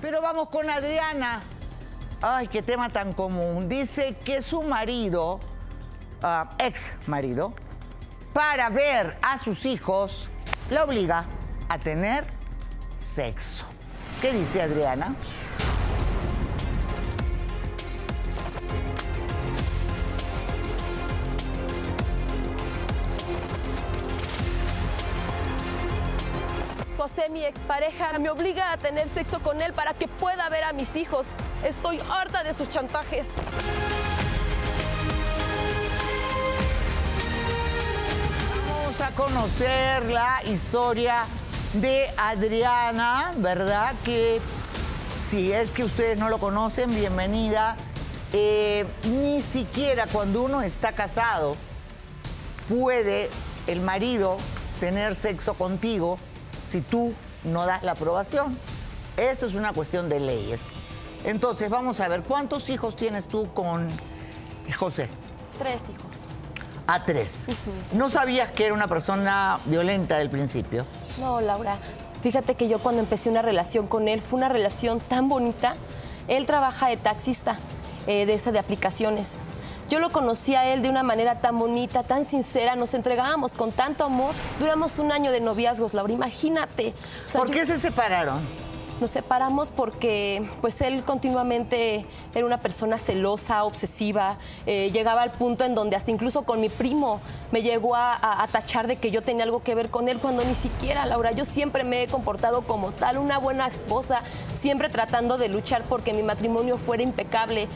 Pero 0.00 0.22
vamos 0.22 0.48
con 0.48 0.68
Adriana. 0.70 1.40
Ay, 2.22 2.48
qué 2.48 2.62
tema 2.62 2.88
tan 2.88 3.12
común. 3.12 3.68
Dice 3.68 4.16
que 4.24 4.42
su 4.42 4.62
marido, 4.62 5.40
ah, 6.22 6.50
ex 6.58 6.90
marido, 7.06 7.52
para 8.32 8.70
ver 8.70 9.16
a 9.22 9.38
sus 9.38 9.64
hijos, 9.64 10.28
la 10.70 10.84
obliga 10.84 11.24
a 11.68 11.78
tener 11.78 12.24
sexo. 12.96 13.64
¿Qué 14.20 14.32
dice 14.32 14.62
Adriana? 14.62 15.14
Mi 27.26 27.44
expareja, 27.44 28.16
me 28.20 28.30
obliga 28.30 28.72
a 28.72 28.76
tener 28.78 29.08
sexo 29.08 29.40
con 29.40 29.60
él 29.60 29.72
para 29.72 29.92
que 29.92 30.06
pueda 30.06 30.48
ver 30.48 30.62
a 30.62 30.72
mis 30.72 30.94
hijos. 30.94 31.26
Estoy 31.64 31.98
harta 32.08 32.44
de 32.44 32.54
sus 32.54 32.70
chantajes. 32.70 33.26
Vamos 38.68 39.00
a 39.00 39.10
conocer 39.10 40.04
la 40.06 40.40
historia 40.44 41.26
de 41.74 42.08
Adriana, 42.16 43.34
¿verdad? 43.36 43.94
Que 44.04 44.40
si 45.20 45.52
es 45.52 45.72
que 45.72 45.84
ustedes 45.84 46.16
no 46.18 46.30
lo 46.30 46.38
conocen, 46.38 46.94
bienvenida. 46.94 47.76
Eh, 48.32 48.86
ni 49.10 49.42
siquiera 49.42 50.06
cuando 50.06 50.42
uno 50.42 50.62
está 50.62 50.92
casado 50.92 51.56
puede 52.68 53.28
el 53.66 53.80
marido 53.80 54.36
tener 54.78 55.16
sexo 55.16 55.54
contigo 55.54 56.18
si 56.68 56.80
tú 56.80 57.12
no 57.44 57.66
das 57.66 57.82
la 57.82 57.92
aprobación. 57.92 58.58
Eso 59.16 59.46
es 59.46 59.54
una 59.54 59.72
cuestión 59.72 60.08
de 60.08 60.20
leyes. 60.20 60.60
Entonces, 61.24 61.70
vamos 61.70 61.98
a 62.00 62.08
ver, 62.08 62.22
¿cuántos 62.22 62.68
hijos 62.68 62.94
tienes 62.96 63.26
tú 63.26 63.52
con 63.52 63.88
José? 64.78 65.08
Tres 65.58 65.82
hijos. 65.90 66.26
A 66.86 67.02
tres. 67.02 67.46
¿No 67.92 68.08
sabías 68.08 68.50
que 68.52 68.64
era 68.66 68.74
una 68.74 68.86
persona 68.86 69.58
violenta 69.66 70.16
del 70.18 70.30
principio? 70.30 70.86
No, 71.20 71.40
Laura. 71.40 71.78
Fíjate 72.22 72.54
que 72.54 72.68
yo 72.68 72.78
cuando 72.78 73.00
empecé 73.00 73.28
una 73.28 73.42
relación 73.42 73.86
con 73.86 74.08
él 74.08 74.20
fue 74.20 74.38
una 74.38 74.48
relación 74.48 75.00
tan 75.00 75.28
bonita. 75.28 75.74
Él 76.28 76.46
trabaja 76.46 76.88
de 76.88 76.96
taxista, 76.96 77.56
eh, 78.06 78.26
de 78.26 78.34
esa 78.34 78.52
de 78.52 78.58
aplicaciones. 78.58 79.38
Yo 79.88 80.00
lo 80.00 80.10
conocí 80.10 80.54
a 80.54 80.66
él 80.66 80.82
de 80.82 80.90
una 80.90 81.02
manera 81.02 81.36
tan 81.40 81.58
bonita, 81.58 82.02
tan 82.02 82.24
sincera, 82.26 82.76
nos 82.76 82.92
entregábamos 82.92 83.52
con 83.52 83.72
tanto 83.72 84.04
amor. 84.04 84.34
Duramos 84.60 84.98
un 84.98 85.12
año 85.12 85.32
de 85.32 85.40
noviazgos, 85.40 85.94
Laura, 85.94 86.12
imagínate. 86.12 86.92
O 87.24 87.28
sea, 87.28 87.40
¿Por 87.40 87.48
yo- 87.48 87.54
qué 87.54 87.66
se 87.66 87.78
separaron? 87.80 88.38
Nos 89.00 89.12
separamos 89.12 89.70
porque 89.70 90.42
pues 90.60 90.80
él 90.80 91.04
continuamente 91.04 92.04
era 92.34 92.44
una 92.44 92.58
persona 92.58 92.98
celosa, 92.98 93.62
obsesiva, 93.62 94.38
eh, 94.66 94.90
llegaba 94.92 95.22
al 95.22 95.30
punto 95.30 95.64
en 95.64 95.76
donde 95.76 95.94
hasta 95.94 96.10
incluso 96.10 96.42
con 96.42 96.60
mi 96.60 96.68
primo 96.68 97.20
me 97.52 97.62
llegó 97.62 97.94
a, 97.94 98.12
a- 98.14 98.42
a 98.42 98.48
tachar 98.48 98.88
de 98.88 98.96
que 98.96 99.12
yo 99.12 99.22
tenía 99.22 99.44
algo 99.44 99.62
que 99.62 99.76
ver 99.76 99.88
con 99.90 100.08
él 100.08 100.18
cuando 100.18 100.44
ni 100.44 100.56
siquiera, 100.56 101.06
Laura, 101.06 101.30
yo 101.30 101.44
siempre 101.44 101.84
me 101.84 102.02
he 102.02 102.06
comportado 102.08 102.62
como 102.62 102.90
tal, 102.90 103.18
una 103.18 103.38
buena 103.38 103.68
esposa, 103.68 104.20
siempre 104.60 104.88
tratando 104.88 105.38
de 105.38 105.48
luchar 105.48 105.82
porque 105.88 106.12
mi 106.12 106.24
matrimonio 106.24 106.76
fuera 106.76 107.04
impecable. 107.04 107.68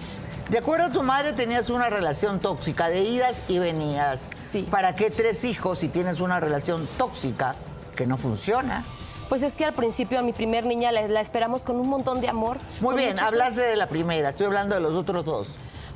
De 0.52 0.58
acuerdo 0.58 0.84
a 0.84 0.90
tu 0.90 1.02
madre, 1.02 1.32
tenías 1.32 1.70
una 1.70 1.88
relación 1.88 2.38
tóxica 2.38 2.88
de 2.90 3.00
idas 3.00 3.40
y 3.48 3.58
venidas. 3.58 4.20
Sí. 4.50 4.68
¿Para 4.70 4.94
qué 4.94 5.10
tres 5.10 5.44
hijos 5.44 5.78
si 5.78 5.88
tienes 5.88 6.20
una 6.20 6.40
relación 6.40 6.86
tóxica 6.98 7.54
que 7.96 8.06
no 8.06 8.18
funciona? 8.18 8.84
Pues 9.30 9.42
es 9.42 9.54
que 9.56 9.64
al 9.64 9.72
principio 9.72 10.18
a 10.18 10.22
mi 10.22 10.34
primer 10.34 10.66
niña 10.66 10.92
la, 10.92 11.08
la 11.08 11.22
esperamos 11.22 11.62
con 11.62 11.80
un 11.80 11.88
montón 11.88 12.20
de 12.20 12.28
amor. 12.28 12.58
Muy 12.82 12.96
bien, 12.96 13.12
muchas- 13.12 13.28
hablaste 13.28 13.62
de 13.62 13.76
la 13.76 13.86
primera, 13.88 14.28
estoy 14.28 14.44
hablando 14.44 14.74
de 14.74 14.82
los 14.82 14.94
otros 14.94 15.24
dos. 15.24 15.48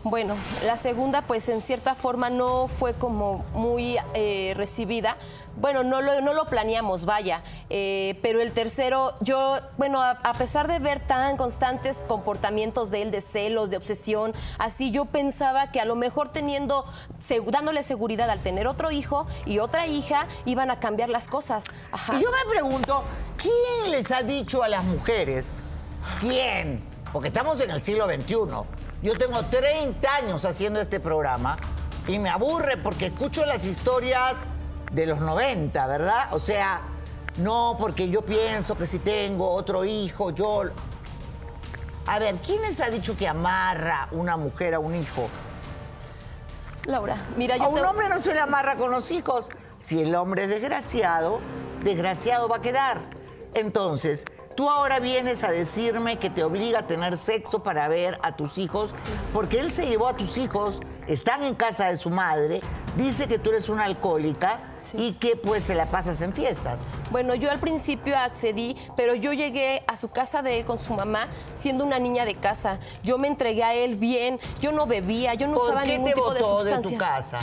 Bueno, 0.09 0.37
la 0.65 0.77
segunda 0.77 1.23
pues 1.23 1.49
en 1.49 1.61
cierta 1.61 1.97
forma 1.97 2.31
no 2.31 2.69
fue 2.69 2.95
como 2.95 3.45
muy 3.55 3.99
eh, 4.15 4.55
recibida. 4.57 5.17
Bueno, 5.57 5.83
no 5.83 6.01
lo, 6.01 6.21
no 6.21 6.33
lo 6.33 6.47
planeamos, 6.47 7.07
vaya. 7.07 7.43
Eh, 7.71 8.17
pero 8.23 8.41
el 8.41 8.53
tercero, 8.53 9.15
yo, 9.21 9.59
bueno, 9.79 10.01
a, 10.01 10.33
pesar 10.35 10.69
de 10.69 10.79
ver 10.79 11.05
tan 11.05 11.37
constantes 11.37 12.05
comportamientos 12.07 12.93
de 12.93 13.03
él, 13.03 13.11
de 13.11 13.21
celos, 13.21 13.69
de 13.69 13.79
obsesión, 13.79 14.33
así 14.59 14.93
yo 14.93 15.07
pensaba 15.07 15.73
que 15.73 15.81
a 15.81 15.85
lo 15.85 15.97
mejor 15.97 16.29
teniendo, 16.29 16.85
dándole 17.51 17.83
seguridad 17.83 18.31
al 18.31 18.39
tener 18.39 18.69
otro 18.69 18.93
hijo 18.93 19.27
y 19.45 19.59
otra 19.59 19.89
hija, 19.89 20.29
iban 20.45 20.71
a 20.71 20.79
cambiar 20.79 21.09
las 21.09 21.27
cosas. 21.27 21.65
Ajá. 21.91 22.15
Y 22.15 22.23
yo 22.23 22.31
me 22.31 22.49
pregunto, 22.49 23.03
¿quién 23.37 23.91
les 23.91 24.13
ha 24.13 24.23
dicho 24.23 24.63
a 24.63 24.69
las 24.69 24.85
mujeres? 24.85 25.63
¿Quién? 26.21 26.81
Porque 27.13 27.27
estamos 27.27 27.61
en 27.61 27.73
el 27.73 27.83
siglo 27.83 28.07
XXI. 28.07 28.86
Yo 29.03 29.13
tengo 29.15 29.43
30 29.45 30.15
años 30.15 30.45
haciendo 30.45 30.81
este 30.81 31.01
programa 31.01 31.57
y 32.09 32.19
me 32.19 32.29
aburre 32.31 32.77
porque 32.77 33.07
escucho 33.07 33.45
las 33.47 33.65
historias 33.65 34.45
de 34.93 35.07
los 35.07 35.21
90, 35.21 35.87
¿verdad? 35.87 36.29
O 36.33 36.39
sea, 36.41 36.81
no 37.39 37.77
porque 37.79 38.09
yo 38.09 38.23
pienso 38.23 38.77
que 38.77 38.87
si 38.87 38.99
tengo 38.99 39.51
otro 39.51 39.85
hijo, 39.85 40.31
yo... 40.31 40.63
A 42.07 42.19
ver, 42.21 42.37
¿quién 42.37 42.63
les 42.63 42.81
ha 42.81 42.89
dicho 42.89 43.17
que 43.17 43.27
amarra 43.27 44.09
una 44.13 44.37
mujer 44.37 44.75
a 44.75 44.79
un 44.79 44.95
hijo? 44.95 45.29
Laura, 46.87 47.17
mira, 47.37 47.57
yo 47.57 47.65
A 47.65 47.69
un 47.69 47.75
te- 47.75 47.83
hombre 47.83 48.09
no 48.09 48.21
se 48.21 48.33
le 48.33 48.39
amarra 48.41 48.77
con 48.77 48.93
los 48.93 49.11
hijos. 49.11 49.49
Si 49.79 50.01
el 50.01 50.15
hombre 50.15 50.45
es 50.45 50.51
desgraciado, 50.51 51.41
desgraciado 51.83 52.49
va 52.49 52.57
a 52.59 52.61
quedar. 52.63 52.99
Entonces, 53.55 54.25
tú 54.57 54.69
ahora 54.71 54.99
vienes 55.01 55.45
a 55.45 55.51
decirme 55.51 56.19
que 56.19 56.31
te 56.31 56.43
obliga 56.43 56.81
a 56.81 56.87
tener 56.87 57.19
sexo 57.19 57.63
para 57.63 57.87
ver 57.89 58.19
a 58.23 58.35
tus 58.37 58.59
hijos, 58.59 58.95
porque 59.33 59.59
él 59.61 59.71
se 59.71 59.87
llevó 59.87 60.09
a 60.09 60.17
tus 60.17 60.37
hijos, 60.37 60.81
están 61.07 61.45
en 61.45 61.55
casa 61.55 61.87
de 61.89 61.97
su 61.97 62.11
madre, 62.11 62.61
dice 62.97 63.29
que 63.29 63.39
tú 63.39 63.51
eres 63.51 63.69
una 63.69 63.85
alcohólica 63.85 64.73
Sí. 64.81 64.97
y 64.99 65.13
que 65.15 65.35
pues 65.35 65.65
te 65.65 65.75
la 65.75 65.87
pasas 65.91 66.21
en 66.21 66.33
fiestas. 66.33 66.91
Bueno, 67.11 67.35
yo 67.35 67.51
al 67.51 67.59
principio 67.59 68.17
accedí, 68.17 68.77
pero 68.97 69.17
yo 69.17 69.33
llegué 69.33 69.83
a 69.89 69.97
su 69.97 70.11
casa 70.11 70.43
de 70.43 70.61
él 70.61 70.65
con 70.65 70.79
su 70.79 70.95
mamá 70.95 71.27
siendo 71.55 71.83
una 71.85 71.99
niña 71.99 72.25
de 72.25 72.37
casa. 72.37 72.79
Yo 73.03 73.19
me 73.19 73.27
entregué 73.27 73.65
a 73.65 73.75
él 73.75 73.97
bien, 73.97 74.39
yo 74.61 74.71
no 74.71 74.87
bebía, 74.87 75.35
yo 75.35 75.49
no 75.49 75.55
¿Por 75.57 75.65
usaba 75.67 75.83
qué 75.83 75.89
ningún 75.99 76.11
te 76.11 76.15
tipo 76.15 76.33
de 76.35 76.41
botó 76.41 76.63
de 76.65 76.71
tu 76.71 76.83
sustancias. 76.91 77.01
casa? 77.03 77.39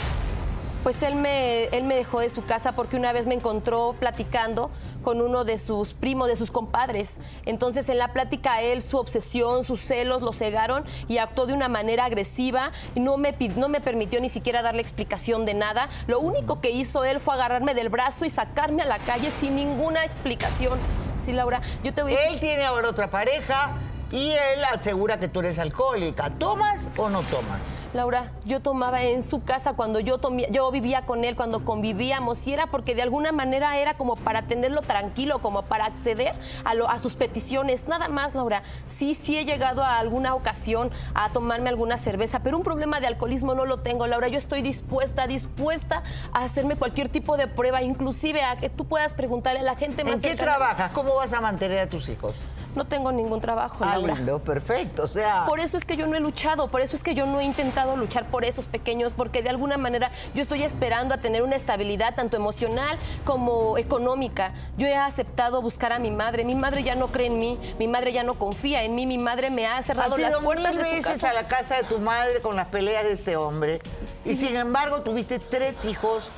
Pues 0.84 1.02
él 1.02 1.14
me, 1.16 1.64
él 1.64 1.84
me 1.84 1.96
dejó 1.96 2.20
de 2.20 2.28
su 2.28 2.44
casa 2.44 2.72
porque 2.72 2.96
una 2.96 3.12
vez 3.12 3.26
me 3.26 3.34
encontró 3.34 3.96
platicando 3.98 4.70
con 5.02 5.22
uno 5.22 5.44
de 5.44 5.58
sus 5.58 5.94
primos, 5.94 6.28
de 6.28 6.36
sus 6.36 6.50
compadres. 6.50 7.20
Entonces 7.46 7.88
en 7.88 7.98
la 7.98 8.12
plática 8.12 8.60
él, 8.60 8.82
su 8.82 8.98
obsesión, 8.98 9.64
sus 9.64 9.80
celos 9.80 10.20
lo 10.20 10.32
cegaron 10.32 10.84
y 11.08 11.16
actuó 11.18 11.46
de 11.46 11.54
una 11.54 11.68
manera 11.68 12.04
agresiva 12.04 12.70
no 12.94 13.16
me, 13.16 13.34
no 13.56 13.68
me 13.68 13.80
permitió 13.80 14.20
ni 14.20 14.28
siquiera 14.28 14.60
darle 14.60 14.82
explicación 14.82 15.46
de 15.46 15.54
nada. 15.54 15.88
Lo 16.06 16.20
único 16.20 16.60
que 16.60 16.70
hizo 16.70 17.04
él 17.04 17.18
fue 17.18 17.34
agarrarme 17.34 17.74
del 17.74 17.88
brazo 17.88 18.26
y 18.26 18.30
sacarme 18.30 18.82
a 18.82 18.86
la 18.86 18.98
calle 18.98 19.30
sin 19.30 19.54
ninguna 19.54 20.04
explicación. 20.04 20.78
Sí, 21.16 21.32
Laura, 21.32 21.62
yo 21.82 21.94
te 21.94 22.02
voy 22.02 22.14
a. 22.14 22.28
Él 22.28 22.40
tiene 22.40 22.64
ahora 22.64 22.90
otra 22.90 23.08
pareja 23.08 23.70
y 24.14 24.30
él 24.30 24.64
asegura 24.72 25.18
que 25.18 25.26
tú 25.26 25.40
eres 25.40 25.58
alcohólica. 25.58 26.30
¿Tomas 26.30 26.88
o 26.96 27.08
no 27.10 27.22
tomas? 27.22 27.60
Laura, 27.94 28.30
yo 28.44 28.60
tomaba 28.60 29.02
en 29.02 29.22
su 29.24 29.42
casa 29.42 29.72
cuando 29.74 29.98
yo, 30.00 30.18
tomía- 30.18 30.48
yo 30.50 30.70
vivía 30.70 31.04
con 31.04 31.24
él, 31.24 31.34
cuando 31.36 31.64
convivíamos, 31.64 32.46
y 32.46 32.52
era 32.52 32.68
porque 32.68 32.94
de 32.94 33.02
alguna 33.02 33.32
manera 33.32 33.76
era 33.78 33.94
como 33.94 34.14
para 34.16 34.42
tenerlo 34.42 34.82
tranquilo, 34.82 35.40
como 35.40 35.62
para 35.62 35.86
acceder 35.86 36.34
a, 36.64 36.74
lo- 36.74 36.88
a 36.88 36.98
sus 37.00 37.14
peticiones. 37.14 37.88
Nada 37.88 38.08
más, 38.08 38.34
Laura. 38.34 38.62
Sí, 38.86 39.14
sí 39.14 39.36
he 39.36 39.44
llegado 39.44 39.82
a 39.82 39.98
alguna 39.98 40.34
ocasión 40.34 40.90
a 41.14 41.30
tomarme 41.30 41.68
alguna 41.68 41.96
cerveza, 41.96 42.40
pero 42.40 42.56
un 42.56 42.62
problema 42.62 43.00
de 43.00 43.08
alcoholismo 43.08 43.54
no 43.54 43.64
lo 43.66 43.78
tengo, 43.80 44.06
Laura. 44.06 44.28
Yo 44.28 44.38
estoy 44.38 44.62
dispuesta, 44.62 45.26
dispuesta 45.26 46.02
a 46.32 46.44
hacerme 46.44 46.76
cualquier 46.76 47.08
tipo 47.08 47.36
de 47.36 47.48
prueba, 47.48 47.82
inclusive 47.82 48.42
a 48.42 48.56
que 48.56 48.70
tú 48.70 48.84
puedas 48.86 49.12
preguntarle 49.12 49.60
a 49.60 49.64
la 49.64 49.74
gente 49.76 50.04
más 50.04 50.14
¿En 50.16 50.20
qué 50.22 50.34
trabajas? 50.36 50.92
¿Cómo 50.92 51.14
vas 51.16 51.32
a 51.32 51.40
mantener 51.40 51.78
a 51.80 51.88
tus 51.88 52.08
hijos? 52.08 52.34
No 52.74 52.84
tengo 52.84 53.12
ningún 53.12 53.40
trabajo, 53.40 53.84
Ah, 53.84 53.96
Laura. 53.96 54.14
lindo, 54.14 54.38
perfecto. 54.40 55.04
O 55.04 55.06
sea, 55.06 55.44
Por 55.46 55.60
eso 55.60 55.76
es 55.76 55.84
que 55.84 55.96
yo 55.96 56.06
no 56.06 56.16
he 56.16 56.20
luchado, 56.20 56.68
por 56.68 56.80
eso 56.80 56.96
es 56.96 57.02
que 57.02 57.14
yo 57.14 57.24
no 57.26 57.40
he 57.40 57.44
intentado 57.44 57.96
luchar 57.96 58.26
por 58.26 58.44
esos 58.44 58.66
pequeños, 58.66 59.12
porque 59.12 59.42
de 59.42 59.50
alguna 59.50 59.76
manera 59.78 60.10
yo 60.34 60.42
estoy 60.42 60.62
esperando 60.62 61.14
a 61.14 61.18
tener 61.18 61.42
una 61.42 61.56
estabilidad 61.56 62.14
tanto 62.14 62.36
emocional 62.36 62.98
como 63.24 63.78
económica. 63.78 64.52
Yo 64.76 64.86
he 64.86 64.96
aceptado 64.96 65.62
buscar 65.62 65.92
a 65.92 65.98
mi 65.98 66.10
madre, 66.10 66.44
mi 66.44 66.54
madre 66.54 66.82
ya 66.82 66.94
no 66.94 67.08
cree 67.08 67.28
en 67.28 67.38
mí, 67.38 67.58
mi 67.78 67.86
madre 67.88 68.12
ya 68.12 68.22
no 68.24 68.38
confía 68.38 68.82
en 68.82 68.94
mí, 68.94 69.06
mi 69.06 69.18
madre 69.18 69.50
me 69.50 69.66
ha 69.66 69.78
has 69.78 69.86
cerrado 69.86 70.16
las 70.16 70.30
ido 70.30 70.42
puertas 70.42 70.74
mil 70.74 70.78
de 70.82 70.88
su 70.88 70.94
veces 70.96 71.12
casa. 71.12 71.30
a 71.30 71.34
la 71.34 71.48
casa 71.48 71.76
de 71.76 71.84
tu 71.84 71.98
madre 71.98 72.40
con 72.40 72.56
las 72.56 72.66
peleas 72.68 73.04
de 73.04 73.12
este 73.12 73.36
hombre. 73.36 73.80
Y 74.24 74.34
sin 74.34 74.56
embargo, 74.56 75.02
tuviste 75.02 75.38
tres 75.38 75.84
hijos 75.84 76.28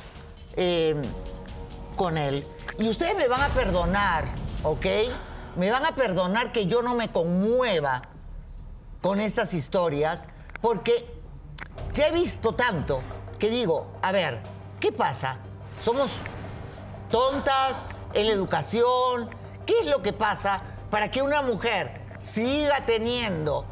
eh, 0.55 0.95
con 1.95 2.17
él. 2.17 2.45
Y 2.77 2.89
ustedes 2.89 3.15
me 3.15 3.27
van 3.27 3.41
a 3.41 3.47
perdonar, 3.49 4.25
¿ok? 4.63 4.85
Me 5.57 5.71
van 5.71 5.85
a 5.85 5.95
perdonar 5.95 6.51
que 6.51 6.67
yo 6.67 6.83
no 6.83 6.93
me 6.93 7.11
conmueva 7.11 8.03
con 9.01 9.19
estas 9.19 9.55
historias, 9.55 10.29
porque 10.61 11.07
ya 11.93 12.07
he 12.07 12.11
visto 12.11 12.53
tanto 12.53 13.01
que 13.39 13.49
digo, 13.49 13.87
a 14.03 14.11
ver, 14.11 14.39
¿qué 14.79 14.91
pasa? 14.91 15.37
Somos 15.83 16.11
tontas 17.09 17.87
en 18.13 18.27
la 18.27 18.33
educación. 18.33 19.29
¿Qué 19.65 19.79
es 19.79 19.87
lo 19.87 20.03
que 20.03 20.13
pasa 20.13 20.61
para 20.91 21.09
que 21.09 21.23
una 21.23 21.41
mujer 21.41 22.01
siga 22.19 22.85
teniendo 22.85 23.65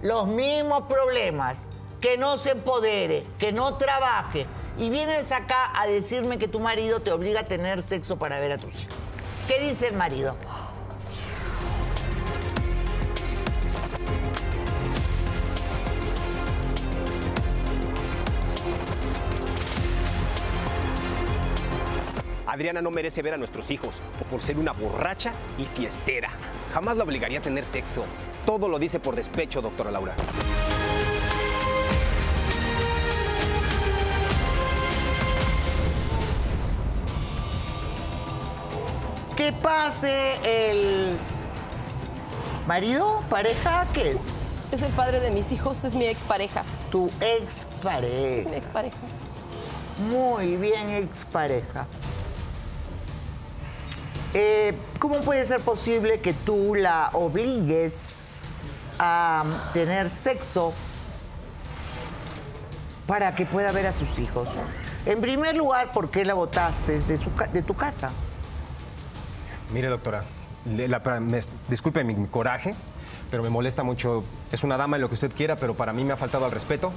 los 0.00 0.26
mismos 0.26 0.84
problemas, 0.88 1.66
que 2.00 2.16
no 2.16 2.38
se 2.38 2.52
empodere, 2.52 3.26
que 3.38 3.52
no 3.52 3.76
trabaje, 3.76 4.46
y 4.78 4.88
vienes 4.88 5.32
acá 5.32 5.70
a 5.74 5.86
decirme 5.86 6.38
que 6.38 6.48
tu 6.48 6.60
marido 6.60 7.00
te 7.00 7.12
obliga 7.12 7.40
a 7.40 7.44
tener 7.44 7.82
sexo 7.82 8.16
para 8.16 8.40
ver 8.40 8.52
a 8.52 8.58
tus 8.58 8.74
hijos. 8.74 8.94
¿Qué 9.48 9.60
dice 9.60 9.88
el 9.88 9.94
marido? 9.94 10.36
Adriana 22.56 22.80
no 22.80 22.90
merece 22.90 23.20
ver 23.20 23.34
a 23.34 23.36
nuestros 23.36 23.70
hijos, 23.70 23.96
o 24.18 24.24
por 24.30 24.40
ser 24.40 24.56
una 24.56 24.72
borracha 24.72 25.30
y 25.58 25.64
fiestera. 25.64 26.30
Jamás 26.72 26.96
la 26.96 27.04
obligaría 27.04 27.38
a 27.38 27.42
tener 27.42 27.66
sexo. 27.66 28.02
Todo 28.46 28.66
lo 28.66 28.78
dice 28.78 28.98
por 28.98 29.14
despecho, 29.14 29.60
doctora 29.60 29.90
Laura. 29.90 30.14
Que 39.36 39.52
pase 39.52 40.34
el 40.44 41.14
marido, 42.66 43.20
pareja, 43.28 43.86
¿qué 43.92 44.12
es? 44.12 44.72
Es 44.72 44.80
el 44.82 44.92
padre 44.92 45.20
de 45.20 45.30
mis 45.30 45.52
hijos, 45.52 45.84
es 45.84 45.94
mi 45.94 46.06
expareja. 46.06 46.64
Tu 46.90 47.10
Es 47.20 47.42
expareja. 47.42 48.48
mi 48.48 48.56
expareja. 48.56 48.96
Muy 50.10 50.56
bien, 50.56 50.88
expareja. 50.90 51.86
Eh, 54.34 54.74
¿Cómo 54.98 55.20
puede 55.20 55.46
ser 55.46 55.60
posible 55.60 56.20
que 56.20 56.32
tú 56.32 56.74
la 56.74 57.10
obligues 57.12 58.20
a 58.98 59.44
tener 59.72 60.10
sexo 60.10 60.72
para 63.06 63.34
que 63.34 63.46
pueda 63.46 63.72
ver 63.72 63.86
a 63.86 63.92
sus 63.92 64.18
hijos? 64.18 64.48
En 65.06 65.20
primer 65.20 65.56
lugar, 65.56 65.92
¿por 65.92 66.10
qué 66.10 66.24
la 66.24 66.34
botaste 66.34 67.00
de, 67.00 67.18
su 67.18 67.30
de 67.52 67.62
tu 67.62 67.74
casa? 67.74 68.10
Mire, 69.72 69.88
doctora, 69.88 70.24
la- 70.76 71.02
disculpe 71.68 72.02
mi, 72.04 72.26
coraje, 72.26 72.74
pero 73.30 73.42
me 73.42 73.50
molesta 73.50 73.82
mucho. 73.84 74.24
Es 74.52 74.64
una 74.64 74.76
dama 74.76 74.98
y 74.98 75.00
lo 75.00 75.08
que 75.08 75.14
usted 75.14 75.32
quiera, 75.32 75.56
pero 75.56 75.74
para 75.74 75.92
mí 75.92 76.04
me 76.04 76.12
ha 76.12 76.16
faltado 76.16 76.44
al 76.44 76.50
respeto. 76.50 76.92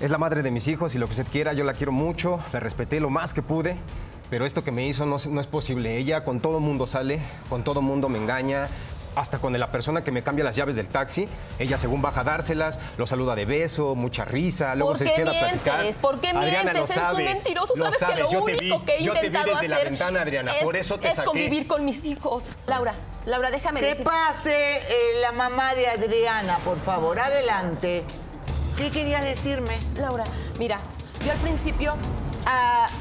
Es 0.00 0.10
la 0.10 0.18
madre 0.18 0.42
de 0.42 0.50
mis 0.50 0.68
hijos 0.68 0.94
y 0.94 0.98
lo 0.98 1.06
que 1.06 1.12
usted 1.12 1.26
quiera, 1.30 1.52
yo 1.52 1.64
la 1.64 1.72
quiero 1.74 1.90
mucho, 1.92 2.38
la 2.52 2.60
respeté 2.60 3.00
lo 3.00 3.10
más 3.10 3.34
que 3.34 3.42
pude, 3.42 3.76
pero 4.30 4.44
esto 4.46 4.64
que 4.64 4.70
me 4.72 4.86
hizo 4.86 5.06
no, 5.06 5.16
es- 5.16 5.26
no 5.26 5.40
es 5.40 5.46
posible. 5.46 5.96
Ella 5.96 6.24
con 6.24 6.40
todo 6.40 6.60
mundo 6.60 6.86
sale, 6.86 7.20
con 7.48 7.64
todo 7.64 7.82
mundo 7.82 8.08
me 8.08 8.18
engaña. 8.18 8.68
Hasta 9.16 9.38
con 9.38 9.58
la 9.58 9.72
persona 9.72 10.04
que 10.04 10.12
me 10.12 10.22
cambia 10.22 10.44
las 10.44 10.54
llaves 10.54 10.76
del 10.76 10.86
taxi, 10.86 11.28
ella 11.58 11.76
según 11.76 12.00
baja 12.02 12.20
a 12.20 12.24
dárselas, 12.24 12.78
lo 12.98 13.04
saluda 13.04 13.34
de 13.34 13.46
beso, 13.46 13.96
mucha 13.96 14.24
risa, 14.24 14.76
luego 14.76 14.90
¿Por 14.90 14.98
se 14.98 15.04
queda 15.12 15.30
a 15.32 15.34
platicar. 15.40 15.78
mientes? 15.80 15.98
¿Por 15.98 16.20
qué 16.20 16.28
Adriana, 16.28 16.72
mientes? 16.72 16.74
lo 16.74 16.84
Eres 16.84 16.96
un 16.96 17.02
sabes, 17.02 17.34
mentiroso. 17.34 17.72
lo 17.74 17.84
Sabes 17.90 17.98
que 18.16 18.20
lo 18.22 18.30
yo 18.30 18.44
te 18.44 18.52
único 18.58 18.78
vi, 18.78 18.84
que 18.84 18.96
he 18.98 19.02
yo 19.02 19.12
te 19.14 19.20
vi 19.22 19.26
intentado 19.26 19.52
la 19.66 19.76
hacer 19.76 19.88
ventana, 19.90 20.20
Adriana, 20.22 20.52
es, 20.52 20.62
por 20.62 20.76
eso 20.76 20.98
te 21.00 21.08
es 21.08 21.14
saqué. 21.16 21.26
convivir 21.26 21.66
con 21.66 21.84
mis 21.84 22.04
hijos. 22.04 22.44
Laura, 22.68 22.94
Laura, 23.26 23.50
déjame 23.50 23.80
Que 23.80 23.86
decir. 23.86 24.04
pase 24.04 24.76
eh, 24.76 25.20
la 25.20 25.32
mamá 25.32 25.74
de 25.74 25.88
Adriana, 25.88 26.58
por 26.58 26.78
favor, 26.78 27.18
adelante. 27.18 28.04
¿Qué 28.76 28.90
querías 28.90 29.24
decirme? 29.24 29.80
Laura, 29.96 30.24
mira, 30.60 30.78
yo 31.26 31.32
al 31.32 31.38
principio 31.38 31.94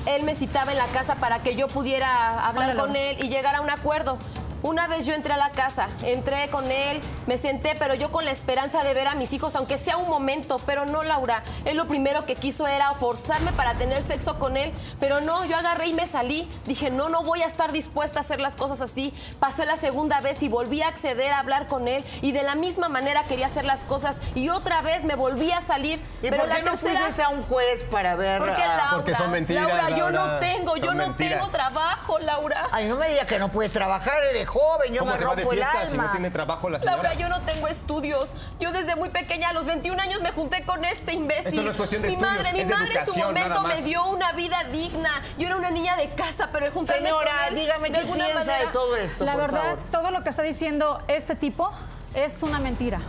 él 0.06 0.24
me 0.24 0.36
citaba 0.36 0.72
en 0.72 0.78
la 0.78 0.88
casa 0.88 1.16
para 1.16 1.40
que 1.40 1.56
yo 1.56 1.68
pudiera 1.68 2.48
hablar 2.48 2.76
con 2.76 2.96
él 2.96 3.18
y 3.24 3.30
llegar 3.30 3.56
a 3.56 3.62
un 3.62 3.70
acuerdo. 3.70 4.18
Una 4.64 4.88
vez 4.88 5.06
yo 5.06 5.14
entré 5.14 5.34
a 5.34 5.38
la 5.38 5.52
casa, 5.52 5.88
entré 6.04 6.50
con 6.50 6.72
él, 6.72 7.02
me 7.28 7.38
senté, 7.38 7.76
pero 7.78 7.94
yo 7.94 8.12
con 8.12 8.26
la 8.26 8.32
esperanza 8.32 8.84
de 8.84 8.94
ver 8.94 9.08
a 9.08 9.16
mis 9.16 9.32
hijos, 9.34 9.56
aunque 9.56 9.78
sea 9.78 9.98
un 9.98 10.10
momento, 10.10 10.60
pero 10.66 10.86
no, 10.86 11.04
Laura. 11.04 11.44
Él 11.66 11.78
lo 11.78 11.88
primero 11.88 12.26
que 12.26 12.36
quiso 12.36 12.68
era 12.68 12.94
forzarme 12.94 13.52
para 13.54 13.76
tener 13.76 14.02
sexo 14.02 14.40
con 14.40 14.58
él, 14.58 14.74
pero 15.00 15.22
no, 15.22 15.46
yo 15.46 15.56
agarré 15.58 15.88
y 15.88 15.94
me 15.94 16.08
salí. 16.08 16.50
Dije, 16.66 16.90
no, 16.90 17.10
no 17.10 17.24
voy 17.24 17.44
a 17.44 17.46
estar 17.46 17.72
dispuesta 17.72 18.20
a 18.20 18.22
hacer 18.22 18.40
las 18.40 18.56
cosas 18.56 18.82
así. 18.82 19.14
Pasé 19.40 19.66
la 19.66 19.78
segunda 19.78 20.22
vez 20.22 20.42
y 20.44 20.50
volví 20.50 20.82
a 20.82 20.88
acceder 20.88 21.32
a 21.34 21.40
hablar 21.40 21.68
con 21.68 21.88
él 21.88 22.04
y 22.22 22.32
de 22.32 22.44
la 22.44 22.56
misma 22.56 22.90
manera 22.90 23.24
quería 23.24 23.46
hacer 23.46 23.66
las 23.66 23.84
cosas 23.86 24.18
y 24.36 24.50
otra 24.50 24.82
vez 24.82 25.04
me 25.04 25.16
volví 25.16 25.52
a 25.52 25.62
salir. 25.62 26.00
¿Y 26.22 26.30
pero 26.30 26.38
por 26.40 26.48
la 26.50 26.56
qué 26.58 26.62
no 26.64 26.72
tercera... 26.72 27.02
fuiste 27.02 27.22
a 27.24 27.30
un 27.30 27.44
juez 27.44 27.84
para 27.84 28.16
ver? 28.16 28.40
Porque 28.40 28.62
a- 28.64 28.68
Laura, 28.68 28.90
porque 28.96 29.16
son 29.16 29.32
mentiras, 29.32 29.68
Laura, 29.68 29.90
yo 29.92 30.10
no 30.10 30.26
Laura. 30.26 30.40
tengo, 30.40 30.78
yo 30.78 30.94
no 30.94 31.08
mentiras. 31.08 31.40
tengo 31.40 31.52
trabajo, 31.52 32.20
Laura. 32.20 32.68
Ay, 32.72 32.88
no 32.88 32.96
me 32.96 33.10
digas 33.10 33.26
que 33.28 33.38
no 33.40 33.50
puedes 33.50 33.72
trabajar, 33.72 34.24
eres 34.24 34.47
joven, 34.48 34.94
yo 34.94 35.00
¿Cómo 35.00 35.12
me 35.12 35.18
se 35.20 35.26
va 35.26 35.36
de 35.36 35.42
rompo 35.44 35.52
el 35.54 35.58
fiesta 35.60 35.80
alma. 35.82 35.92
si 35.92 35.98
no 35.98 36.12
tiene 36.12 36.32
trabajo 36.32 36.70
la 36.70 36.80
señora? 36.80 37.04
Laura, 37.04 37.14
yo 37.16 37.30
no 37.30 37.42
tengo 37.42 37.68
estudios. 37.68 38.30
Yo 38.60 38.72
desde 38.72 38.96
muy 38.96 39.10
pequeña, 39.10 39.50
a 39.50 39.54
los 39.54 39.66
21 39.66 40.02
años, 40.02 40.22
me 40.22 40.32
junté 40.32 40.64
con 40.64 40.84
este 40.86 41.14
imbécil. 41.14 41.48
Esto 41.48 41.62
no 41.64 41.70
es 41.72 41.78
cuestión 41.78 42.02
de 42.02 42.08
mi 42.08 42.14
estudios, 42.16 42.38
madre, 42.38 42.54
mi 42.54 42.60
es 42.62 42.68
de 42.68 42.74
madre 42.74 42.88
en 42.88 42.94
su 43.06 43.12
educación, 43.12 43.28
momento 43.28 43.62
me 43.62 43.76
más. 43.76 43.84
dio 43.84 44.06
una 44.08 44.32
vida 44.32 44.64
digna. 44.72 45.10
Yo 45.38 45.48
era 45.48 45.56
una 45.58 45.70
niña 45.70 45.96
de 45.98 46.10
casa, 46.10 46.50
pero 46.52 46.66
el 46.66 46.72
juntarme 46.72 47.04
Señora, 47.08 47.32
con 47.46 47.48
él, 47.50 47.56
dígame 47.64 47.88
de 47.90 47.94
qué 47.94 48.00
alguna 48.00 48.26
piensa 48.26 48.40
de 48.40 48.46
manera- 48.52 48.72
todo 48.72 48.96
esto, 48.96 49.26
La 49.26 49.34
por 49.34 49.42
verdad, 49.42 49.62
favor. 49.62 49.80
todo 49.92 50.12
lo 50.12 50.24
que 50.24 50.30
está 50.30 50.42
diciendo 50.44 51.02
este 51.08 51.36
tipo 51.36 51.72
es 52.16 52.42
una 52.44 52.60
mentira. 52.60 53.00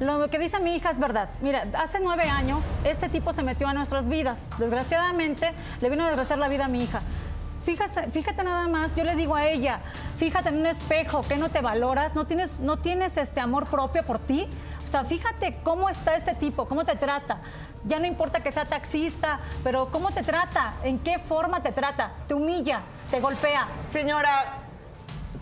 Lo 0.00 0.28
que 0.30 0.38
dice 0.38 0.58
mi 0.60 0.74
hija 0.74 0.88
es 0.88 0.98
verdad. 0.98 1.28
Mira, 1.42 1.64
hace 1.78 2.00
nueve 2.00 2.22
años 2.22 2.64
este 2.84 3.10
tipo 3.10 3.34
se 3.34 3.42
metió 3.42 3.68
a 3.68 3.74
nuestras 3.74 4.08
vidas. 4.08 4.48
Desgraciadamente 4.56 5.52
le 5.82 5.90
vino 5.90 6.04
a 6.04 6.06
desgraciar 6.06 6.38
la 6.38 6.48
vida 6.48 6.64
a 6.64 6.68
mi 6.68 6.82
hija. 6.84 7.02
Fíjate, 7.64 8.10
fíjate 8.10 8.42
nada 8.42 8.68
más, 8.68 8.94
yo 8.94 9.04
le 9.04 9.14
digo 9.14 9.36
a 9.36 9.46
ella, 9.46 9.80
fíjate 10.16 10.48
en 10.48 10.58
un 10.58 10.66
espejo, 10.66 11.22
que 11.22 11.36
no 11.36 11.50
te 11.50 11.60
valoras, 11.60 12.14
no 12.14 12.26
tienes, 12.26 12.60
no 12.60 12.78
tienes 12.78 13.16
este 13.18 13.40
amor 13.40 13.66
propio 13.66 14.02
por 14.04 14.18
ti. 14.18 14.48
O 14.84 14.88
sea, 14.88 15.04
fíjate 15.04 15.58
cómo 15.62 15.88
está 15.88 16.16
este 16.16 16.34
tipo, 16.34 16.66
cómo 16.66 16.84
te 16.84 16.96
trata. 16.96 17.38
Ya 17.84 17.98
no 17.98 18.06
importa 18.06 18.42
que 18.42 18.50
sea 18.50 18.64
taxista, 18.64 19.40
pero 19.62 19.88
cómo 19.90 20.10
te 20.10 20.22
trata, 20.22 20.74
en 20.84 20.98
qué 20.98 21.18
forma 21.18 21.62
te 21.62 21.72
trata, 21.72 22.12
te 22.26 22.34
humilla, 22.34 22.80
te 23.10 23.20
golpea. 23.20 23.68
Señora, 23.84 24.54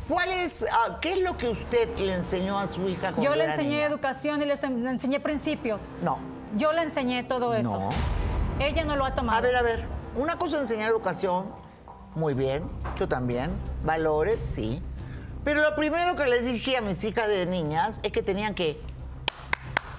¿cuál 0.08 0.32
es, 0.32 0.66
ah, 0.70 0.98
qué 1.00 1.12
es 1.14 1.22
lo 1.22 1.36
que 1.36 1.48
usted 1.48 1.96
le 1.98 2.14
enseñó 2.14 2.58
a 2.58 2.66
su 2.66 2.88
hija 2.88 3.12
Yo 3.20 3.34
le 3.34 3.44
enseñé 3.44 3.70
niña? 3.70 3.84
educación 3.86 4.42
y 4.42 4.44
le 4.44 4.54
enseñé 4.54 5.20
principios. 5.20 5.88
No. 6.02 6.18
Yo 6.54 6.72
le 6.72 6.82
enseñé 6.82 7.22
todo 7.22 7.54
eso. 7.54 7.78
No. 7.78 7.88
Ella 8.58 8.84
no 8.84 8.96
lo 8.96 9.04
ha 9.04 9.14
tomado. 9.14 9.38
A 9.38 9.40
ver, 9.40 9.56
a 9.56 9.62
ver. 9.62 9.84
Una 10.16 10.36
cosa 10.36 10.56
es 10.56 10.62
enseñar 10.62 10.90
educación, 10.90 11.46
muy 12.18 12.34
bien, 12.34 12.68
yo 12.98 13.08
también. 13.08 13.52
Valores, 13.84 14.42
sí. 14.42 14.82
Pero 15.44 15.62
lo 15.62 15.74
primero 15.74 16.16
que 16.16 16.26
les 16.26 16.44
dije 16.44 16.76
a 16.76 16.80
mis 16.80 17.02
hijas 17.04 17.28
de 17.28 17.46
niñas 17.46 18.00
es 18.02 18.12
que 18.12 18.22
tenían 18.22 18.54
que 18.54 18.78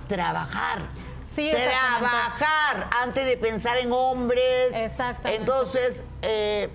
trabajar. 0.08 0.82
Sí, 1.24 1.52
trabajar 1.52 2.90
antes 3.02 3.26
de 3.26 3.38
pensar 3.38 3.78
en 3.78 3.92
hombres. 3.92 4.74
Exactamente. 4.74 5.42
Entonces, 5.42 6.04
eh, 6.22 6.70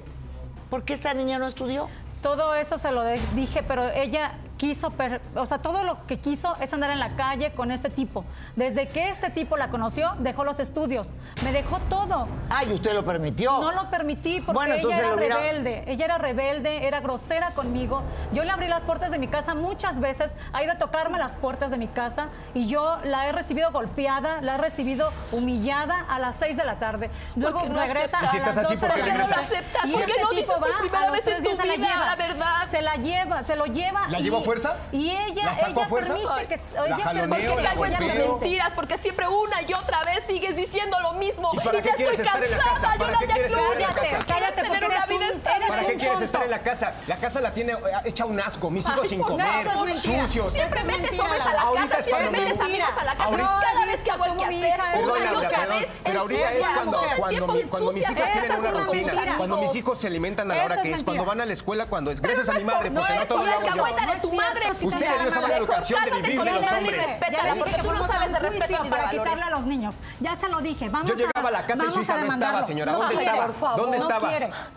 ¿por 0.70 0.84
qué 0.84 0.94
esta 0.94 1.12
niña 1.12 1.38
no 1.38 1.46
estudió? 1.46 1.88
Todo 2.22 2.54
eso 2.54 2.78
se 2.78 2.90
lo 2.90 3.04
dije, 3.34 3.62
pero 3.62 3.90
ella 3.90 4.38
quiso, 4.64 4.90
per- 4.92 5.20
o 5.34 5.44
sea, 5.44 5.58
todo 5.58 5.84
lo 5.84 6.06
que 6.06 6.18
quiso 6.20 6.56
es 6.58 6.72
andar 6.72 6.88
en 6.90 6.98
la 6.98 7.16
calle 7.16 7.52
con 7.52 7.70
este 7.70 7.90
tipo. 7.90 8.24
Desde 8.56 8.88
que 8.88 9.10
este 9.10 9.28
tipo 9.28 9.58
la 9.58 9.68
conoció, 9.68 10.14
dejó 10.20 10.42
los 10.42 10.58
estudios. 10.58 11.10
Me 11.44 11.52
dejó 11.52 11.80
todo. 11.90 12.28
Ay, 12.48 12.72
usted 12.72 12.94
lo 12.94 13.04
permitió. 13.04 13.60
No 13.60 13.72
lo 13.72 13.90
permití 13.90 14.40
porque 14.40 14.54
Bueno, 14.54 14.74
ella 14.76 14.98
era 14.98 15.14
hubiera- 15.14 15.36
rebelde. 15.36 15.84
Ella 15.86 16.04
era 16.06 16.16
rebelde, 16.16 16.86
era 16.86 17.00
grosera 17.00 17.50
conmigo. 17.50 18.02
Yo 18.32 18.42
le 18.42 18.50
abrí 18.52 18.68
las 18.68 18.84
puertas 18.84 19.10
de 19.10 19.18
mi 19.18 19.28
casa 19.28 19.54
muchas 19.54 20.00
veces. 20.00 20.32
Ha 20.54 20.62
ido 20.62 20.72
a 20.72 20.78
tocarme 20.78 21.18
las 21.18 21.36
puertas 21.36 21.70
de 21.70 21.76
mi 21.76 21.88
casa 21.88 22.28
y 22.54 22.66
yo 22.66 22.98
la 23.04 23.28
he 23.28 23.32
recibido 23.32 23.70
golpeada, 23.70 24.40
la 24.40 24.54
he 24.54 24.58
recibido 24.58 25.12
humillada 25.32 26.06
a 26.08 26.18
las 26.18 26.36
6 26.36 26.56
de 26.56 26.64
la 26.64 26.78
tarde. 26.78 27.10
Luego 27.36 27.60
qué 27.60 27.68
no 27.68 27.80
regresa 27.80 28.18
aceptas? 28.18 28.22
a 28.22 28.24
¿Y 28.24 28.28
si 28.30 28.38
las 28.38 28.48
estás 28.48 28.64
así, 28.64 28.74
12 28.76 28.86
por 28.86 28.96
de 28.96 29.02
qué 29.02 29.08
la 29.08 29.14
no 29.14 29.20
lo 29.20 29.28
noche. 29.28 29.40
aceptas? 29.40 29.82
¿Por 29.90 30.04
qué 30.06 30.10
este 30.12 30.22
no 30.22 30.28
tipo 30.30 30.40
dices 30.40 30.58
por 30.58 30.70
va, 30.72 30.78
primera 30.78 31.10
vez 31.10 31.26
en 31.26 31.42
tu 31.44 31.50
la 31.50 31.62
vida 31.64 31.76
lleva. 31.76 32.06
la 32.06 32.16
verdad? 32.16 32.54
Se 32.70 32.80
la 32.82 32.94
lleva, 32.96 33.42
se 33.44 33.56
lo 33.56 33.66
lleva. 33.66 34.08
¿La 34.08 34.20
y- 34.20 34.22
llevó 34.22 34.38
a 34.38 34.42
fuerza? 34.62 34.76
Y 34.92 35.10
ella, 35.10 35.44
¿La 35.44 35.54
sacó 35.54 35.70
ella 35.72 35.82
a 35.84 35.88
fuerza? 35.88 36.14
permite 36.14 36.46
que... 36.46 36.56
La 36.74 36.86
ella 36.86 36.98
jaloneo, 36.98 37.28
¿Por 37.28 37.38
permite 37.38 37.56
qué 37.56 37.62
la 37.62 37.68
caigo 37.68 37.86
en 37.86 37.96
tus 37.96 38.06
golpeo. 38.08 38.38
mentiras? 38.38 38.72
Porque 38.74 38.98
siempre 38.98 39.28
una 39.28 39.62
y 39.62 39.72
otra 39.74 40.02
vez 40.04 40.24
sigues 40.26 40.56
diciendo 40.56 40.96
lo 41.00 41.12
mismo. 41.14 41.50
¿Y 41.52 41.58
para 41.58 41.80
ya 41.80 41.90
estoy 41.90 42.16
cansada. 42.16 42.92
Yo 42.94 42.98
¿Para 42.98 43.12
la 43.12 43.18
la 43.18 43.26
Cállate? 43.26 44.18
Cállate, 44.26 44.62
tener 44.62 44.80
porque 44.84 44.96
una 44.96 45.06
vida. 45.06 45.26
¿Para 45.74 45.86
qué 45.88 45.96
quieres 45.96 46.20
estar 46.22 46.42
en 46.44 46.50
la 46.50 46.58
casa? 46.60 46.92
La 47.06 47.16
casa 47.16 47.40
la 47.40 47.52
tiene 47.52 47.72
eh, 47.72 47.76
hecha 48.04 48.24
un 48.26 48.40
asco, 48.40 48.70
mis 48.70 48.86
hijos 48.86 49.00
Ay, 49.02 49.08
sin 49.08 49.22
comer, 49.22 49.46
favor, 49.66 49.88
eso 49.88 49.98
es 49.98 50.04
mentira. 50.06 50.26
sucios. 50.26 50.52
Siempre 50.52 50.80
Eso 50.80 50.88
es 50.90 50.98
metes 50.98 51.20
hombres 51.20 51.40
a 51.42 51.52
la 51.54 51.62
casa, 51.72 51.98
es 51.98 52.04
siempre 52.04 52.12
cuando 52.28 52.30
metes 52.42 52.58
me- 52.58 52.64
amigos 52.64 52.88
a 53.00 53.04
la 53.04 53.12
casa. 53.12 53.24
Ahorita- 53.24 53.60
Cada 53.62 53.86
vez 53.86 54.00
que 54.02 54.10
hago 54.10 54.24
el 54.24 54.36
quehacer, 54.36 54.80
una 55.04 55.32
y 55.32 55.34
otra 55.36 55.66
vez, 55.66 55.88
pero 56.04 56.20
ahorita 56.20 56.40
es 56.52 56.58
ensucias. 56.58 56.72
cuando, 57.18 57.92
mis 57.92 58.04
casa 58.04 58.14
tienen 58.32 58.58
una 58.60 58.70
rutina, 58.70 59.12
cuando 59.36 59.56
mis 59.58 59.74
hijos 59.74 59.98
se 59.98 60.06
alimentan 60.06 60.50
a 60.50 60.54
la 60.56 60.64
hora 60.64 60.82
que 60.82 60.92
es, 60.92 61.02
cuando 61.04 61.24
van 61.24 61.40
a 61.40 61.46
la 61.46 61.52
escuela, 61.52 61.86
cuando 61.86 62.10
es 62.10 62.20
gracias 62.20 62.48
a 62.48 62.52
mi 62.54 62.64
madre, 62.64 62.90
porque 62.90 63.14
no 63.14 63.26
todo 63.26 63.38
lo 63.38 63.44
la 63.44 63.52
hago 63.52 63.64
yo. 63.64 64.14
de 64.14 64.20
tu 64.20 64.32
madre. 64.32 64.70
Usted 64.70 64.88
te 64.88 65.08
le 65.08 65.18
dio 65.18 65.28
esa 65.28 65.40
mala 65.40 65.56
educación 65.56 66.04
de 66.04 66.10
cálmate 66.10 66.30
vivir 66.30 66.44
de 66.44 66.50
el 66.50 66.62
los 66.62 66.72
hombres. 66.72 66.96
respétala, 67.06 67.54
porque 67.56 67.82
tú 67.82 67.92
no 67.92 68.06
sabes 68.06 68.32
de 68.32 68.38
respeto 68.38 68.66
ni 68.78 68.84
de 68.84 68.90
para 68.90 69.04
valores. 69.04 69.22
quitarle 69.24 69.42
a 69.44 69.50
los 69.56 69.66
niños. 69.66 69.94
Ya 70.20 70.34
se 70.36 70.48
lo 70.48 70.60
dije. 70.60 70.88
Vamos 70.88 71.08
Yo 71.10 71.14
llegaba 71.16 71.48
a 71.48 71.52
la 71.52 71.66
casa 71.66 71.84
y 71.88 71.90
su 71.90 72.00
hija 72.02 72.16
no 72.18 72.26
estaba, 72.32 72.62
señora. 72.62 72.92
¿Dónde 72.92 73.14
estaba? 73.14 73.76
¿Dónde 73.76 73.96
estaba? 73.98 74.30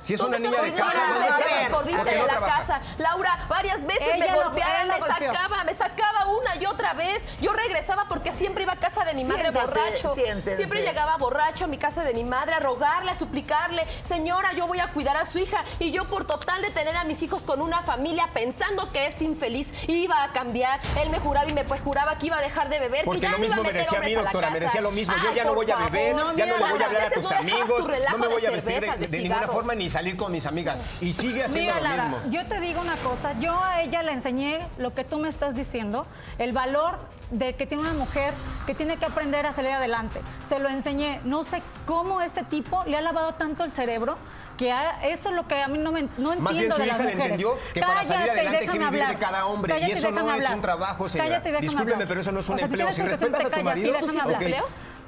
Si 0.04 0.14
es 0.14 0.22
una 0.22 0.38
niña 0.40 0.62
de 0.62 0.74
casa, 0.74 0.87
varias 0.96 1.10
¿dónde 1.10 1.44
veces 1.46 1.64
me 1.64 1.70
corriste 1.70 1.98
¿Por 2.02 2.10
qué 2.10 2.16
de 2.18 2.28
la 2.28 2.40
casa. 2.40 2.82
Laura, 2.98 3.38
varias 3.50 3.86
veces 3.86 4.20
me 4.20 4.28
golpeaba, 4.34 4.84
me 4.86 5.02
sacaba, 5.02 5.64
me 5.64 5.74
sacaba 5.74 6.28
una 6.28 6.56
y 6.56 6.66
otra 6.66 6.94
vez. 6.94 7.38
Yo 7.40 7.54
regresaba 7.54 8.06
porque 8.10 8.32
siempre 8.32 8.64
iba 8.64 8.74
a 8.74 8.78
casa 8.80 9.04
de 9.06 9.14
mi 9.14 9.24
madre 9.26 9.52
borracho. 9.52 10.14
Siempre 10.16 10.82
llegaba 10.84 11.18
borracho 11.18 11.66
a 11.66 11.68
mi 11.68 11.78
casa 11.78 12.04
de 12.04 12.14
mi 12.14 12.24
madre 12.24 12.56
a 12.56 12.60
rogarle, 12.60 13.12
a 13.12 13.16
suplicarle, 13.16 13.86
señora, 14.08 14.54
yo 14.54 14.68
voy 14.68 14.80
a 14.80 14.88
cuidar 14.92 15.18
a 15.18 15.26
su 15.26 15.40
hija. 15.40 15.64
Y 15.80 15.92
yo 15.92 16.06
por 16.06 16.26
total 16.26 16.62
de 16.62 16.70
tener 16.72 16.96
a 16.96 17.04
mis 17.04 17.22
hijos 17.24 17.42
con 17.44 17.62
una 17.62 17.82
familia 17.84 18.30
pensando 18.34 18.92
que 18.92 19.06
este 19.08 19.24
infeliz 19.24 19.68
iba 19.88 20.24
a 20.24 20.32
cambiar, 20.32 20.80
él 21.02 21.10
me 21.10 21.20
juraba 21.20 21.48
y 21.50 21.54
me 21.54 21.64
juraba 21.66 22.18
que 22.18 22.28
iba 22.28 22.38
a 22.38 22.42
dejar 22.42 22.70
de 22.70 22.80
beber, 22.80 23.06
Porque 23.06 23.20
que 23.22 23.26
ya 23.28 23.32
lo 23.32 23.38
no 23.38 23.46
iba 23.46 23.56
a 23.56 23.58
mismo 23.58 23.64
me 23.64 23.74
meter 23.74 23.82
decía 23.86 23.98
a 23.98 24.02
mí, 24.02 24.08
hombres 24.08 24.18
a 24.18 24.22
la 24.22 24.32
doctora, 24.32 24.48
me 24.50 24.54
casa. 24.60 24.66
decía 24.66 24.82
lo 24.82 24.92
mismo. 24.92 25.16
Yo 25.18 25.30
Ay, 25.30 25.36
ya 25.36 25.44
no 25.44 25.54
voy 25.54 25.72
a 25.72 25.76
favor, 25.76 25.92
beber, 25.92 26.16
no, 26.16 26.34
ya 26.38 26.46
no 26.46 26.54
le 26.58 26.60
voy 26.60 26.64
a 26.64 26.70
¿cuántas 26.70 26.88
hablar 26.88 27.02
a 27.02 27.06
veces 27.10 27.22
tus 27.22 27.24
no 27.24 27.30
dejabas 27.38 27.54
amigos, 27.62 27.82
tu 27.82 27.88
relajo 27.88 28.18
no 28.18 28.24
me 28.24 28.28
voy 28.28 28.42
de 28.42 28.48
a 28.48 28.52
vestir 28.52 28.74
de, 28.74 28.80
cervezas, 28.80 29.00
de 29.00 29.08
de 29.08 29.18
ninguna 29.24 29.48
forma 29.48 29.76
ni 29.76 29.90
salir 29.90 30.18
con 30.18 30.32
mis 30.32 30.46
amigas. 30.72 30.86
Y 31.02 31.14
sigue 31.14 31.44
haciendo 31.44 31.74
Mira, 31.74 31.76
lo 31.90 31.96
Lara, 31.96 32.10
mismo. 32.10 32.30
yo 32.32 32.46
te 32.48 32.60
digo 32.60 32.82
una 32.82 32.96
cosa. 32.98 33.34
Yo 33.40 33.58
a 33.64 33.82
ella 33.82 34.04
le 34.04 34.12
enseñé 34.14 34.60
lo 34.78 34.94
que 34.94 35.04
tú 35.04 35.18
me 35.20 35.30
estás 35.30 35.56
diciendo, 35.56 36.06
el 36.38 36.52
valor 36.52 36.98
de 37.32 37.56
que 37.56 37.68
tiene 37.68 37.84
una 37.84 37.92
mujer 37.94 38.34
que 38.66 38.74
tiene 38.74 38.96
que 38.98 39.06
aprender 39.06 39.46
a 39.46 39.52
salir 39.52 39.72
adelante. 39.72 40.22
Se 40.44 40.60
lo 40.60 40.70
enseñé. 40.70 41.20
No 41.26 41.44
sé 41.44 41.62
cómo 41.86 42.22
este 42.22 42.44
tipo 42.44 42.84
le 42.86 42.96
ha 42.98 43.02
lavado 43.02 43.34
tanto 43.34 43.66
el 43.66 43.72
cerebro 43.72 44.18
que 44.58 44.72
a- 44.72 45.06
eso 45.06 45.30
es 45.30 45.36
lo 45.36 45.46
que 45.48 45.62
a 45.62 45.68
mí 45.68 45.78
no, 45.78 45.92
me, 45.92 46.04
no 46.18 46.34
entiendo 46.34 46.42
Más 46.42 46.54
bien 46.58 46.72
su 46.72 46.78
de 46.80 46.86
las 46.86 46.96
hija 46.96 47.04
le 47.04 47.04
mujeres. 47.04 47.22
entendió 47.26 47.58
que 47.74 47.82
para 47.82 48.04
salir 48.06 48.08
Cállate 48.08 48.28
y 48.28 48.30
adelante 48.32 48.58
hay 48.58 48.66
que 48.66 48.72
déjame 48.72 48.86
vivir 48.86 49.00
de 49.00 49.04
hablar. 49.06 49.20
cada 49.20 49.46
hombre, 49.46 49.74
y 49.78 49.80
Cállate 49.82 49.94
eso 50.00 50.10
no 50.10 50.16
déjame 50.16 50.30
es 50.30 50.36
hablar. 50.36 50.56
un 50.56 50.62
trabajo, 50.62 51.10
señora. 51.10 51.30
Cállate 51.30 51.50
y 51.50 51.52
déjame 51.52 51.68
Discúlpeme, 51.68 51.94
hablar. 51.94 52.08
pero 52.08 52.22
eso 52.22 52.32
no 52.32 52.40
es 52.40 52.50
un 52.50 52.56
O 52.56 52.58
sea, 52.58 52.66
empleo. 52.68 52.88
Si 52.94 53.02
educación, 53.02 53.32
respetas 53.34 53.46
a 53.46 53.50
tu 53.56 53.60
y 53.60 53.64
marido, 53.64 53.98
¿Tú 54.00 54.08
sí 54.08 54.18
es 54.18 54.24
hablar. 54.24 54.42
empleo? 54.44 54.66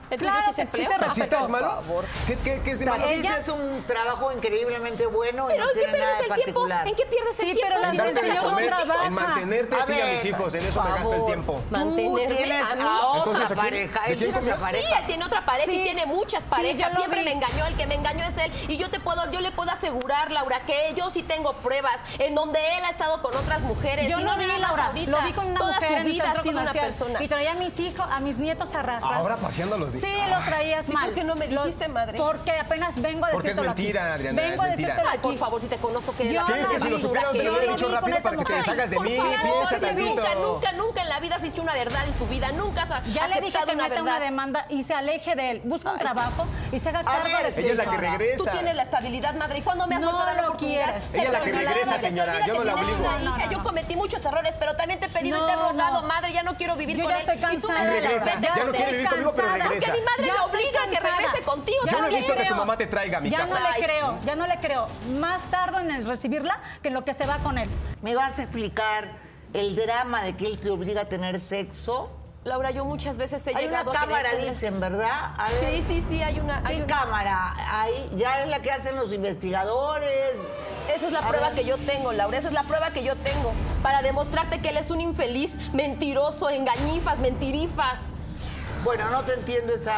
¿El 0.10 0.18
tuyo 0.20 0.32
Claro 0.32 0.52
sí. 0.54 1.22
¿Qué, 2.28 2.36
qué, 2.38 2.62
qué 2.64 2.72
es 2.72 2.80
de 2.80 2.86
malo? 2.86 3.06
Ella- 3.08 3.38
es 3.38 3.48
un 3.48 3.84
trabajo 3.84 4.32
increíblemente 4.32 5.06
bueno 5.06 5.50
y 5.50 5.54
Pero 5.54 5.64
no 5.66 5.70
¿en 5.70 5.76
qué 5.76 5.80
tiene 5.82 6.00
nada 6.00 6.12
pierdes 6.12 6.18
de 6.20 6.34
el 6.34 6.44
tiempo? 6.44 6.68
¿En 6.86 6.96
qué 6.96 7.06
pierdes 7.06 7.40
el 7.40 7.46
Sí, 7.46 7.54
tiempo? 7.54 7.62
pero 7.68 7.80
la 7.82 7.94
no 7.94 8.60
hijos? 8.60 9.06
En 9.06 9.14
mantenerte 9.14 9.76
A 9.76 9.84
a 9.84 9.86
ti 9.86 9.94
y 9.94 10.02
a 10.02 10.06
ver, 10.06 10.16
mis 10.16 10.26
hijos, 10.26 10.54
en 10.56 10.66
eso 10.66 10.84
me 10.84 10.90
gasto 10.90 11.14
el 11.14 11.26
tiempo. 11.26 11.54
Tú 11.54 11.62
Mantenerme 11.72 12.36
tienes 12.36 12.72
a 12.72 12.76
mí. 12.76 12.82
a 12.82 13.00
otra 13.08 13.18
Entonces, 13.20 13.44
¿a 13.44 13.48
quién- 13.48 13.58
pareja. 13.58 14.06
Él 14.08 14.18
tiene 14.18 14.30
otra 14.32 14.40
comió? 14.40 14.56
Sí, 14.56 14.62
pareja. 14.62 15.00
él 15.00 15.06
tiene 15.06 15.26
otra 15.26 15.46
pareja 15.46 15.72
y 15.72 15.84
tiene 15.84 16.06
muchas 16.06 16.44
parejas. 16.46 16.92
Siempre 16.96 17.24
me 17.24 17.32
engañó, 17.32 17.66
el 17.68 17.78
que 17.78 17.88
me 17.88 17.96
engañó 17.96 18.26
es 18.26 18.38
él. 18.38 18.52
Y 18.68 18.78
yo 18.78 18.90
te 18.90 19.00
puedo, 19.00 19.30
yo 19.32 19.42
le 19.42 19.52
puedo 19.52 19.72
asegurar, 19.72 20.32
Laura, 20.32 20.62
que 20.66 20.94
yo 20.96 21.10
sí 21.10 21.24
tengo 21.24 21.54
pruebas 21.54 22.00
en 22.18 22.36
donde 22.36 22.60
él 22.78 22.84
ha 22.86 22.90
estado 22.90 23.22
con 23.22 23.36
otras 23.36 23.62
mujeres. 23.62 24.08
Yo 24.08 24.20
y 24.20 24.24
no 24.24 24.38
vi, 24.38 24.46
Laura, 24.48 24.92
lo 25.06 25.22
vi 25.22 25.34
con 25.34 25.48
una 25.48 25.60
Toda 25.60 25.74
mujer 25.76 25.90
su 25.90 25.96
en 25.96 26.06
ha 26.22 26.26
centro 26.26 26.44
sido 26.44 26.54
una 26.62 26.72
comercial 26.72 26.86
persona. 26.86 27.24
y 27.24 27.28
traía 27.28 27.52
a 27.52 27.56
mis 27.56 27.80
hijos, 27.80 28.06
a 28.10 28.20
mis 28.20 28.38
nietos 28.40 28.74
a 28.74 28.82
rastras. 28.82 29.14
Ahora 29.14 29.38
paseando 29.38 29.78
los 29.78 29.92
Sí, 30.00 30.14
los 30.30 30.46
traías 30.46 30.88
¿Y 30.88 30.92
mal. 30.92 31.06
por 31.06 31.14
qué 31.16 31.24
no 31.24 31.36
me 31.36 31.48
dijiste, 31.48 31.88
madre? 31.88 32.18
Porque 32.18 32.52
apenas 32.52 33.02
vengo 33.02 33.26
a 33.26 33.30
Porque 33.30 33.52
es 33.52 33.56
mentira, 33.58 34.14
Adriana, 34.14 34.42
Vengo 34.42 34.64
es 34.64 34.70
a 34.70 34.72
decírtelo 34.76 35.10
Ay, 35.10 35.20
por 35.20 35.38
favor, 35.38 35.62
si 35.62 35.68
te 35.68 35.78
conozco 35.78 36.14
que 36.16 36.26
la 36.26 36.42
no 36.42 36.48
persona 36.48 36.68
¿Quieres 36.68 36.84
que 36.84 36.88
si 36.88 36.90
lo 36.94 37.00
supieras 37.00 37.32
te 37.32 37.44
lo 37.44 37.52
hubiera 37.58 37.72
dicho 37.74 37.90
rápido 37.90 38.18
esa 38.18 38.30
para 38.30 38.38
que 38.38 38.46
te 38.46 38.54
deshagas 38.54 38.90
de 38.90 38.96
Por 38.96 39.06
mí? 39.06 39.18
favor, 39.18 39.32
Piensa 39.42 39.76
si 39.76 39.82
tantito. 39.82 40.10
nunca, 40.10 40.36
nunca, 40.36 40.72
nunca 40.74 41.02
en 41.02 41.10
la 41.10 41.20
vida 41.20 41.36
has 41.36 41.42
dicho 41.42 41.62
una 41.62 41.74
verdad 41.74 42.06
en 42.08 42.14
tu 42.14 42.26
vida. 42.28 42.52
Nunca 42.52 42.82
has 42.84 43.14
Ya 43.14 43.28
le 43.28 43.42
dije 43.42 43.58
que 43.68 43.76
meta 43.76 44.02
una 44.02 44.20
demanda 44.20 44.66
y 44.70 44.84
se 44.84 44.94
aleje 44.94 45.36
de 45.36 45.52
él. 45.52 45.62
Busca 45.64 45.92
un 45.94 46.00
trabajo 46.00 46.46
y 46.72 46.80
se 46.80 46.90
haga 46.90 47.04
cargo 47.04 47.38
de 47.44 47.52
su 47.52 47.60
Ella 47.62 47.72
es 47.72 47.78
la 47.78 47.86
que 47.86 47.98
regresa. 47.98 48.44
Tú 48.44 48.50
tienes 48.52 48.76
la 48.76 48.84
estabilidad, 48.84 49.34
madre. 49.36 49.60
¿Y 49.60 49.62
cuándo 49.62 49.88
me 49.88 49.96
has 49.96 50.02
No 50.02 50.08
vuelto 50.12 50.24
a 50.24 50.26
dar 50.26 50.36
la 50.36 50.42
lo 50.44 50.48
oportunidad? 50.50 50.96
Ella 51.14 51.24
es 51.24 51.32
la 51.32 51.40
que 51.42 51.52
regresa, 51.52 52.00
señora, 52.00 52.46
yo 52.46 52.54
no 52.56 52.64
la 52.64 52.74
tienes 52.76 52.94
obligo. 52.96 53.50
Yo 53.52 53.64
cometí 53.64 53.96
muchos 53.96 54.24
errores, 54.26 54.54
pero 54.60 54.76
también 54.76 55.00
te 55.00 55.06
he 55.08 55.10
pedido 55.10 55.38
y 55.38 55.48
te 55.48 55.54
he 55.54 55.56
rogado, 55.56 56.04
madre, 56.04 56.34
ya 56.34 56.44
no 56.44 56.56
quiero 56.56 56.76
vivir 56.76 56.98
Yo 56.98 57.04
con 57.04 57.14
ya 57.14 57.20
él. 57.20 57.30
estoy 57.30 57.56
y 57.56 57.62
tú 57.62 57.70
me 57.70 57.86
vete, 57.88 58.20
Ya 58.42 58.56
no 58.56 58.66
vete. 58.66 58.78
quiere 58.78 58.92
vivir 58.92 59.10
conmigo, 59.10 59.34
pero 59.36 59.52
regresa. 59.54 59.89
Mi 59.94 60.02
madre 60.02 60.26
Ya 60.28 60.34
le 60.34 60.40
estoy 60.40 60.62
obliga 60.62 60.84
a 60.84 60.90
que 60.90 61.00
regrese 61.00 61.42
contigo 61.44 61.78
Ya 61.86 61.92
Yo 61.92 61.98
no 62.00 62.08
he 62.08 62.10
también. 62.10 62.22
visto 62.22 62.36
que 62.44 62.46
tu 62.50 62.56
mamá 62.56 62.78
te 62.78 62.88
traiga 62.88 63.18
a 63.18 63.22
mi 63.22 63.30
Ya 63.30 63.40
casa. 63.40 63.54
no 63.60 63.60
le 63.62 63.76
Ay. 63.76 63.82
creo, 63.82 64.18
ya 64.26 64.36
no 64.36 64.48
le 64.48 64.56
creo. 64.60 64.88
Más 65.20 65.44
tardo 65.52 65.80
en 65.80 66.06
recibirla 66.08 66.60
que 66.82 66.88
en 66.90 66.94
lo 66.94 67.04
que 67.06 67.14
se 67.14 67.26
va 67.26 67.38
con 67.40 67.58
él. 67.58 67.70
¿Me 68.02 68.16
vas 68.16 68.38
a 68.40 68.44
explicar 68.44 69.18
el 69.54 69.76
drama 69.76 70.24
de 70.24 70.36
que 70.38 70.46
él 70.48 70.60
te 70.60 70.70
obliga 70.70 71.02
a 71.02 71.06
tener 71.06 71.40
sexo? 71.40 72.12
Laura, 72.46 72.72
yo 72.72 72.86
muchas 72.86 73.18
veces 73.18 73.46
he 73.48 73.50
Hay 73.50 73.66
una 73.66 73.80
llegado 73.80 73.92
a 73.92 73.94
cámara, 73.94 74.30
tener- 74.32 74.46
dicen, 74.46 74.80
¿verdad? 74.80 75.34
A 75.38 75.50
ver, 75.52 75.60
Sí, 75.60 75.84
sí, 75.88 76.06
sí, 76.08 76.24
hay 76.24 76.40
una. 76.40 76.60
Hay 76.66 76.78
¿Qué 76.78 76.84
una... 76.84 77.00
cámara? 77.00 77.54
Hay, 77.70 78.10
ya 78.16 78.42
es 78.42 78.48
la 78.48 78.62
que 78.62 78.72
hacen 78.72 78.96
los 78.96 79.12
investigadores. 79.12 80.48
Esa 80.94 81.06
es 81.08 81.12
la 81.12 81.20
A 81.20 81.28
prueba 81.28 81.48
ver. 81.50 81.56
que 81.60 81.66
yo 81.66 81.78
tengo, 81.80 82.14
Laura. 82.14 82.38
Esa 82.38 82.48
es 82.48 82.54
la 82.54 82.64
prueba 82.64 82.92
que 82.92 83.04
yo 83.04 83.16
tengo. 83.18 83.52
Para 83.84 84.02
demostrarte 84.02 84.62
que 84.62 84.70
él 84.70 84.78
es 84.78 84.90
un 84.90 85.02
infeliz, 85.02 85.74
mentiroso, 85.74 86.50
engañifas, 86.50 87.20
mentirifas. 87.20 88.04
Bueno, 88.84 89.10
no 89.10 89.24
te 89.24 89.34
entiendo 89.34 89.74
ese 89.74 89.92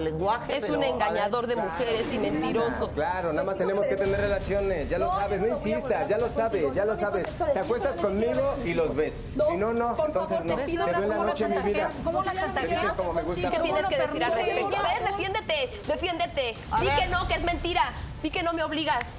lenguaje. 0.00 0.56
Es 0.56 0.62
pero, 0.62 0.74
un 0.74 0.80
ver. 0.80 0.90
engañador 0.90 1.46
de 1.46 1.56
mujeres 1.56 2.12
y 2.12 2.18
mentiroso. 2.18 2.90
Claro, 2.92 3.32
nada 3.32 3.44
más 3.44 3.56
tenemos 3.56 3.86
que 3.86 3.96
tener 3.96 4.20
relaciones, 4.20 4.90
ya 4.90 4.98
lo 4.98 5.08
sabes, 5.08 5.40
no 5.40 5.46
insistas, 5.46 6.08
ya 6.08 6.18
lo 6.18 6.28
sabes, 6.28 6.74
ya 6.74 6.84
lo 6.84 6.96
sabes. 6.96 7.26
Te 7.52 7.58
acuestas 7.60 7.98
conmigo 7.98 8.54
y 8.64 8.74
los 8.74 8.96
ves. 8.96 9.32
Si 9.48 9.56
no, 9.56 9.72
no, 9.72 9.96
entonces 10.04 10.44
no. 10.44 10.56
Te 10.56 10.64
pido 10.64 10.86
veo 10.86 11.02
en 11.02 11.08
la 11.08 11.16
¿cómo 11.16 11.24
la 11.24 11.30
noche, 11.30 11.48
mi 11.48 11.58
vida. 11.58 11.90
¿Cómo 12.02 12.22
la 12.22 12.32
chantajea? 12.32 12.80
vistes 12.80 12.92
como 12.94 13.12
me 13.12 13.22
gusta. 13.22 13.50
¿Qué 13.50 13.60
tienes 13.60 13.86
que 13.86 13.98
decir 13.98 14.24
al 14.24 14.32
respecto? 14.32 14.76
A 14.76 14.82
ver, 14.82 15.10
defiéndete, 15.10 15.70
defiéndete. 15.86 16.54
Di 16.80 16.88
que 16.88 17.06
no, 17.08 17.28
que 17.28 17.34
es 17.34 17.44
mentira. 17.44 17.82
Di 18.22 18.30
que 18.30 18.42
no 18.42 18.52
me 18.52 18.64
obligas. 18.64 19.18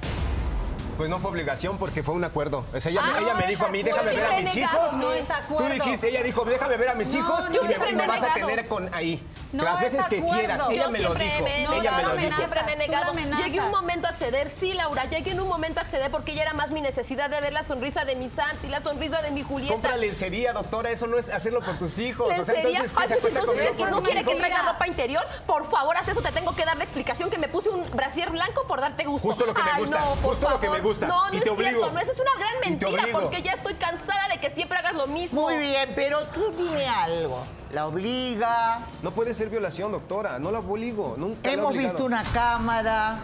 Pues 0.96 1.10
no 1.10 1.18
fue 1.18 1.30
obligación 1.30 1.76
porque 1.76 2.02
fue 2.02 2.14
un 2.14 2.24
acuerdo. 2.24 2.64
O 2.74 2.80
sea, 2.80 2.90
ella, 2.90 3.02
Ah, 3.04 3.16
ella 3.20 3.32
no, 3.34 3.38
me 3.38 3.46
dijo 3.46 3.66
a 3.66 3.68
mí, 3.68 3.82
déjame 3.82 4.10
ver 4.16 4.24
a 4.32 4.40
mis 4.40 4.56
hijos. 4.56 4.92
no 4.96 5.12
es 5.12 5.26
Tú 5.26 5.32
acuerdo. 5.34 5.68
dijiste, 5.74 6.08
ella 6.08 6.22
dijo, 6.22 6.44
déjame 6.44 6.76
ver 6.78 6.88
a 6.88 6.94
mis 6.94 7.14
hijos 7.14 7.44
y 7.50 7.66
me, 7.68 7.92
me 7.92 8.06
vas 8.06 8.22
a 8.22 8.32
tener 8.34 8.66
con 8.66 8.92
ahí. 8.94 9.22
No, 9.52 9.62
Las 9.64 9.76
es 9.76 9.92
veces 9.92 10.06
que 10.06 10.18
acuerdo. 10.18 10.38
quieras. 10.38 10.60
Yo 10.60 10.70
Ella 10.70 10.82
yo 10.84 10.90
me 10.90 10.98
lo 10.98 11.04
siempre 11.06 11.24
dijo. 11.24 11.44
me 11.44 11.50
he 11.50 11.60
ella 11.60 11.70
me 11.70 11.76
negado, 11.80 12.02
lo 12.08 12.16
dijo. 12.16 12.36
siempre 12.36 12.62
me 12.64 12.72
he 12.72 12.76
negado. 12.76 13.12
Llegué 13.14 13.60
un 13.60 13.70
momento 13.70 14.06
a 14.06 14.10
acceder, 14.10 14.48
sí, 14.50 14.72
Laura, 14.74 15.04
llegué 15.04 15.30
en 15.30 15.40
un 15.40 15.48
momento 15.48 15.80
a 15.80 15.82
acceder 15.84 16.10
porque 16.10 16.32
ella 16.32 16.42
era 16.42 16.52
más 16.52 16.70
mi 16.70 16.80
necesidad 16.80 17.30
de 17.30 17.40
ver 17.40 17.52
la 17.52 17.62
sonrisa 17.62 18.04
de 18.04 18.16
mi 18.16 18.28
Santi, 18.28 18.68
la 18.68 18.82
sonrisa 18.82 19.22
de 19.22 19.30
mi 19.30 19.42
Julieta. 19.42 19.72
Compra 19.72 19.96
lencería, 19.96 20.52
doctora, 20.52 20.90
eso 20.90 21.06
no 21.06 21.16
es 21.18 21.30
hacerlo 21.30 21.60
por 21.60 21.76
tus 21.78 21.98
hijos. 21.98 22.26
O 22.26 22.44
sea, 22.44 22.54
¿Lencería? 22.54 22.80
entonces, 22.80 22.92
¿qué 22.92 23.02
Ay, 23.14 23.18
pues 23.20 23.34
entonces, 23.34 23.76
¿que 23.76 23.84
no 23.86 24.02
quiere 24.02 24.24
que 24.24 24.34
traiga 24.34 24.62
ropa 24.72 24.86
interior? 24.88 25.24
Por 25.46 25.68
favor, 25.70 25.96
hasta 25.96 26.10
eso 26.12 26.22
te 26.22 26.32
tengo 26.32 26.54
que 26.56 26.64
dar 26.64 26.76
la 26.76 26.84
explicación 26.84 27.30
que 27.30 27.38
me 27.38 27.48
puse 27.48 27.70
un 27.70 27.88
brasier 27.92 28.30
blanco 28.30 28.64
por 28.66 28.80
darte 28.80 29.04
gusto. 29.04 29.28
Justo 29.28 29.46
lo 29.46 29.54
que 29.54 29.62
me 29.62 29.70
Ay, 29.70 29.80
gusta, 29.82 29.98
no, 29.98 30.04
por 30.16 30.30
justo 30.32 30.50
lo 30.50 30.60
que 30.60 30.66
favor. 30.66 30.82
me 30.82 30.88
gusta. 30.88 31.06
No, 31.06 31.28
no 31.28 31.34
Y 31.34 31.38
es 31.38 31.44
te 31.44 31.56
cierto, 31.56 31.90
no, 31.92 32.00
esa 32.00 32.12
es 32.12 32.20
una 32.20 32.30
gran 32.38 32.52
mentira 32.64 33.04
porque 33.12 33.42
ya 33.42 33.52
estoy 33.52 33.74
cansada 33.74 34.28
de 34.28 34.38
que 34.40 34.50
siempre 34.50 34.76
hagas 34.78 34.94
lo 34.94 35.06
mismo. 35.06 35.40
Muy 35.42 35.56
bien, 35.58 35.92
pero 35.94 36.24
tú 36.34 36.52
dime 36.58 36.86
algo. 36.86 37.46
La 37.72 37.86
obliga. 37.86 38.80
No 39.02 39.10
puede 39.10 39.34
ser 39.36 39.48
violación, 39.50 39.92
doctora. 39.92 40.38
No 40.38 40.50
la 40.50 40.58
obligo. 40.60 41.14
Nunca 41.18 41.50
Hemos 41.50 41.72
visto 41.76 42.04
una 42.04 42.22
cámara 42.24 43.16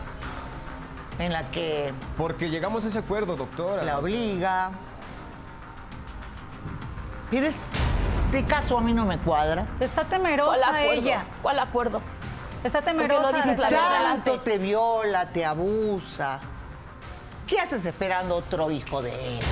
en 1.19 1.33
la 1.33 1.51
que 1.51 1.93
Porque 2.17 2.51
llegamos 2.51 2.85
a 2.85 2.89
ese 2.89 2.99
acuerdo, 2.99 3.37
doctora. 3.37 3.83
la 3.83 3.99
obliga. 3.99 4.71
Pero 7.31 7.47
este 7.47 8.45
caso 8.47 8.77
a 8.79 8.81
mí 8.83 8.93
no 8.93 9.07
me 9.07 9.19
cuadra. 9.19 9.67
Está 9.81 10.03
¿Cuál 10.03 10.09
temerosa 10.11 10.67
acuerdo? 10.69 10.91
ella. 10.93 11.25
¿Cuál 11.41 11.59
acuerdo? 11.59 12.03
Está 12.63 12.81
qué 12.83 12.93
no 12.93 13.03
temerosa. 13.03 13.37
dices 13.37 13.59
la. 13.59 13.69
Tanto 13.71 14.41
te 14.41 14.59
viola, 14.59 15.31
te 15.33 15.45
abusa. 15.45 16.39
¿Qué 17.47 17.59
haces 17.59 17.85
esperando 17.87 18.37
otro 18.37 18.71
hijo 18.71 19.03
de 19.03 19.39
él? 19.39 19.45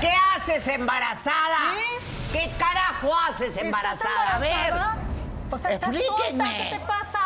¿Qué 0.00 0.12
haces 0.36 0.68
embarazada? 0.68 1.74
¿Qué 2.32 2.50
carajo 2.58 3.10
haces 3.28 3.48
¿Estás 3.48 3.62
embarazada? 3.64 4.36
A 4.36 4.38
ver. 4.38 5.07
O 5.50 5.58
sea, 5.58 5.72
estás 5.72 5.94
explíquenme. 5.94 6.44
tonta, 6.44 6.56
¿qué 6.56 6.76
te 6.76 6.80
pasa? 6.86 7.17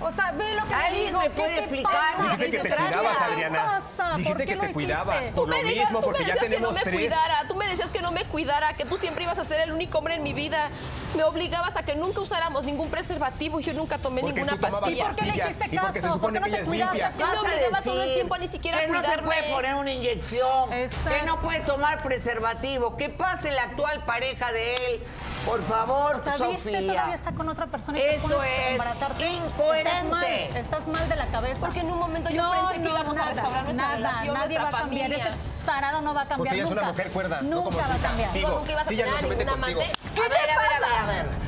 O 0.00 0.10
sea, 0.12 0.30
ve 0.32 0.54
lo 0.54 0.64
que 0.66 0.74
¿Alguien 0.74 1.02
le 1.02 1.06
digo. 1.08 1.18
me 1.20 1.24
¿qué 1.26 1.30
puede 1.30 1.48
te 1.54 1.58
explicar? 1.60 1.92
pasa? 1.92 2.22
Dijiste 2.36 2.50
que 2.50 2.62
te 2.62 2.68
¿Qué 2.68 2.74
cuidabas, 2.76 3.18
te 3.18 3.24
Adriana. 3.24 3.64
pasa? 3.64 4.04
¿Por 4.10 4.16
Dijiste 4.18 4.38
qué 4.38 4.44
que 4.46 4.54
lo 4.54 4.60
te 4.60 4.66
hiciste? 4.66 4.72
cuidabas. 4.84 5.26
Tú 5.30 5.34
Por 5.34 5.48
me, 5.48 5.62
lo 5.62 5.68
digas- 5.68 5.90
mismo, 5.90 6.00
tú 6.00 6.10
me 6.10 6.18
ya 6.18 6.24
decías 6.34 6.48
que 6.50 6.60
no 6.60 6.70
me 6.72 6.80
tres. 6.80 6.94
cuidara, 6.94 7.44
tú 7.48 7.54
me 7.56 7.66
decías 7.66 7.90
que 7.90 8.00
no 8.02 8.12
me 8.12 8.24
cuidara, 8.26 8.74
que 8.74 8.84
tú 8.84 8.96
siempre 8.96 9.24
ibas 9.24 9.38
a 9.38 9.44
ser 9.44 9.60
el 9.60 9.72
único 9.72 9.98
hombre 9.98 10.14
en 10.14 10.22
mi 10.22 10.32
vida. 10.32 10.70
Me 11.16 11.24
obligabas 11.24 11.76
a 11.76 11.82
que 11.82 11.94
nunca 11.96 12.20
usáramos 12.20 12.62
ningún 12.64 12.90
preservativo 12.90 13.58
y 13.60 13.64
yo 13.64 13.72
nunca 13.72 13.98
tomé 13.98 14.20
Porque 14.20 14.34
ninguna 14.40 14.54
tú 14.56 14.60
pastilla. 14.60 15.06
¿Por 15.06 15.16
qué 15.16 15.24
le 15.24 15.36
hiciste 15.36 15.66
y 15.72 15.78
porque 15.78 15.92
se 15.94 16.00
caso? 16.06 16.14
supone 16.14 16.40
¿Por 16.40 16.48
qué 16.48 16.56
no 16.56 16.62
te 16.62 16.64
cuidaste? 16.68 16.98
Yo 17.18 17.26
me 17.26 17.38
obligaba 17.38 17.82
todo 17.82 18.02
el 18.02 18.14
tiempo 18.14 18.34
a 18.34 18.38
ni 18.38 18.48
siquiera 18.48 18.80
que 18.80 18.86
no 18.88 18.92
te 18.94 18.98
cuidarme. 19.00 19.26
puede 19.26 19.52
poner 19.52 19.74
una 19.74 19.92
inyección, 19.92 20.72
Exacto. 20.72 21.10
que 21.10 21.22
no 21.26 21.40
puede 21.40 21.60
tomar 21.60 21.98
preservativo, 22.02 22.96
que 22.96 23.08
pase 23.08 23.50
la 23.50 23.64
actual 23.64 24.04
pareja 24.04 24.52
de 24.52 24.74
él. 24.76 25.02
Por 25.44 25.62
favor, 25.64 26.20
Sofía. 26.20 26.80
todavía 26.92 27.14
está 27.14 27.32
con 27.32 27.48
otra 27.48 27.66
persona 27.66 27.98
y 27.98 28.02
te 28.02 28.16
Esto 28.16 28.42
es 28.42 29.30
incoherente. 29.32 29.87
Estás 29.88 30.04
mal, 30.10 30.24
estás 30.24 30.88
mal 30.88 31.08
de 31.08 31.16
la 31.16 31.26
cabeza. 31.26 31.60
Porque 31.60 31.80
en 31.80 31.90
un 31.92 31.98
momento 31.98 32.30
yo 32.30 32.42
no, 32.42 32.50
pensé 32.68 32.72
que 32.74 32.78
no, 32.80 32.90
íbamos 32.90 33.16
a 33.16 33.24
restaurar 33.26 33.64
nuestra 33.64 33.84
nada, 33.84 33.96
relación, 33.96 34.34
nadie 34.34 34.58
nuestra 34.58 34.62
va 34.62 34.68
a 34.68 34.80
cambiar. 34.82 35.08
familia. 35.10 35.28
Ese 35.28 35.64
tarado 35.66 36.00
no 36.02 36.14
va 36.14 36.20
a 36.22 36.24
cambiar 36.24 36.38
Porque 36.38 36.54
ella 36.54 36.62
es 36.64 36.68
nunca. 36.70 36.82
una 36.82 36.90
mujer 36.92 37.10
cuerda, 37.10 37.40
no 37.42 37.48
Nunca 37.56 37.64
como 37.64 37.78
va 37.78 37.84
a 37.94 37.98
cambiar. 37.98 38.36
Nunca 38.36 38.72
ibas 38.72 38.86
a 38.86 38.88
sí, 38.88 38.96
no 38.96 39.02
tener 39.04 39.18
se 39.20 39.26
a 39.26 39.28
mete 39.28 39.44
ningún 39.44 39.60
contigo. 39.60 39.80
amante. 39.80 39.98
¿Qué 40.14 40.20
a 40.20 40.28
ver, 40.28 40.32
a 40.50 40.58
ver, 40.58 40.72
a 40.72 40.80
ver, 40.80 40.98
a 40.98 41.06
ver. 41.24 41.47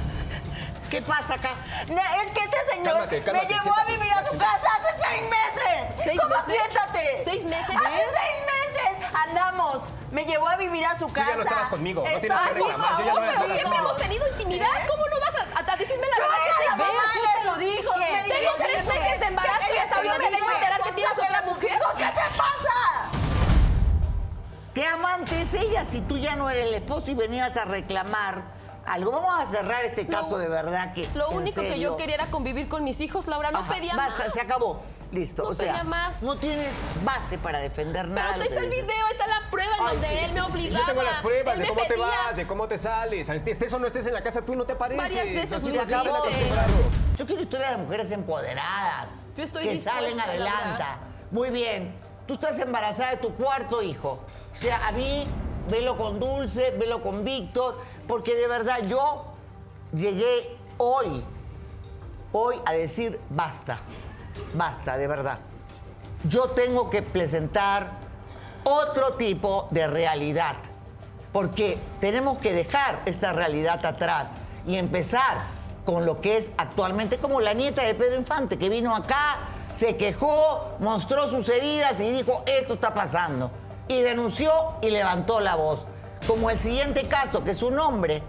¿Qué 0.91 1.01
pasa 1.03 1.35
acá? 1.35 1.51
No, 1.89 2.01
es 2.01 2.31
que 2.33 2.41
este 2.41 2.57
señor 2.73 2.93
Cálmate, 2.95 3.23
cálmate, 3.23 3.47
me 3.47 3.53
llevó 3.55 3.71
a 3.71 3.75
siéntate. 3.85 3.93
vivir 3.93 4.13
a 4.13 4.25
su 4.27 4.37
casa 4.39 4.69
hace 4.77 4.91
seis 5.09 5.23
meses. 5.31 5.95
¿Seis 6.05 6.21
¿Cómo 6.21 6.35
meses? 6.35 6.53
siéntate? 6.61 7.23
¿Seis 7.25 7.45
meses? 7.45 7.77
Hace 7.77 8.05
seis 8.21 8.37
meses 8.51 9.09
andamos. 9.29 9.79
Me 10.11 10.25
llevó 10.25 10.49
a 10.49 10.57
vivir 10.57 10.85
a 10.85 10.99
su 10.99 11.07
ya 11.09 11.15
casa. 11.15 11.37
no 11.37 11.43
estabas 11.43 11.69
conmigo, 11.69 12.03
no 12.03 12.19
tienes 12.21 12.23
que 12.41 12.49
Por 12.49 12.55
reclamar, 12.55 12.99
yo 12.99 13.05
ya 13.07 13.15
favor, 13.15 13.23
no 13.23 13.33
pero 13.41 13.55
siempre 13.55 13.79
hemos 13.79 13.97
tenido 13.99 14.29
intimidad. 14.29 14.87
¿Cómo 14.89 15.05
no 15.07 15.21
vas 15.21 15.35
a, 15.37 15.73
a 15.73 15.77
decirme 15.77 16.07
la 16.09 16.17
Yo 16.17 16.23
verdad? 16.23 16.37
que 16.43 16.51
era 16.51 16.71
la 16.71 16.77
mamá 16.77 17.03
de 17.15 17.51
sus 17.51 17.79
hijos. 17.79 17.97
Tengo 18.27 18.53
tres 18.59 18.85
meses 18.85 19.21
de 19.21 19.27
embarazo 19.27 19.67
y 19.73 19.79
hasta 19.79 20.03
que 20.03 20.09
me 20.09 20.19
vengo 20.19 20.37
a 20.37 20.51
yo 20.51 20.57
enterar 20.57 20.83
que 20.83 20.93
tienes 20.93 21.13
otra 21.13 21.43
mujer. 21.43 21.71
hijos. 21.81 21.93
¿Qué 21.97 22.05
te 22.05 22.37
pasa? 22.37 23.11
¿Qué 24.75 24.87
amante 24.87 25.43
es 25.43 25.55
ella 25.55 25.85
si 25.85 26.01
tú 26.01 26.19
ya 26.19 26.35
no 26.35 26.51
eres 26.51 26.67
el 26.67 26.75
esposo 26.75 27.11
y 27.13 27.15
venías 27.15 27.57
a 27.57 27.65
reclamar 27.65 28.43
algo? 28.87 29.11
Vamos 29.13 29.41
a 29.41 29.47
cerrar 29.47 29.85
este 29.85 30.07
caso 30.07 30.39
de 30.39 30.49
verdad 30.49 30.93
que. 30.93 31.09
Lo 31.15 31.31
único 31.31 31.61
que 31.63 31.79
yo 31.79 31.97
quería 31.97 32.17
era 32.17 32.27
convivir 32.27 32.69
con 32.69 32.85
mis 32.85 33.01
hijos, 33.01 33.27
Laura. 33.27 33.51
No 33.51 33.61
Ajá, 33.61 33.75
pedía 33.75 33.95
Basta, 33.97 34.25
más. 34.25 34.33
se 34.33 34.41
acabó. 34.41 34.83
Listo. 35.13 35.43
No 35.43 35.49
o 35.51 35.55
sea, 35.55 35.73
pedía 35.73 35.85
más. 35.85 36.23
no 36.23 36.37
tienes 36.37 36.71
base 37.05 37.37
para 37.37 37.59
defender 37.59 38.03
Pero 38.03 38.15
nada. 38.15 38.37
lo 38.37 38.45
está 38.45 38.61
el 38.61 38.69
video, 38.71 39.07
ahí 39.07 39.13
está 39.13 39.27
la 39.27 39.51
prueba 39.51 39.77
en 39.77 39.83
Ay, 39.83 39.93
donde 39.95 40.07
sí, 40.07 40.15
él 40.15 40.29
sí, 40.29 40.35
me 40.35 40.41
sí. 40.41 40.53
obligaba. 40.53 40.81
Yo 40.81 40.87
tengo 40.93 41.03
las 41.03 41.17
pruebas 41.23 41.55
él 41.55 41.63
de 41.63 41.69
cómo 41.69 41.83
te 41.83 41.97
vas, 41.97 42.37
de 42.37 42.47
cómo 42.47 42.69
te 42.69 42.79
sales. 42.79 43.29
Estés 43.29 43.73
o 43.73 43.79
no 43.81 43.87
estés 43.89 44.07
en 44.07 44.15
la 44.15 44.23
casa, 44.23 44.43
tú 44.43 44.55
no 44.55 44.65
te 44.65 44.77
pareces. 44.77 45.03
Varias 45.03 45.27
veces 45.35 45.53
Así 45.53 45.71
me. 45.71 47.17
Yo 47.17 47.27
quiero 47.27 47.43
historias 47.43 47.73
de 47.73 47.77
mujeres 47.79 48.11
empoderadas. 48.13 49.21
Yo 49.37 49.43
estoy 49.43 49.65
Que 49.65 49.77
salen 49.77 50.19
adelante. 50.21 50.85
Muy 51.31 51.51
bien. 51.51 51.95
Tú 52.27 52.35
estás 52.35 52.59
embarazada 52.61 53.11
de 53.11 53.17
tu 53.17 53.35
cuarto 53.35 53.83
hijo. 53.83 54.21
O 54.53 54.57
sea, 54.57 54.87
a 54.87 54.93
mí, 54.93 55.27
velo 55.69 55.97
con 55.99 56.21
Dulce, 56.21 56.71
velo 56.71 57.03
con 57.03 57.25
Víctor, 57.25 57.79
porque 58.11 58.35
de 58.35 58.49
verdad 58.49 58.81
yo 58.89 59.23
llegué 59.95 60.57
hoy, 60.79 61.25
hoy 62.33 62.57
a 62.67 62.73
decir 62.73 63.21
basta. 63.31 63.79
Basta, 64.53 64.97
de 64.97 65.07
verdad. 65.07 65.39
Yo 66.25 66.51
tengo 66.51 66.91
que 66.91 67.03
presentar 67.03 67.89
otro 68.65 69.13
tipo 69.13 69.69
de 69.71 69.87
realidad. 69.87 70.57
Porque 71.33 71.79
tenemos 72.01 72.39
que 72.39 72.53
dejar 72.53 73.01
esta 73.05 73.33
realidad 73.33 73.87
atrás 73.87 74.35
y 74.67 74.75
empezar 74.75 75.45
con 75.87 76.05
lo 76.05 76.21
que 76.21 76.37
es 76.37 76.51
actualmente 76.57 77.19
como 77.19 77.41
la 77.41 77.55
nieta 77.55 77.85
de 77.85 77.95
Pedro 77.95 78.17
Infante, 78.17 78.59
que 78.59 78.69
vino 78.69 78.97
acá, 78.97 79.39
se 79.73 79.97
quejó, 79.97 80.73
mostró 80.81 81.29
sus 81.29 81.49
heridas 81.49 82.01
y 82.01 82.11
dijo, 82.11 82.43
esto 82.47 82.75
está 82.75 82.93
pasando. 82.93 83.53
Y 83.87 84.01
denunció 84.01 84.51
y 84.83 84.91
levantó 84.91 85.39
la 85.39 85.55
voz. 85.55 85.87
Como 86.27 86.51
el 86.51 86.59
siguiente 86.59 87.05
caso, 87.05 87.43
que 87.45 87.53
es 87.53 87.63
un 87.63 87.79
hombre 87.79 88.23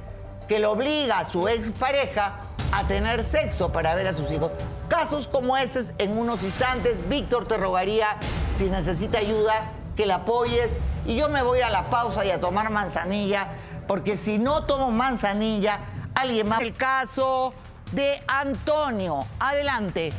que 0.47 0.59
lo 0.59 0.71
obliga 0.71 1.19
a 1.19 1.25
su 1.25 1.47
expareja 1.47 2.39
a 2.71 2.83
tener 2.83 3.23
sexo 3.23 3.71
para 3.71 3.95
ver 3.95 4.07
a 4.07 4.13
sus 4.13 4.31
hijos. 4.31 4.51
Casos 4.87 5.27
como 5.27 5.57
estos, 5.57 5.93
en 5.97 6.17
unos 6.17 6.43
instantes, 6.43 7.07
Víctor 7.07 7.47
te 7.47 7.57
rogaría, 7.57 8.17
si 8.55 8.69
necesita 8.69 9.19
ayuda, 9.19 9.71
que 9.95 10.05
la 10.05 10.15
apoyes. 10.15 10.79
Y 11.05 11.15
yo 11.15 11.29
me 11.29 11.43
voy 11.43 11.61
a 11.61 11.69
la 11.69 11.85
pausa 11.89 12.25
y 12.25 12.31
a 12.31 12.39
tomar 12.39 12.69
manzanilla, 12.69 13.49
porque 13.87 14.17
si 14.17 14.37
no 14.37 14.65
tomo 14.65 14.91
manzanilla, 14.91 15.79
alguien 16.15 16.49
más. 16.49 16.61
El 16.61 16.73
caso 16.73 17.53
de 17.91 18.21
Antonio. 18.27 19.25
Adelante. 19.39 20.13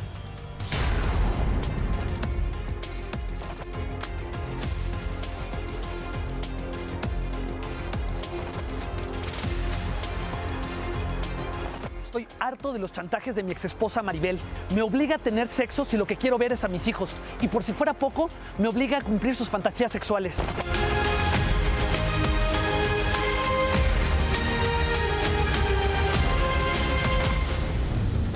Estoy 12.13 12.27
harto 12.39 12.71
de 12.71 12.77
los 12.77 12.93
chantajes 12.93 13.33
de 13.33 13.41
mi 13.41 13.51
exesposa 13.51 14.03
Maribel. 14.03 14.37
Me 14.75 14.83
obliga 14.83 15.15
a 15.15 15.17
tener 15.17 15.47
sexo 15.47 15.83
si 15.83 15.97
lo 15.97 16.05
que 16.05 16.15
quiero 16.15 16.37
ver 16.37 16.53
es 16.53 16.63
a 16.63 16.67
mis 16.67 16.85
hijos. 16.85 17.15
Y 17.41 17.47
por 17.47 17.63
si 17.63 17.73
fuera 17.73 17.95
poco, 17.95 18.29
me 18.59 18.67
obliga 18.67 18.99
a 18.99 19.01
cumplir 19.01 19.35
sus 19.35 19.49
fantasías 19.49 19.91
sexuales. 19.91 20.35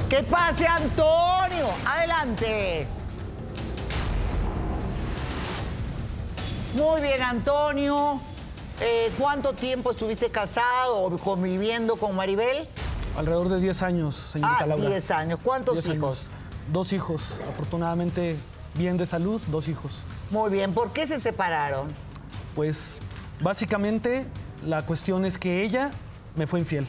¡Que 0.10 0.24
pase 0.24 0.66
Antonio! 0.66 1.68
Adelante. 1.86 2.88
Muy 6.74 7.00
bien, 7.00 7.22
Antonio. 7.22 8.20
Eh, 8.82 9.12
¿Cuánto 9.20 9.54
tiempo 9.54 9.92
estuviste 9.92 10.32
casado 10.32 10.98
o 10.98 11.18
conviviendo 11.20 11.96
con 11.96 12.16
Maribel? 12.16 12.68
Alrededor 13.18 13.50
de 13.50 13.60
10 13.60 13.82
años, 13.82 14.16
señorita 14.16 14.64
Ah, 14.64 14.68
Laura. 14.68 14.90
10 14.90 15.12
años. 15.12 15.40
¿Cuántos 15.44 15.84
10 15.84 15.98
hijos? 15.98 16.20
años. 16.20 16.28
Dos 16.72 16.94
hijos, 16.94 17.42
afortunadamente 17.50 18.36
bien 18.76 18.96
de 18.98 19.06
salud, 19.06 19.42
dos 19.48 19.68
hijos. 19.68 20.04
Muy 20.30 20.52
bien. 20.52 20.74
¿Por 20.74 20.92
qué 20.94 21.08
se 21.08 21.18
separaron? 21.18 21.88
Pues 22.54 23.02
básicamente 23.42 24.26
la 24.66 24.84
cuestión 24.86 25.26
es 25.26 25.38
que 25.38 25.64
ella 25.64 25.90
me 26.36 26.46
fue 26.46 26.60
infiel. 26.60 26.88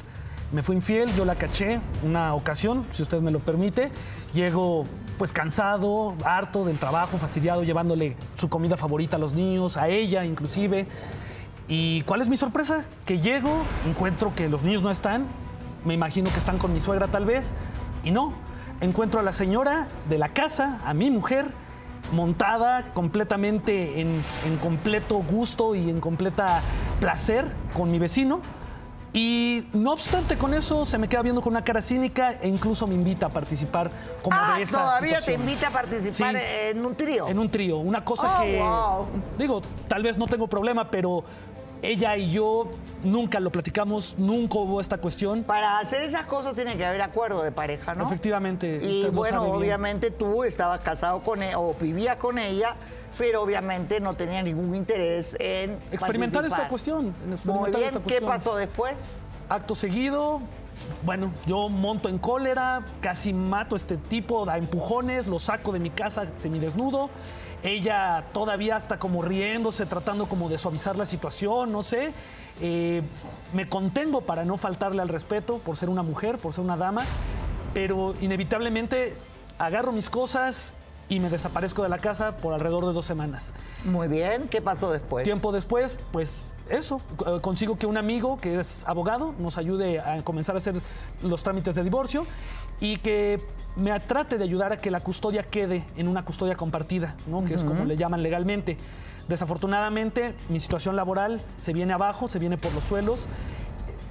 Me 0.52 0.62
fue 0.62 0.74
infiel, 0.74 1.14
yo 1.14 1.24
la 1.24 1.36
caché 1.36 1.80
una 2.02 2.34
ocasión, 2.34 2.84
si 2.90 3.02
usted 3.02 3.20
me 3.20 3.30
lo 3.30 3.38
permite. 3.38 3.90
Llego 4.34 4.84
pues 5.16 5.32
cansado, 5.32 6.14
harto 6.24 6.64
del 6.64 6.78
trabajo, 6.78 7.18
fastidiado, 7.18 7.62
llevándole 7.64 8.16
su 8.34 8.48
comida 8.48 8.76
favorita 8.76 9.16
a 9.16 9.18
los 9.18 9.32
niños, 9.32 9.76
a 9.76 9.88
ella 9.88 10.24
inclusive. 10.24 10.86
¿Y 11.68 12.02
cuál 12.02 12.20
es 12.22 12.28
mi 12.28 12.36
sorpresa? 12.36 12.84
Que 13.06 13.18
llego, 13.18 13.50
encuentro 13.86 14.34
que 14.34 14.48
los 14.48 14.62
niños 14.62 14.82
no 14.82 14.90
están, 14.90 15.26
me 15.84 15.94
imagino 15.94 16.30
que 16.30 16.38
están 16.38 16.58
con 16.58 16.72
mi 16.72 16.80
suegra 16.80 17.06
tal 17.08 17.24
vez, 17.24 17.54
y 18.04 18.10
no. 18.10 18.32
Encuentro 18.80 19.18
a 19.18 19.22
la 19.24 19.32
señora 19.32 19.88
de 20.08 20.18
la 20.18 20.28
casa, 20.28 20.80
a 20.84 20.94
mi 20.94 21.10
mujer, 21.10 21.46
montada 22.12 22.82
completamente 22.94 24.00
en, 24.00 24.22
en 24.46 24.56
completo 24.58 25.16
gusto 25.18 25.74
y 25.74 25.90
en 25.90 26.00
completa 26.00 26.62
placer 27.00 27.44
con 27.74 27.90
mi 27.90 27.98
vecino. 27.98 28.40
Y 29.12 29.66
no 29.72 29.92
obstante 29.92 30.36
con 30.36 30.52
eso, 30.52 30.84
se 30.84 30.98
me 30.98 31.08
queda 31.08 31.22
viendo 31.22 31.40
con 31.40 31.52
una 31.54 31.64
cara 31.64 31.80
cínica 31.80 32.32
e 32.40 32.46
incluso 32.48 32.86
me 32.86 32.94
invita 32.94 33.26
a 33.26 33.28
participar 33.30 33.90
como 34.22 34.36
ah, 34.38 34.56
de 34.58 34.62
esa 34.64 34.78
todavía 34.80 35.18
situación. 35.18 35.36
te 35.36 35.50
invita 35.50 35.68
a 35.68 35.70
participar 35.72 36.34
Sí. 36.36 36.42
en 36.70 36.84
un 36.86 36.94
trío. 36.94 37.26
En 37.26 37.38
un 37.38 37.48
trío, 37.48 37.78
una 37.78 38.04
cosa 38.04 38.38
Oh, 38.38 38.42
que, 38.42 38.58
wow. 38.60 39.06
digo, 39.38 39.62
tal 39.88 40.02
vez 40.02 40.18
no 40.18 40.26
tengo 40.26 40.46
problema, 40.46 40.90
pero 40.90 41.24
ella 41.82 42.16
y 42.16 42.30
yo 42.32 42.68
nunca 43.04 43.40
lo 43.40 43.50
platicamos, 43.50 44.16
nunca 44.18 44.58
hubo 44.58 44.80
esta 44.80 44.98
cuestión. 44.98 45.44
Para 45.44 45.78
hacer 45.78 46.02
esas 46.02 46.26
cosas 46.26 46.54
tiene 46.54 46.76
que 46.76 46.84
haber 46.84 47.02
acuerdo 47.02 47.42
de 47.42 47.52
pareja, 47.52 47.94
¿no? 47.94 48.04
Efectivamente, 48.04 48.80
Y 48.82 48.98
usted 49.00 49.12
bueno, 49.12 49.42
bien. 49.42 49.54
obviamente 49.54 50.10
tú 50.10 50.44
estabas 50.44 50.80
casado 50.80 51.20
con 51.20 51.42
ella 51.42 51.58
o 51.58 51.74
vivías 51.74 52.16
con 52.16 52.38
ella, 52.38 52.74
pero 53.16 53.42
obviamente 53.42 54.00
no 54.00 54.14
tenía 54.14 54.42
ningún 54.42 54.74
interés 54.74 55.36
en 55.38 55.78
Experimentar 55.92 56.44
esta 56.44 56.68
cuestión, 56.68 57.06
en 57.06 57.28
Muy 57.28 57.34
experimentar 57.34 57.80
bien, 57.80 57.94
esta 57.94 58.00
¿qué 58.06 58.20
pasó 58.20 58.56
después? 58.56 58.96
Acto 59.48 59.74
seguido, 59.74 60.40
bueno, 61.02 61.32
yo 61.46 61.68
monto 61.68 62.08
en 62.08 62.18
cólera, 62.18 62.84
casi 63.00 63.32
mato 63.32 63.76
a 63.76 63.78
este 63.78 63.96
tipo, 63.96 64.44
da 64.44 64.58
empujones, 64.58 65.26
lo 65.26 65.38
saco 65.38 65.72
de 65.72 65.80
mi 65.80 65.90
casa 65.90 66.26
semidesnudo. 66.36 67.10
Ella 67.62 68.24
todavía 68.32 68.76
está 68.76 68.98
como 68.98 69.22
riéndose, 69.22 69.86
tratando 69.86 70.26
como 70.26 70.48
de 70.48 70.58
suavizar 70.58 70.96
la 70.96 71.06
situación, 71.06 71.72
no 71.72 71.82
sé. 71.82 72.12
Eh, 72.60 73.02
me 73.52 73.68
contengo 73.68 74.20
para 74.20 74.44
no 74.44 74.56
faltarle 74.56 75.02
al 75.02 75.08
respeto 75.08 75.58
por 75.58 75.76
ser 75.76 75.88
una 75.88 76.02
mujer, 76.02 76.38
por 76.38 76.52
ser 76.52 76.64
una 76.64 76.76
dama, 76.76 77.04
pero 77.74 78.14
inevitablemente 78.20 79.16
agarro 79.58 79.92
mis 79.92 80.08
cosas 80.10 80.74
y 81.08 81.20
me 81.20 81.30
desaparezco 81.30 81.82
de 81.82 81.88
la 81.88 81.98
casa 81.98 82.36
por 82.36 82.52
alrededor 82.52 82.86
de 82.86 82.92
dos 82.92 83.06
semanas. 83.06 83.52
Muy 83.84 84.08
bien, 84.08 84.48
¿qué 84.48 84.60
pasó 84.60 84.90
después? 84.92 85.24
Tiempo 85.24 85.52
después, 85.52 85.98
pues 86.12 86.50
eso, 86.68 87.00
eh, 87.26 87.40
consigo 87.40 87.78
que 87.78 87.86
un 87.86 87.96
amigo 87.96 88.38
que 88.38 88.60
es 88.60 88.84
abogado 88.86 89.34
nos 89.38 89.56
ayude 89.58 90.00
a 90.00 90.22
comenzar 90.22 90.54
a 90.54 90.58
hacer 90.58 90.80
los 91.22 91.42
trámites 91.42 91.74
de 91.74 91.82
divorcio 91.82 92.24
y 92.80 92.98
que 92.98 93.40
me 93.76 93.98
trate 94.00 94.38
de 94.38 94.44
ayudar 94.44 94.72
a 94.72 94.80
que 94.80 94.90
la 94.90 95.00
custodia 95.00 95.44
quede 95.44 95.84
en 95.96 96.08
una 96.08 96.24
custodia 96.24 96.56
compartida, 96.56 97.14
¿no? 97.26 97.44
que 97.44 97.54
es 97.54 97.64
como 97.64 97.84
le 97.84 97.96
llaman 97.96 98.22
legalmente. 98.22 98.76
Desafortunadamente, 99.28 100.34
mi 100.48 100.58
situación 100.58 100.96
laboral 100.96 101.40
se 101.58 101.72
viene 101.72 101.92
abajo, 101.92 102.28
se 102.28 102.38
viene 102.38 102.56
por 102.56 102.72
los 102.72 102.84
suelos. 102.84 103.26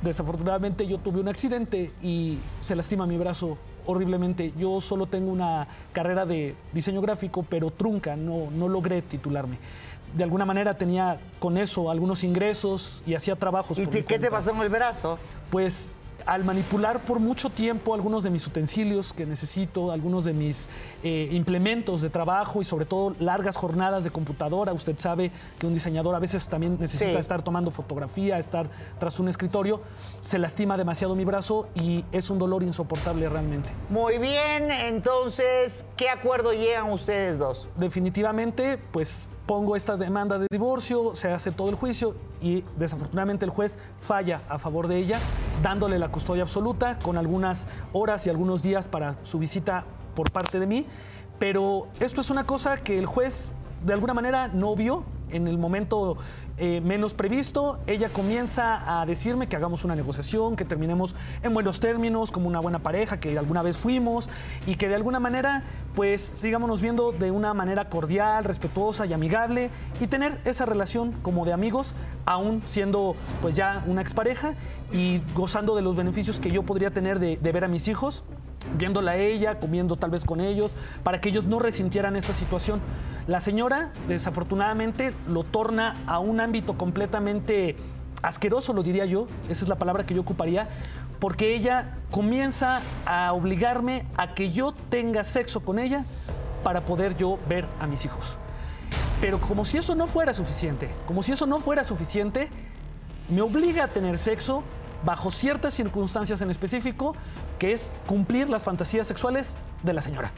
Desafortunadamente 0.04 0.86
yo 0.86 1.00
tuve 1.00 1.20
un 1.20 1.28
accidente 1.28 1.92
y 2.04 2.38
se 2.62 2.76
lastima 2.76 3.08
mi 3.08 3.18
brazo 3.18 3.58
horriblemente. 3.88 4.54
Yo 4.58 4.80
solo 4.82 5.08
tengo 5.08 5.32
una 5.32 5.68
carrera 5.94 6.26
de 6.26 6.56
diseño 6.74 7.02
gráfico, 7.02 7.44
pero 7.50 7.72
trunca, 7.72 8.16
no, 8.16 8.52
no 8.52 8.70
logré 8.70 9.02
titularme. 9.02 9.58
De 10.16 10.24
alguna 10.24 10.46
manera 10.46 10.78
tenía 10.78 11.20
con 11.40 11.58
eso 11.58 11.90
algunos 11.90 12.24
ingresos 12.24 13.04
y 13.06 13.16
hacía 13.16 13.36
trabajos. 13.36 13.80
¿Y 13.80 13.86
por 13.86 13.94
mi 13.94 14.04
qué 14.04 14.20
te 14.20 14.30
pasó 14.30 14.52
en 14.52 14.62
el 14.62 14.70
brazo? 14.70 15.18
Pues 15.50 15.90
al 16.28 16.44
manipular 16.44 17.04
por 17.06 17.20
mucho 17.20 17.50
tiempo 17.50 17.94
algunos 17.96 18.22
de 18.24 18.30
mis 18.30 18.46
utensilios 18.46 19.14
que 19.14 19.26
necesito, 19.26 19.92
algunos 19.92 20.26
de 20.26 20.34
mis 20.34 20.68
eh, 21.04 21.30
implementos 21.32 22.02
de 22.02 22.10
trabajo 22.10 22.62
y 22.62 22.66
sobre 22.66 22.86
todo 22.86 23.16
largas 23.20 23.56
jornadas 23.56 24.04
de 24.04 24.12
computadora, 24.12 24.74
usted 24.74 25.00
sabe 25.00 25.32
que 25.58 25.66
un 25.66 25.74
diseñador 25.74 26.14
a 26.16 26.20
veces 26.20 26.48
también 26.48 26.78
necesita 26.80 27.12
Sí. 27.14 27.18
estar 27.18 27.42
tomando 27.42 27.72
fotografía, 27.72 28.38
estar 28.38 28.70
tras 29.00 29.20
un 29.20 29.30
escritorio, 29.30 29.82
se 30.22 30.38
lastima 30.38 30.78
demasiado 30.78 31.16
mi 31.16 31.24
brazo 31.26 31.70
y 31.76 32.04
es 32.12 32.30
un 32.30 32.38
dolor 32.40 32.62
insoportable 32.64 33.28
realmente. 33.30 33.70
Muy 33.90 34.18
bien, 34.18 34.70
entonces, 34.72 35.86
¿qué 35.96 36.10
acuerdo 36.10 36.52
llegan 36.54 36.92
ustedes 36.92 37.38
dos? 37.40 37.68
definitivamente, 37.78 38.78
pues 38.92 39.30
pongo 39.48 39.78
esta 39.78 39.96
demanda 39.96 40.38
de 40.38 40.48
divorcio, 40.52 41.16
se 41.16 41.32
hace 41.32 41.52
todo 41.52 41.70
el 41.70 41.76
juicio 41.76 42.16
y 42.42 42.66
desafortunadamente 42.78 43.46
el 43.46 43.52
juez 43.52 43.80
falla 43.98 44.42
a 44.50 44.60
favor 44.60 44.88
de 44.88 44.98
ella, 44.98 45.20
dándole 45.64 45.98
la 45.98 46.10
custodia 46.10 46.44
absoluta 46.44 47.00
con 47.00 47.18
algunas 47.18 47.68
horas 47.94 48.28
y 48.28 48.30
algunos 48.30 48.62
días 48.62 48.90
para 48.90 49.16
su 49.24 49.40
visita 49.40 49.86
por 50.16 50.32
parte 50.32 50.60
de 50.60 50.68
mí. 50.68 50.86
Pero 51.40 51.88
esto 52.02 52.20
es 52.20 52.30
una 52.30 52.46
cosa 52.46 52.78
que 52.78 53.00
el 53.00 53.06
juez 53.06 53.52
de 53.86 53.94
alguna 53.94 54.14
manera 54.14 54.50
no 54.50 54.76
vio 54.76 55.06
en 55.30 55.48
el 55.48 55.58
momento 55.58 56.18
eh, 56.60 56.82
menos 56.82 57.14
previsto, 57.14 57.80
ella 57.86 58.10
comienza 58.10 59.00
a 59.00 59.06
decirme 59.06 59.48
que 59.48 59.56
hagamos 59.56 59.84
una 59.84 59.96
negociación, 59.96 60.56
que 60.56 60.66
terminemos 60.66 61.16
en 61.44 61.54
buenos 61.54 61.80
términos, 61.80 62.32
como 62.32 62.48
una 62.48 62.60
buena 62.60 62.80
pareja 62.80 63.20
que 63.20 63.38
alguna 63.38 63.62
vez 63.62 63.78
fuimos 63.78 64.28
y 64.66 64.76
que 64.76 64.88
de 64.88 64.96
alguna 64.96 65.20
manera 65.20 65.64
pues 65.94 66.32
sigámonos 66.36 66.82
viendo 66.82 67.12
de 67.12 67.30
una 67.30 67.54
manera 67.54 67.90
cordial, 67.90 68.44
respetuosa 68.44 69.06
y 69.06 69.14
amigable 69.14 69.70
y 70.00 70.08
tener 70.08 70.40
esa 70.46 70.66
relación 70.66 71.12
como 71.22 71.46
de 71.46 71.54
amigos, 71.54 71.94
aún 72.26 72.64
siendo 72.66 73.16
pues 73.42 73.56
ya 73.56 73.84
una 73.86 74.02
expareja 74.02 74.56
y 74.92 75.22
gozando 75.36 75.76
de 75.76 75.82
los 75.82 75.96
beneficios 75.96 76.40
que 76.40 76.50
yo 76.50 76.64
podría 76.64 76.92
tener 76.92 77.20
de, 77.20 77.38
de 77.38 77.52
ver 77.52 77.66
a 77.66 77.68
mis 77.68 77.88
hijos 77.88 78.24
viéndola 78.78 79.12
a 79.12 79.16
ella, 79.18 79.60
comiendo 79.60 79.96
tal 79.96 80.12
vez 80.12 80.26
con 80.26 80.42
ellos, 80.42 80.76
para 81.04 81.22
que 81.22 81.30
ellos 81.30 81.46
no 81.46 81.60
resintieran 81.60 82.16
esta 82.16 82.34
situación. 82.34 82.82
La 83.28 83.40
señora, 83.40 83.92
desafortunadamente, 84.08 85.14
lo 85.28 85.44
torna 85.44 85.96
a 86.08 86.20
un 86.20 86.40
ámbito 86.40 86.78
completamente 86.78 87.76
asqueroso, 88.22 88.74
lo 88.74 88.84
diría 88.84 89.06
yo, 89.06 89.28
esa 89.50 89.64
es 89.64 89.70
la 89.70 89.76
palabra 89.78 90.06
que 90.06 90.14
yo 90.14 90.22
ocuparía, 90.22 90.68
porque 91.20 91.56
ella 91.56 91.98
comienza 92.12 92.82
a 93.06 93.34
obligarme 93.34 94.06
a 94.18 94.34
que 94.34 94.52
yo 94.52 94.74
tenga 94.90 95.24
sexo 95.24 95.62
con 95.62 95.80
ella 95.80 96.04
para 96.64 96.82
poder 96.82 97.18
yo 97.18 97.40
ver 97.48 97.66
a 97.80 97.88
mis 97.88 98.06
hijos. 98.06 98.38
Pero 99.22 99.42
como 99.42 99.66
si 99.66 99.78
eso 99.78 99.96
no 99.96 100.06
fuera 100.08 100.34
suficiente, 100.34 100.90
como 101.06 101.24
si 101.24 101.32
eso 101.32 101.48
no 101.48 101.60
fuera 101.60 101.84
suficiente, 101.84 102.50
me 103.30 103.42
obliga 103.42 103.86
a 103.86 103.88
tener 103.88 104.18
sexo 104.18 104.64
bajo 105.04 105.32
ciertas 105.32 105.74
circunstancias 105.74 106.42
en 106.42 106.50
específico, 106.50 107.16
que 107.60 107.74
es 107.74 107.96
cumplir 108.06 108.50
las 108.50 108.64
fantasías 108.64 109.08
sexuales 109.08 109.56
de 109.84 109.94
la 109.94 110.02
señora. 110.02 110.32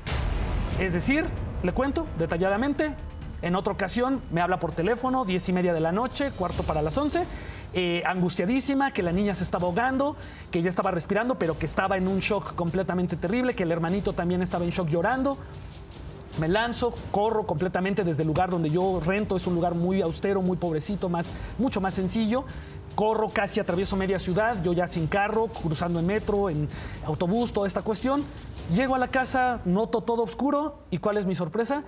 Es 0.79 0.93
decir, 0.93 1.25
le 1.63 1.73
cuento 1.73 2.05
detalladamente, 2.17 2.95
en 3.41 3.55
otra 3.55 3.73
ocasión 3.73 4.21
me 4.32 4.41
habla 4.41 4.60
por 4.60 4.71
teléfono, 4.71 5.25
diez 5.25 5.47
y 5.49 5.53
media 5.53 5.73
de 5.73 5.79
la 5.79 5.91
noche, 5.91 6.32
cuarto 6.32 6.63
para 6.63 6.82
las 6.82 6.97
once, 6.97 7.25
eh, 7.73 8.01
angustiadísima, 8.05 8.91
que 8.91 9.03
la 9.03 9.12
niña 9.12 9.34
se 9.34 9.43
estaba 9.43 9.65
ahogando, 9.65 10.15
que 10.51 10.60
ella 10.60 10.69
estaba 10.69 10.91
respirando, 10.91 11.36
pero 11.36 11.58
que 11.58 11.65
estaba 11.65 11.97
en 11.97 12.08
un 12.08 12.19
shock 12.19 12.55
completamente 12.55 13.15
terrible, 13.15 13.55
que 13.55 13.63
el 13.63 13.71
hermanito 13.71 14.13
también 14.13 14.41
estaba 14.41 14.65
en 14.65 14.71
shock 14.71 14.89
llorando. 14.89 15.38
Me 16.39 16.47
lanzo, 16.47 16.93
corro 17.12 17.45
completamente 17.45 18.03
desde 18.03 18.21
el 18.23 18.27
lugar 18.27 18.49
donde 18.49 18.69
yo 18.69 19.01
rento, 19.05 19.36
es 19.36 19.45
un 19.45 19.55
lugar 19.55 19.75
muy 19.75 20.01
austero, 20.01 20.41
muy 20.41 20.58
pobrecito, 20.58 21.10
más, 21.10 21.27
mucho 21.58 21.82
más 21.82 21.93
sencillo. 21.93 22.45
Corro 22.99 23.29
casi 23.29 23.62
atravieso 23.62 23.95
media 23.95 24.19
ciudad, 24.19 24.62
yo 24.62 24.73
ya 24.73 24.85
sin 24.85 25.07
carro, 25.07 25.47
cruzando 25.47 26.01
en 26.01 26.05
metro, 26.05 26.49
en 26.49 26.67
autobús, 27.05 27.53
toda 27.53 27.65
esta 27.65 27.81
cuestión. 27.81 28.25
Llego 28.73 28.93
a 28.93 28.97
la 28.97 29.07
casa, 29.07 29.62
noto 29.63 30.01
todo 30.01 30.23
oscuro 30.23 30.79
y 30.91 30.97
¿cuál 30.97 31.15
es 31.15 31.25
mi 31.25 31.33
sorpresa? 31.33 31.83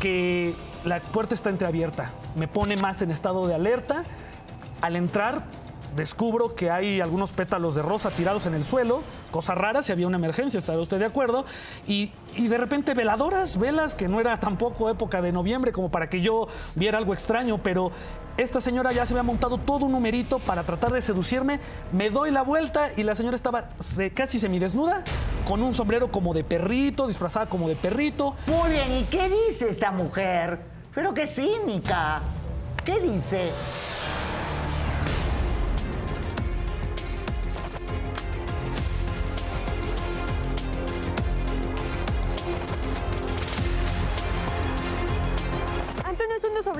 Que 0.00 0.54
la 0.86 1.00
puerta 1.00 1.34
está 1.34 1.50
entreabierta. 1.50 2.12
Me 2.34 2.48
pone 2.48 2.78
más 2.78 3.02
en 3.02 3.10
estado 3.10 3.46
de 3.46 3.54
alerta. 3.54 4.04
Al 4.80 4.96
entrar, 4.96 5.44
descubro 5.96 6.54
que 6.54 6.70
hay 6.70 7.00
algunos 7.00 7.30
pétalos 7.30 7.74
de 7.74 7.82
rosa 7.82 8.10
tirados 8.10 8.46
en 8.46 8.54
el 8.54 8.64
suelo, 8.64 9.02
cosa 9.30 9.54
rara, 9.54 9.82
si 9.82 9.92
había 9.92 10.06
una 10.06 10.16
emergencia, 10.16 10.58
estará 10.58 10.78
usted 10.78 10.98
de 10.98 11.06
acuerdo, 11.06 11.44
y, 11.86 12.12
de 12.36 12.58
repente 12.58 12.94
veladoras, 12.94 13.58
velas, 13.58 13.94
que 13.94 14.08
no 14.08 14.20
era 14.20 14.38
tampoco 14.40 14.90
época 14.90 15.22
de 15.22 15.32
noviembre 15.32 15.72
como 15.72 15.90
para 15.90 16.08
que 16.08 16.20
yo 16.20 16.48
viera 16.74 16.98
algo 16.98 17.14
extraño, 17.14 17.60
pero 17.62 17.92
esta 18.36 18.60
señora 18.60 18.92
ya 18.92 19.06
se 19.06 19.14
había 19.14 19.22
montado 19.22 19.58
todo 19.58 19.86
un 19.86 19.92
numerito 19.92 20.38
para 20.40 20.64
tratar 20.64 20.92
de 20.92 21.00
seducirme, 21.00 21.60
me 21.92 22.10
doy 22.10 22.30
la 22.30 22.42
vuelta 22.42 22.90
y 22.96 23.02
la 23.04 23.14
señora 23.14 23.36
estaba 23.36 23.70
casi 24.14 24.40
semidesnuda, 24.40 25.04
con 25.46 25.62
un 25.62 25.74
sombrero 25.74 26.10
como 26.10 26.34
de 26.34 26.42
perrito, 26.42 27.06
disfrazada 27.06 27.46
como 27.46 27.68
de 27.68 27.76
perrito. 27.76 28.34
Muy 28.46 28.70
bien, 28.72 28.92
¿y 28.92 29.04
qué 29.04 29.28
dice 29.28 29.68
esta 29.68 29.90
mujer? 29.90 30.58
Pero 30.94 31.12
qué 31.12 31.26
cínica. 31.26 32.22
¿Qué 32.84 33.00
dice? 33.00 33.50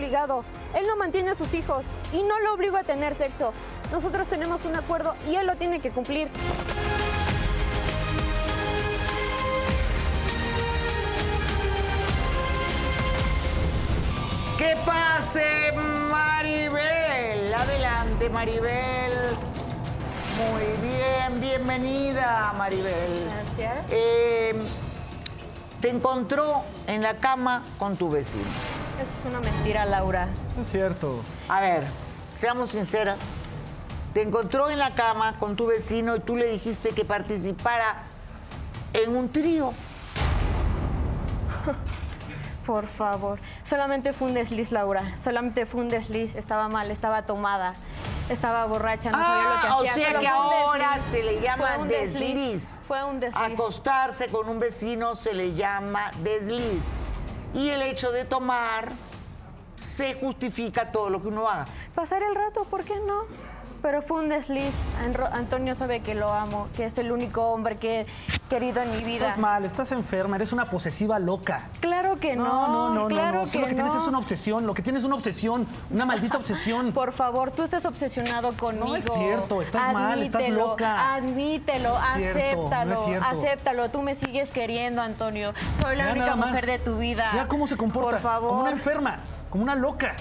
Él 0.05 0.87
no 0.87 0.97
mantiene 0.97 1.31
a 1.31 1.35
sus 1.35 1.55
hijos 1.55 1.85
y 2.12 2.23
no 2.23 2.38
lo 2.40 2.55
obligo 2.55 2.77
a 2.77 2.85
tener 2.85 3.14
sexo. 3.14 3.53
Nosotros 3.90 4.27
tenemos 4.29 4.64
un 4.67 4.77
acuerdo 4.77 5.14
y 5.31 5.37
él 5.37 5.47
lo 5.47 5.57
tiene 5.57 5.81
que 5.81 5.90
cumplir. 5.90 6.29
¡Que 14.59 14.77
pase 14.85 15.73
Maribel! 16.11 17.55
Adelante 17.55 18.29
Maribel. 18.29 19.12
Muy 20.37 20.88
bien, 20.88 21.40
bienvenida 21.40 22.53
Maribel. 22.59 23.31
Gracias. 23.57 23.87
Eh, 23.90 24.55
te 25.85 25.90
encontró 25.90 26.62
en 26.87 27.03
la 27.03 27.18
cama 27.18 27.62
con 27.79 27.99
tu 27.99 28.09
vecino. 28.09 28.42
Eso 28.99 29.11
es 29.20 29.27
una 29.27 29.40
mentira, 29.40 29.85
Laura. 29.85 30.29
Es 30.59 30.68
cierto. 30.68 31.20
A 31.47 31.61
ver, 31.61 31.85
seamos 32.38 32.70
sinceras. 32.70 33.18
Te 34.14 34.23
encontró 34.23 34.70
en 34.70 34.79
la 34.79 34.94
cama 34.94 35.38
con 35.38 35.57
tu 35.57 35.66
vecino 35.66 36.16
y 36.16 36.20
tú 36.20 36.37
le 36.37 36.49
dijiste 36.49 36.92
que 36.92 37.05
participara 37.05 38.05
en 38.94 39.14
un 39.14 39.29
trío. 39.29 39.75
Por 42.66 42.87
favor. 42.87 43.38
Solamente 43.64 44.12
fue 44.12 44.29
un 44.29 44.35
desliz, 44.35 44.72
Laura. 44.72 45.16
Solamente 45.22 45.66
fue 45.66 45.81
un 45.83 45.88
desliz. 45.88 46.35
Estaba 46.35 46.68
mal, 46.68 46.90
estaba 46.90 47.22
tomada. 47.27 47.74
Estaba 48.31 48.64
borracha, 48.64 49.11
no 49.11 49.18
sabía 49.18 49.44
lo 49.55 49.61
que 49.61 49.66
Ah, 49.66 49.77
o 49.77 49.81
hacía. 49.81 49.94
sea 49.94 50.18
que 50.18 50.27
fue 50.27 50.37
un 50.38 50.53
ahora 50.55 50.98
se 51.11 51.22
le 51.22 51.40
llama 51.42 51.66
Fue 51.66 51.83
un 51.83 51.88
desliz. 51.88 52.62
Fue 52.88 53.05
un 53.05 53.20
desliz. 53.20 53.53
Acostarse 53.53 54.29
con 54.29 54.48
un 54.48 54.59
vecino 54.59 55.14
se 55.14 55.35
le 55.35 55.53
llama 55.55 56.11
desliz. 56.22 56.83
Y 57.53 57.68
el 57.68 57.83
hecho 57.83 58.11
de 58.12 58.24
tomar 58.24 58.88
se 59.79 60.14
justifica 60.14 60.90
todo 60.90 61.11
lo 61.11 61.20
que 61.20 61.29
uno 61.29 61.48
hace. 61.48 61.87
Pasar 61.94 62.22
el 62.22 62.35
rato, 62.35 62.64
¿por 62.64 62.85
qué 62.85 62.94
no? 63.07 63.22
Pero 63.85 64.01
fue 64.01 64.23
un 64.23 64.29
desliz. 64.29 64.73
Antonio 65.33 65.75
sabe 65.75 66.01
que 66.01 66.14
lo 66.14 66.33
amo, 66.33 66.68
que 66.75 66.87
es 66.87 66.97
el 66.97 67.12
único 67.12 67.42
hombre 67.51 67.77
que 67.77 68.01
he 68.01 68.07
querido 68.49 68.81
en 68.81 68.90
mi 68.90 69.05
vida. 69.05 69.27
Estás 69.27 69.38
mal, 69.38 69.62
estás 69.66 69.92
enferma, 69.92 70.37
eres 70.37 70.55
una 70.55 70.70
posesiva 70.70 71.18
loca. 71.18 71.68
Claro 71.81 72.18
que 72.18 72.35
no. 72.35 72.44
No, 72.44 72.68
no, 72.68 72.94
no, 72.94 73.07
claro 73.09 73.40
no, 73.40 73.44
no. 73.44 73.53
Que 73.53 73.59
lo 73.59 73.66
que 73.66 73.75
tienes 73.75 73.92
no. 73.92 74.01
es 74.01 74.09
una 74.09 74.16
obsesión, 74.16 74.66
lo 74.66 74.73
que 74.73 74.81
tienes 74.81 75.03
es 75.03 75.07
una 75.07 75.16
obsesión, 75.16 75.66
una 75.90 76.07
maldita 76.07 76.38
obsesión. 76.38 76.92
Por 76.92 77.12
favor, 77.12 77.51
tú 77.51 77.62
estás 77.62 77.85
obsesionado 77.85 78.55
conmigo. 78.55 78.97
es 78.97 79.05
cierto, 79.05 79.61
estás 79.61 79.92
mal, 79.92 80.23
estás 80.23 80.49
loca. 80.49 81.14
Admítelo, 81.16 81.90
No 81.90 82.16
es 82.16 82.33
cierto, 82.33 82.66
acéptalo, 82.68 82.94
no 82.94 83.27
acéptalo. 83.27 83.90
Tú 83.90 84.01
me 84.01 84.14
sigues 84.14 84.51
queriendo, 84.51 85.03
Antonio. 85.03 85.53
Soy 85.83 85.97
la 85.97 86.11
única 86.11 86.37
mujer 86.37 86.64
de 86.64 86.79
tu 86.79 86.97
vida. 86.97 87.29
Mira 87.33 87.49
cómo 87.49 87.66
se 87.66 87.77
comporta. 87.77 88.12
Por 88.12 88.20
favor. 88.20 88.49
Como 88.49 88.62
una 88.62 88.70
enferma, 88.70 89.18
como 89.51 89.62
una 89.62 89.75
loca. 89.75 90.16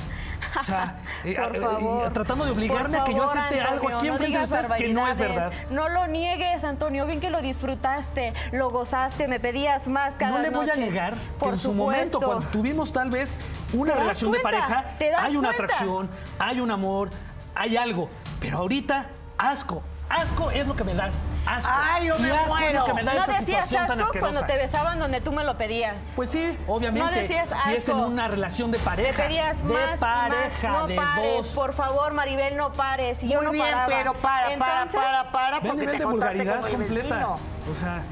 O 0.60 0.64
sea, 0.64 0.96
eh, 1.24 1.36
Por 1.36 1.56
eh, 1.56 1.60
favor. 1.60 2.14
tratando 2.14 2.46
de 2.46 2.52
obligarme 2.52 2.98
a 2.98 3.04
que 3.04 3.14
yo 3.14 3.24
acepte 3.24 3.60
algo 3.62 3.88
aquí 3.90 4.08
no 4.08 4.14
enfrente 4.14 4.38
de 4.38 4.44
usted 4.44 4.68
que 4.78 4.94
no 4.94 5.08
es 5.08 5.18
verdad. 5.18 5.52
No 5.72 5.90
lo 5.90 6.08
niegues, 6.08 6.64
Antonio. 6.64 7.06
Bien 7.06 7.20
que 7.20 7.30
lo 7.30 7.42
disfrutaste, 7.42 8.34
lo 8.52 8.70
gozaste, 8.70 9.28
me 9.28 9.40
pedías 9.40 9.88
más 9.88 10.14
cada 10.16 10.32
No 10.32 10.40
le 10.40 10.50
voy 10.52 10.64
a 10.66 10.68
noche. 10.68 10.80
negar 10.80 11.14
que 11.14 11.20
Por 11.40 11.54
en 11.54 11.60
su 11.60 11.74
momento, 11.74 12.20
cuando 12.20 12.46
tuvimos 12.48 12.92
tal 12.94 13.10
vez 13.10 13.38
una 13.74 13.94
¿Te 13.94 13.98
das 13.98 14.00
relación 14.02 14.32
de 14.32 14.40
pareja, 14.40 14.86
¿Te 15.00 15.10
das 15.10 15.24
hay 15.24 15.36
una 15.38 15.50
cuenta? 15.50 15.64
atracción, 15.64 16.10
hay 16.40 16.60
un 16.60 16.72
amor, 16.72 17.10
hay 17.56 17.76
algo. 17.78 18.10
Pero 18.40 18.60
ahorita, 18.60 19.08
asco. 19.38 19.82
Asco 20.22 20.52
es 20.52 20.68
lo 20.68 20.76
que 20.76 20.84
me 20.84 20.94
das. 20.94 21.16
Asco. 21.46 21.72
Ay, 21.74 22.08
yo 22.08 22.18
Y 22.18 22.22
me 22.22 22.32
asco 22.32 22.58
es 22.58 22.74
lo 22.74 22.86
que 22.86 22.94
me 22.94 23.04
da 23.04 23.14
No 23.14 23.24
esa 23.24 23.40
decías 23.40 23.74
asco 23.74 24.12
cuando 24.20 24.46
te 24.46 24.56
besaban 24.58 25.00
donde 25.00 25.22
tú 25.22 25.32
me 25.32 25.44
lo 25.44 25.58
pedías. 25.58 26.04
Pues 26.16 26.30
sí, 26.30 26.58
obviamente. 26.68 27.10
No 27.10 27.14
decías 27.22 27.50
Si 27.66 27.74
es 27.74 27.88
en 27.90 27.96
asco. 27.96 28.08
una 28.08 28.28
relación 28.28 28.72
de 28.72 28.78
Te 28.78 28.84
pareja. 28.84 29.24
pedías 29.24 29.68
de 29.68 29.74
más 29.74 30.00
pareja, 30.00 30.68
más. 30.70 30.82
No 30.82 30.88
de 30.88 30.96
pares, 30.96 31.36
dos. 31.38 31.48
por 31.50 31.74
favor, 31.74 32.14
Maribel, 32.14 32.56
no 32.58 32.72
pares. 32.74 33.24
Y 33.24 33.30
yo 33.30 33.38
Muy 33.38 33.46
no 33.48 33.52
bien, 33.52 33.66
paraba. 33.66 33.88
pero 33.88 34.14
para, 34.14 34.58
para, 34.58 34.82
Entonces, 34.82 35.02
para, 35.02 35.32
para, 35.32 35.62
porque 35.62 35.86
te 35.88 35.98
de 35.98 36.06
vulgaridad 36.06 36.62
con 36.62 36.70
el 36.72 36.76
completa. 36.78 37.16
vecino. 37.16 37.36
O 37.72 37.76
sea. 37.76 38.04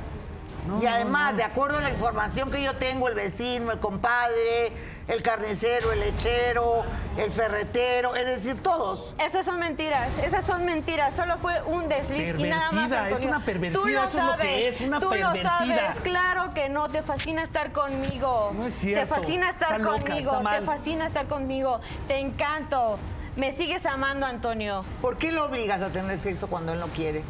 no, 0.68 0.80
y 0.82 0.86
no, 0.86 0.90
además, 0.92 1.32
no. 1.32 1.38
de 1.38 1.44
acuerdo 1.44 1.78
a 1.78 1.82
la 1.82 1.90
información 1.92 2.52
que 2.52 2.62
yo 2.64 2.76
tengo, 2.76 3.08
el 3.08 3.16
vecino, 3.16 3.72
el 3.72 3.80
compadre, 3.80 4.74
el 5.12 5.22
carnicero, 5.22 5.92
el 5.92 6.00
lechero, 6.00 6.84
el 7.18 7.32
ferretero, 7.32 8.16
es 8.16 8.26
decir, 8.26 8.62
todos. 8.62 9.14
Esas 9.20 9.46
son 9.46 9.60
mentiras, 9.60 10.18
esas 10.20 10.46
son 10.46 10.64
mentiras. 10.66 11.14
Solo 11.14 11.38
fue 11.38 11.62
un 11.64 11.90
desliz 11.90 12.34
y 12.38 12.44
nada 12.44 12.72
más, 12.72 12.90
Pervertida, 12.90 13.08
es 13.10 13.14
Antonio. 13.16 13.30
una 13.30 13.46
pervertida, 13.46 13.82
Tú 13.82 13.88
lo 13.90 14.04
eso 14.04 14.08
es 14.08 14.14
lo 14.24 14.30
sabes, 14.32 14.46
que 14.48 14.68
es, 14.70 14.82
una 14.82 15.00
tú 15.02 15.10
pervertida. 15.10 15.44
lo 15.44 15.76
sabes. 15.76 16.02
Claro 16.02 16.54
que 16.54 16.70
no, 16.70 16.88
te 16.88 17.02
fascina 17.02 17.44
estar 17.44 17.72
conmigo. 17.74 18.52
No 18.56 18.68
es 18.68 18.74
cierto, 18.74 19.02
Te 19.16 19.20
fascina 19.22 19.50
estar 19.50 19.74
está 19.74 19.78
loca, 19.92 20.06
conmigo, 20.06 20.42
te 20.50 20.62
fascina 20.62 21.06
estar 21.08 21.28
conmigo. 21.28 21.82
Te 22.08 22.20
encanto. 22.20 22.98
Me 23.36 23.52
sigues 23.52 23.86
amando, 23.86 24.26
Antonio. 24.26 24.80
¿Por 25.02 25.18
qué 25.18 25.32
lo 25.34 25.46
obligas 25.46 25.82
a 25.82 25.90
tener 25.90 26.20
sexo 26.20 26.48
cuando 26.48 26.72
él 26.74 26.80
no 26.80 26.88
quiere? 26.88 27.24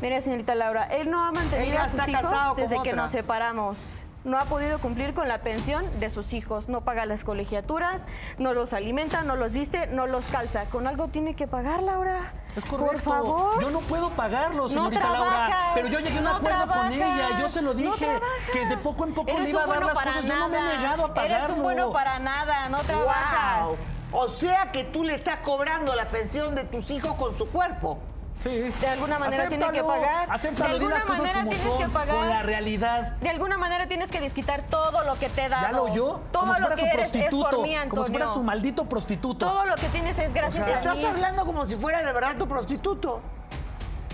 Mire, 0.00 0.20
señorita 0.20 0.54
Laura, 0.54 0.84
él 0.84 1.10
no 1.10 1.24
ha 1.24 1.30
mantenido 1.32 1.78
a 1.78 1.88
sus 1.88 2.08
hijos 2.08 2.56
desde 2.56 2.74
que 2.74 2.90
otra. 2.90 2.94
nos 2.94 3.10
separamos. 3.12 3.78
No 4.24 4.38
ha 4.38 4.44
podido 4.44 4.78
cumplir 4.78 5.14
con 5.14 5.28
la 5.28 5.38
pensión 5.38 5.84
de 6.00 6.10
sus 6.10 6.32
hijos. 6.32 6.68
No 6.68 6.82
paga 6.82 7.06
las 7.06 7.24
colegiaturas, 7.24 8.06
no 8.38 8.52
los 8.52 8.72
alimenta, 8.72 9.22
no 9.22 9.36
los 9.36 9.52
viste, 9.52 9.86
no 9.88 10.06
los 10.06 10.24
calza. 10.26 10.64
Con 10.66 10.86
algo 10.86 11.08
tiene 11.08 11.34
que 11.34 11.46
pagar, 11.46 11.82
Laura. 11.82 12.32
Es 12.56 12.64
correcto. 12.64 12.92
Por 12.92 13.00
favor. 13.00 13.62
Yo 13.62 13.70
no 13.70 13.80
puedo 13.80 14.10
pagarlo, 14.10 14.68
señorita 14.68 15.00
trabajas, 15.00 15.50
Laura. 15.50 15.70
Pero 15.74 15.88
yo 15.88 15.98
llegué 16.00 16.16
a 16.16 16.20
un 16.20 16.24
no 16.24 16.36
acuerdo 16.36 16.66
con 16.68 16.92
ella. 16.92 17.40
Yo 17.40 17.48
se 17.48 17.62
lo 17.62 17.74
dije. 17.74 18.20
que 18.52 18.66
de 18.66 18.76
poco 18.76 19.04
en 19.04 19.14
poco 19.14 19.30
Eres 19.30 19.42
le 19.44 19.50
iba 19.50 19.64
a 19.64 19.66
dar 19.66 19.80
bueno 19.80 19.94
las 19.94 20.04
cosas. 20.04 20.24
Yo 20.24 20.36
no 20.36 20.48
me 20.48 20.58
he 20.58 20.60
nada. 20.60 20.76
negado 20.78 21.04
a 21.04 21.14
pagarlo. 21.14 21.36
Eres 21.36 21.50
un 21.50 21.62
bueno 21.62 21.92
para 21.92 22.18
nada, 22.18 22.68
no 22.68 22.78
trabajas. 22.80 23.64
Wow. 23.64 23.76
O 24.14 24.28
sea 24.28 24.70
que 24.70 24.84
tú 24.84 25.04
le 25.04 25.14
estás 25.14 25.38
cobrando 25.38 25.94
la 25.94 26.06
pensión 26.08 26.54
de 26.54 26.64
tus 26.64 26.90
hijos 26.90 27.14
con 27.14 27.36
su 27.36 27.48
cuerpo. 27.48 27.98
Sí. 28.42 28.72
De 28.80 28.86
alguna 28.88 29.18
manera 29.18 29.48
tiene 29.48 29.64
que 29.70 29.78
Acéptalo, 29.80 29.86
pagar. 29.88 30.26
acéptalo, 30.30 30.68
de 30.68 30.74
alguna 30.84 31.04
manera 31.04 31.38
como 31.40 31.50
tienes 31.50 31.66
son, 31.68 31.78
que 31.78 31.88
pagar. 31.88 32.16
Con 32.16 32.28
la 32.28 32.42
realidad. 32.42 33.16
De 33.20 33.28
alguna 33.28 33.56
manera 33.56 33.86
tienes 33.86 34.10
que 34.10 34.20
desquitar 34.20 34.62
todo 34.68 35.04
lo 35.04 35.14
que 35.14 35.28
te 35.28 35.44
he 35.44 35.48
dado. 35.48 35.62
¿Ya 35.66 35.72
lo 35.72 35.82
oyó? 35.84 36.20
Todo 36.32 36.42
como 36.42 36.52
lo 36.54 36.58
fuera 36.58 36.74
que 36.74 36.80
su 36.80 36.86
eres 36.86 37.06
es 37.06 37.10
prostituto. 37.12 37.50
por 37.50 37.62
mí, 37.62 37.74
Antonio. 37.76 37.90
como 37.90 38.04
si 38.06 38.10
fuera 38.12 38.28
su 38.28 38.42
maldito 38.42 38.84
prostituto. 38.88 39.46
Todo 39.46 39.64
lo 39.66 39.74
que 39.76 39.86
tienes 39.88 40.18
es 40.18 40.32
gracias 40.34 40.66
a 40.66 40.70
Estás 40.72 40.98
mí. 40.98 41.04
hablando 41.04 41.44
como 41.46 41.66
si 41.66 41.76
fuera 41.76 42.02
de 42.02 42.12
verdad 42.12 42.36
tu 42.36 42.48
prostituto. 42.48 43.20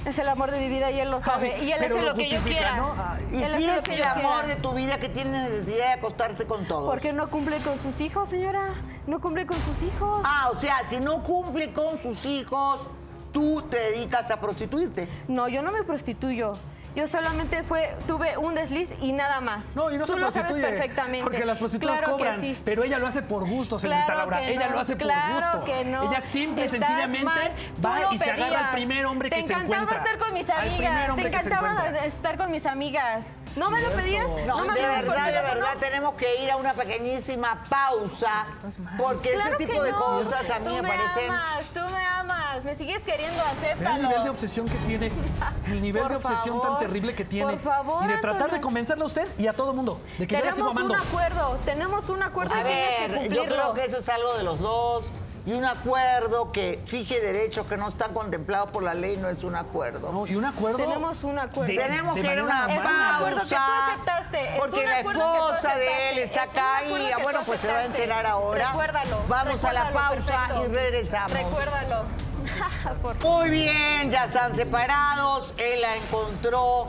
Es 0.04 0.18
el 0.18 0.28
amor 0.28 0.50
de 0.52 0.60
mi 0.60 0.68
vida 0.68 0.90
y 0.90 1.00
él 1.00 1.10
lo 1.10 1.20
sabe. 1.20 1.54
Ay, 1.54 1.68
y 1.68 1.72
él 1.72 1.84
hace 1.84 1.88
lo 2.00 2.02
lo 2.10 2.14
que 2.14 2.28
yo 2.30 2.40
quiera. 2.40 3.16
Y 3.32 3.42
Él 3.42 3.52
lo 3.66 3.72
es 3.72 3.80
que 3.82 3.94
el 3.94 3.98
yo 3.98 4.08
amor 4.08 4.44
quiera. 4.44 4.46
de 4.46 4.56
tu 4.56 4.72
vida 4.72 4.98
que 4.98 5.08
tiene 5.08 5.42
necesidad 5.42 5.86
de 5.86 5.92
acostarte 5.94 6.46
con 6.46 6.64
todos. 6.66 6.88
Porque 6.88 7.12
no 7.12 7.28
cumple 7.30 7.58
con 7.58 7.80
sus 7.80 8.00
hijos, 8.00 8.28
señora. 8.28 8.74
No 9.06 9.20
cumple 9.20 9.44
con 9.46 9.58
sus 9.62 9.82
hijos. 9.82 10.20
Ah, 10.24 10.50
o 10.52 10.56
sea, 10.56 10.82
si 10.86 10.98
no 11.00 11.22
cumple 11.24 11.72
con 11.72 12.00
sus 12.00 12.24
hijos, 12.26 12.80
tú 13.32 13.62
te 13.70 13.78
dedicas 13.78 14.30
a 14.30 14.40
prostituirte. 14.40 15.08
No, 15.28 15.48
yo 15.48 15.62
no 15.62 15.72
me 15.72 15.82
prostituyo. 15.84 16.54
Yo 16.98 17.06
solamente 17.06 17.62
fue, 17.62 17.94
tuve 18.08 18.36
un 18.38 18.56
desliz 18.56 18.90
y 19.00 19.12
nada 19.12 19.40
más. 19.40 19.76
No, 19.76 19.88
y 19.88 19.98
no 19.98 20.04
Tú 20.04 20.14
se 20.14 20.18
lo 20.18 20.32
sabes 20.32 20.56
perfectamente. 20.56 21.22
Porque 21.22 21.44
las 21.44 21.56
prostitutas 21.58 21.98
Claro 22.00 22.16
cobran, 22.16 22.40
sí. 22.40 22.60
pero 22.64 22.82
ella 22.82 22.98
lo 22.98 23.06
hace 23.06 23.22
por 23.22 23.48
gusto, 23.48 23.78
señorita 23.78 24.06
Claro 24.06 24.18
Laura. 24.22 24.42
Ella 24.48 24.66
no, 24.66 24.74
lo 24.74 24.80
hace 24.80 24.96
claro 24.96 25.34
por 25.34 25.60
gusto. 25.60 25.64
que 25.64 25.84
no. 25.84 26.10
Ella 26.10 26.22
simple 26.32 26.62
y 26.62 26.64
Estás 26.64 26.80
sencillamente 26.80 27.24
mal. 27.24 27.52
Va 27.86 28.00
lo 28.00 28.12
y 28.14 28.18
se 28.18 28.24
agarra 28.24 28.44
al 28.46 28.50
pedías. 28.50 28.72
primer 28.72 29.06
hombre 29.06 29.30
Te 29.30 29.36
que 29.36 29.42
se 29.46 29.52
encantaba 29.52 29.82
encuentra. 29.82 29.98
estar 30.12 30.18
con 30.18 30.34
mis 30.34 30.50
amigas. 30.50 31.14
Te 31.14 31.26
encantaba 31.28 31.88
estar 32.04 32.36
con 32.36 32.50
mis 32.50 32.66
amigas. 32.66 33.26
¿No 33.56 33.70
me 33.70 33.80
lo 33.80 33.90
pedías? 33.92 34.26
No, 34.48 34.58
me 34.58 34.66
por 34.66 34.74
verdad, 34.74 35.26
de 35.26 35.32
verdad, 35.42 35.76
tenemos 35.78 36.14
que 36.14 36.42
ir 36.42 36.50
a 36.50 36.56
una 36.56 36.72
pequeñísima 36.74 37.62
pausa. 37.70 38.44
Porque 38.96 39.30
Claro 39.34 39.50
ese 39.56 39.66
tipo 39.66 39.80
de 39.84 39.92
cosas 39.92 40.50
a 40.50 40.58
mí 40.58 40.64
tú 40.66 40.72
me 40.74 40.82
me 40.82 40.88
parecen. 40.88 41.30
amas, 41.30 41.64
tú 41.72 41.80
me 41.94 42.04
amas. 42.04 42.64
Me 42.64 42.74
sigues 42.74 43.00
queriendo, 43.04 43.36
Ve 43.36 43.70
el 43.70 43.76
acéptalo. 43.76 44.02
nivel 44.08 44.24
de 44.24 44.30
obsesión 44.30 44.68
que 44.68 44.76
tiene, 44.78 45.12
el 45.66 45.80
nivel 45.88 46.02
Por 46.02 46.10
de 46.10 46.16
obsesión 46.16 46.60
favor, 46.60 46.78
tan 46.78 46.87
terrible 46.88 47.14
que 47.14 47.24
tiene. 47.24 47.52
por 47.52 47.60
favor, 47.62 48.04
y 48.04 48.08
de 48.08 48.14
tratar 48.14 48.32
Antonio. 48.32 48.54
de 48.56 48.60
convencerle 48.60 49.04
a 49.04 49.06
usted 49.06 49.28
y 49.38 49.46
a 49.46 49.52
todo 49.52 49.72
mundo 49.72 50.00
de 50.18 50.26
que 50.26 50.36
yo 50.38 50.44
la 50.44 50.54
sigo 50.54 50.68
Tenemos 50.70 50.92
un 50.92 50.96
acuerdo, 51.08 51.58
tenemos 51.64 52.08
un 52.08 52.22
acuerdo 52.22 52.54
A 52.54 52.62
tienes 52.64 52.96
que 52.98 53.08
ver, 53.08 53.32
yo 53.32 53.44
creo 53.44 53.74
que 53.74 53.84
eso 53.84 53.98
es 53.98 54.08
algo 54.08 54.34
de 54.36 54.42
los 54.44 54.58
dos. 54.58 55.10
Y 55.46 55.54
un 55.54 55.64
acuerdo 55.64 56.52
que 56.52 56.82
fije 56.88 57.20
derechos 57.22 57.66
que 57.68 57.78
no 57.78 57.88
están 57.88 58.12
contemplados 58.12 58.68
por 58.70 58.82
la 58.82 58.92
ley 58.92 59.16
no 59.16 59.30
es 59.30 59.44
un 59.44 59.56
acuerdo. 59.56 60.12
No, 60.12 60.26
y 60.26 60.34
un 60.36 60.44
acuerdo. 60.44 60.76
Tenemos 60.76 61.24
un 61.24 61.38
acuerdo. 61.38 61.72
de- 61.72 61.78
Tenemos 61.78 62.14
de 62.16 62.20
que 62.20 62.32
ir 62.34 62.38
a 62.38 62.44
una 62.44 62.66
Es 62.74 62.80
un 62.80 62.86
acuerdo 62.86 63.40
que 63.40 63.42
tú 63.46 63.54
pausa. 63.54 63.86
aceptaste, 63.92 64.54
es 64.54 64.60
Porque 64.60 64.82
la 64.84 65.00
esposa 65.00 65.74
de 65.76 66.10
él 66.10 66.18
está 66.18 66.44
es 66.44 66.50
acá 66.50 66.84
y 66.84 67.22
bueno, 67.22 67.40
pues 67.46 67.60
se 67.60 67.66
va 67.72 67.78
a 67.78 67.84
enterar 67.86 68.26
ahora. 68.26 68.68
Recuérdalo. 68.72 69.20
Vamos 69.26 69.64
a 69.64 69.72
la 69.72 69.90
pausa 69.90 70.14
perfecto. 70.16 70.64
y 70.64 70.68
regresamos. 70.68 71.32
Recuérdalo. 71.32 72.27
Muy 73.22 73.50
bien, 73.50 74.10
ya 74.10 74.24
están 74.24 74.54
separados. 74.54 75.54
Él 75.56 75.80
la 75.80 75.96
encontró 75.96 76.86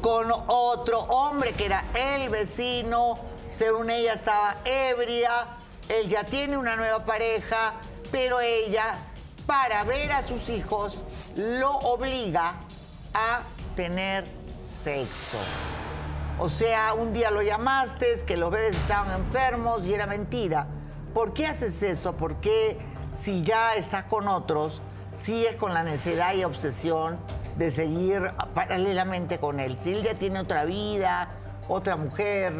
con 0.00 0.32
otro 0.46 1.00
hombre 1.00 1.52
que 1.52 1.66
era 1.66 1.84
el 1.94 2.28
vecino. 2.28 3.18
Según 3.50 3.90
ella 3.90 4.14
estaba 4.14 4.56
ebria. 4.64 5.46
Él 5.88 6.08
ya 6.08 6.24
tiene 6.24 6.56
una 6.56 6.76
nueva 6.76 7.04
pareja, 7.04 7.74
pero 8.12 8.40
ella, 8.40 8.94
para 9.44 9.82
ver 9.82 10.12
a 10.12 10.22
sus 10.22 10.48
hijos, 10.48 10.98
lo 11.34 11.72
obliga 11.78 12.54
a 13.12 13.40
tener 13.74 14.24
sexo. 14.64 15.38
O 16.38 16.48
sea, 16.48 16.94
un 16.94 17.12
día 17.12 17.30
lo 17.32 17.42
llamaste, 17.42 18.06
que 18.24 18.36
los 18.36 18.52
bebés 18.52 18.76
estaban 18.76 19.10
enfermos 19.20 19.84
y 19.84 19.92
era 19.92 20.06
mentira. 20.06 20.68
¿Por 21.12 21.34
qué 21.34 21.48
haces 21.48 21.82
eso? 21.82 22.16
¿Por 22.16 22.36
qué 22.36 22.78
si 23.14 23.42
ya 23.42 23.74
estás 23.74 24.04
con 24.04 24.28
otros, 24.28 24.80
sigues 25.22 25.56
con 25.56 25.74
la 25.74 25.82
necesidad 25.82 26.34
y 26.34 26.44
obsesión 26.44 27.18
de 27.56 27.70
seguir 27.70 28.30
paralelamente 28.54 29.38
con 29.38 29.60
él? 29.60 29.78
Si 29.78 29.92
él 29.92 30.02
ya 30.02 30.14
tiene 30.14 30.40
otra 30.40 30.64
vida, 30.64 31.28
otra 31.68 31.96
mujer. 31.96 32.54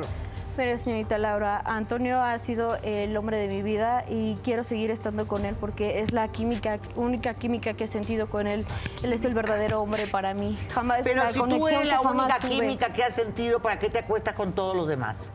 Pero 0.57 0.77
señorita 0.77 1.16
Laura, 1.16 1.62
Antonio 1.64 2.20
ha 2.20 2.37
sido 2.38 2.77
el 2.83 3.16
hombre 3.16 3.38
de 3.38 3.49
mi 3.49 3.62
vida 3.62 4.05
y 4.09 4.37
quiero 4.44 4.62
seguir 4.64 4.90
estando 4.90 5.27
con 5.27 5.46
él 5.46 5.55
porque 5.59 6.01
es 6.01 6.12
la 6.12 6.29
química, 6.29 6.79
única 6.96 7.35
química 7.35 7.75
que 7.75 7.85
he 7.85 7.88
sentido 7.88 8.29
con 8.29 8.46
él. 8.46 8.66
Él 9.03 9.12
es 9.12 9.25
el 9.25 9.33
verdadero 9.33 9.81
hombre 9.81 10.07
para 10.07 10.35
mí. 10.35 10.59
Jamás 10.75 11.01
Pero 11.03 11.23
la 11.23 11.33
si 11.33 11.38
tú 11.38 11.68
eres 11.68 11.87
la 11.87 12.01
única 12.01 12.38
tuve. 12.40 12.51
química 12.51 12.92
que 12.92 13.05
has 13.05 13.14
sentido, 13.14 13.61
¿para 13.61 13.79
qué 13.79 13.88
te 13.88 14.01
acuestas 14.01 14.35
con 14.35 14.53
todos 14.53 14.77
los 14.77 14.87
demás? 14.88 15.31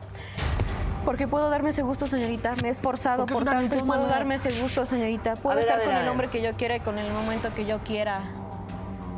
Porque 1.06 1.28
puedo 1.28 1.48
darme 1.48 1.70
ese 1.70 1.82
gusto, 1.82 2.08
señorita. 2.08 2.56
Me 2.62 2.68
he 2.68 2.72
esforzado 2.72 3.26
es 3.26 3.32
por 3.32 3.42
una 3.42 3.52
tanto 3.52 3.86
puedo 3.86 4.08
darme 4.08 4.34
ese 4.34 4.60
gusto, 4.60 4.84
señorita. 4.84 5.34
Puedo 5.36 5.54
ver, 5.54 5.64
estar 5.64 5.78
ver, 5.78 5.86
con 5.86 5.96
el 5.96 6.08
hombre 6.08 6.28
que 6.28 6.42
yo 6.42 6.54
quiera 6.56 6.74
y 6.76 6.80
con 6.80 6.98
el 6.98 7.10
momento 7.12 7.54
que 7.54 7.64
yo 7.64 7.78
quiera. 7.78 8.24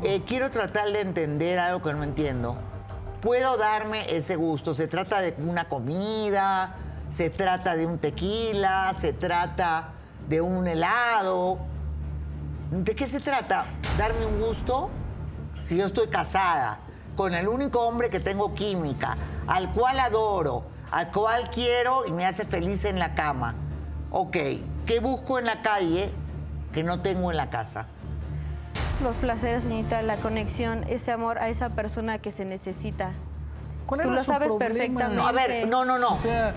Eh, 0.03 0.21
quiero 0.25 0.51
tratar 0.51 0.91
de 0.91 1.01
entender 1.01 1.57
algo 1.57 1.81
que 1.81 1.91
no 1.93 2.03
entiendo. 2.03 2.55
Puedo 3.21 3.57
darme 3.57 4.15
ese 4.15 4.35
gusto. 4.35 4.75
Se 4.75 4.87
trata 4.87 5.19
de 5.19 5.33
una 5.39 5.67
comida, 5.67 6.75
se 7.09 7.31
trata 7.31 7.75
de 7.75 7.87
un 7.87 7.97
tequila, 7.97 8.93
se 8.99 9.11
trata 9.11 9.89
de 10.27 10.41
un 10.41 10.67
helado. 10.67 11.57
¿De 12.69 12.95
qué 12.95 13.07
se 13.07 13.19
trata? 13.19 13.65
¿Darme 13.97 14.27
un 14.27 14.39
gusto? 14.39 14.91
Si 15.59 15.75
yo 15.75 15.87
estoy 15.87 16.07
casada 16.09 16.81
con 17.15 17.33
el 17.33 17.47
único 17.47 17.81
hombre 17.81 18.11
que 18.11 18.19
tengo 18.19 18.53
química, 18.53 19.17
al 19.47 19.73
cual 19.73 19.99
adoro, 19.99 20.65
al 20.91 21.11
cual 21.11 21.49
quiero 21.51 22.05
y 22.05 22.11
me 22.11 22.25
hace 22.25 22.45
feliz 22.45 22.85
en 22.85 22.99
la 22.99 23.13
cama. 23.15 23.55
Ok, 24.11 24.37
¿qué 24.85 24.99
busco 24.99 25.39
en 25.39 25.45
la 25.45 25.61
calle 25.61 26.11
que 26.73 26.83
no 26.83 27.01
tengo 27.01 27.31
en 27.31 27.37
la 27.37 27.49
casa? 27.49 27.85
Los 29.03 29.17
placeres, 29.17 29.63
señorita, 29.63 30.01
la 30.01 30.17
conexión, 30.17 30.83
ese 30.89 31.11
amor 31.11 31.37
a 31.39 31.47
esa 31.49 31.69
persona 31.69 32.17
que 32.19 32.31
se 32.31 32.43
necesita. 32.45 33.11
¿Cuál 33.85 34.01
Tú 34.01 34.07
era 34.09 34.17
lo 34.17 34.23
su 34.23 34.31
sabes 34.31 34.49
problema? 34.49 34.67
perfectamente. 34.73 35.15
No, 35.15 35.27
a 35.27 35.31
ver, 35.31 35.67
no, 35.67 35.85
no, 35.85 35.97
no. 35.97 36.13
O 36.13 36.17
sea, 36.17 36.53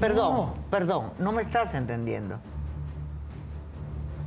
Perdón, 0.00 0.34
no. 0.36 0.54
perdón, 0.70 1.12
no 1.18 1.32
me 1.32 1.42
estás 1.42 1.74
entendiendo. 1.74 2.38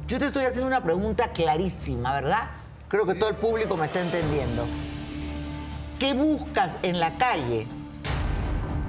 Yo 0.07 0.19
te 0.19 0.25
estoy 0.27 0.43
haciendo 0.45 0.67
una 0.67 0.83
pregunta 0.83 1.29
clarísima, 1.29 2.13
¿verdad? 2.13 2.49
Creo 2.89 3.05
que 3.05 3.13
todo 3.15 3.29
el 3.29 3.35
público 3.35 3.77
me 3.77 3.85
está 3.85 4.01
entendiendo. 4.01 4.65
¿Qué 5.99 6.13
buscas 6.13 6.77
en 6.81 6.99
la 6.99 7.13
calle 7.17 7.67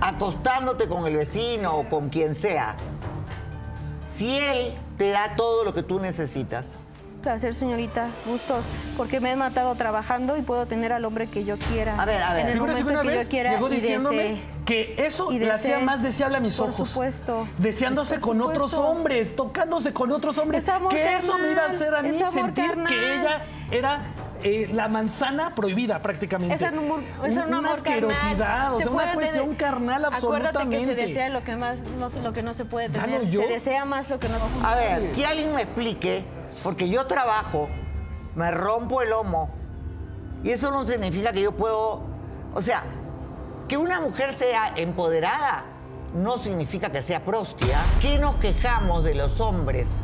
acostándote 0.02 0.88
con 0.88 1.06
el 1.06 1.16
vecino 1.16 1.76
o 1.76 1.88
con 1.88 2.08
quien 2.08 2.34
sea? 2.34 2.74
Si 4.06 4.36
él 4.38 4.74
te 4.98 5.10
da 5.10 5.34
todo 5.36 5.64
lo 5.64 5.72
que 5.72 5.82
tú 5.82 5.98
necesitas. 6.00 6.76
Placer, 7.22 7.54
señorita, 7.54 8.08
gustos, 8.26 8.64
porque 8.96 9.20
me 9.20 9.30
he 9.30 9.36
matado 9.36 9.72
trabajando 9.76 10.36
y 10.36 10.42
puedo 10.42 10.66
tener 10.66 10.92
al 10.92 11.04
hombre 11.04 11.28
que 11.28 11.44
yo 11.44 11.56
quiera. 11.56 12.00
A 12.02 12.04
ver, 12.04 12.20
a 12.20 12.34
ver. 12.34 12.46
En 12.46 12.48
el 12.48 12.54
que 12.54 12.60
una 12.82 13.02
que 13.02 13.06
vez 13.08 13.24
yo 13.24 13.30
quiera 13.30 13.52
llegó 13.52 13.68
diciéndome 13.68 14.22
desee. 14.24 14.42
que 14.66 14.94
eso 14.98 15.30
le 15.30 15.48
hacía 15.52 15.78
más 15.78 16.02
deseable 16.02 16.38
a 16.38 16.40
mis 16.40 16.56
Por 16.56 16.70
ojos. 16.70 16.88
supuesto. 16.90 17.46
Deseándose 17.58 18.16
Por 18.16 18.30
con 18.30 18.40
otros 18.40 18.74
hombres, 18.74 19.36
tocándose 19.36 19.92
con 19.92 20.10
otros 20.10 20.36
hombres. 20.38 20.64
Es 20.64 20.68
amor 20.68 20.90
que 20.90 21.16
eso 21.16 21.38
me 21.38 21.52
iba 21.52 21.62
a 21.62 21.70
hacer 21.70 21.94
a 21.94 22.02
mí 22.02 22.12
sentir 22.12 22.66
carnal. 22.66 22.86
que 22.88 23.20
ella 23.20 23.42
era 23.70 24.00
eh, 24.44 24.68
la 24.72 24.88
manzana 24.88 25.54
prohibida 25.54 26.00
prácticamente. 26.02 26.54
Es 26.54 26.62
un, 26.72 27.04
es 27.24 27.36
un 27.36 27.42
una 27.44 27.58
amor 27.58 27.76
asquerosidad, 27.76 28.38
carnal. 28.38 28.74
o 28.74 28.78
Se 28.78 28.82
sea, 28.84 28.92
una 28.92 29.14
cuestión 29.14 29.44
tener- 29.44 29.56
carnal 29.56 30.04
absolutamente. 30.06 30.48
Acuérdate 30.58 30.78
que 30.78 30.86
se 30.86 30.94
desea 30.94 31.28
lo 31.28 31.44
que 31.44 31.56
más 31.56 31.78
no, 31.98 32.10
se- 32.10 32.20
lo 32.22 32.32
que 32.32 32.42
no 32.42 32.54
se 32.54 32.64
puede 32.64 32.88
tener. 32.88 33.30
Se 33.30 33.46
desea 33.46 33.84
más 33.84 34.08
lo 34.10 34.18
que 34.18 34.28
no 34.28 34.34
se 34.34 34.44
puede 34.46 34.66
A 34.66 34.74
ver, 34.74 35.12
que 35.12 35.26
alguien 35.26 35.54
me 35.54 35.62
explique, 35.62 36.24
porque 36.62 36.88
yo 36.88 37.06
trabajo, 37.06 37.68
me 38.34 38.50
rompo 38.50 39.02
el 39.02 39.10
lomo, 39.10 39.50
y 40.44 40.50
eso 40.50 40.70
no 40.70 40.84
significa 40.84 41.32
que 41.32 41.42
yo 41.42 41.52
puedo, 41.52 42.02
o 42.54 42.60
sea, 42.62 42.82
que 43.68 43.76
una 43.76 44.00
mujer 44.00 44.32
sea 44.32 44.72
empoderada 44.76 45.64
no 46.14 46.36
significa 46.36 46.90
que 46.90 47.00
sea 47.00 47.24
prostia. 47.24 47.78
¿Qué 48.00 48.18
nos 48.18 48.36
quejamos 48.36 49.02
de 49.04 49.14
los 49.14 49.40
hombres 49.40 50.02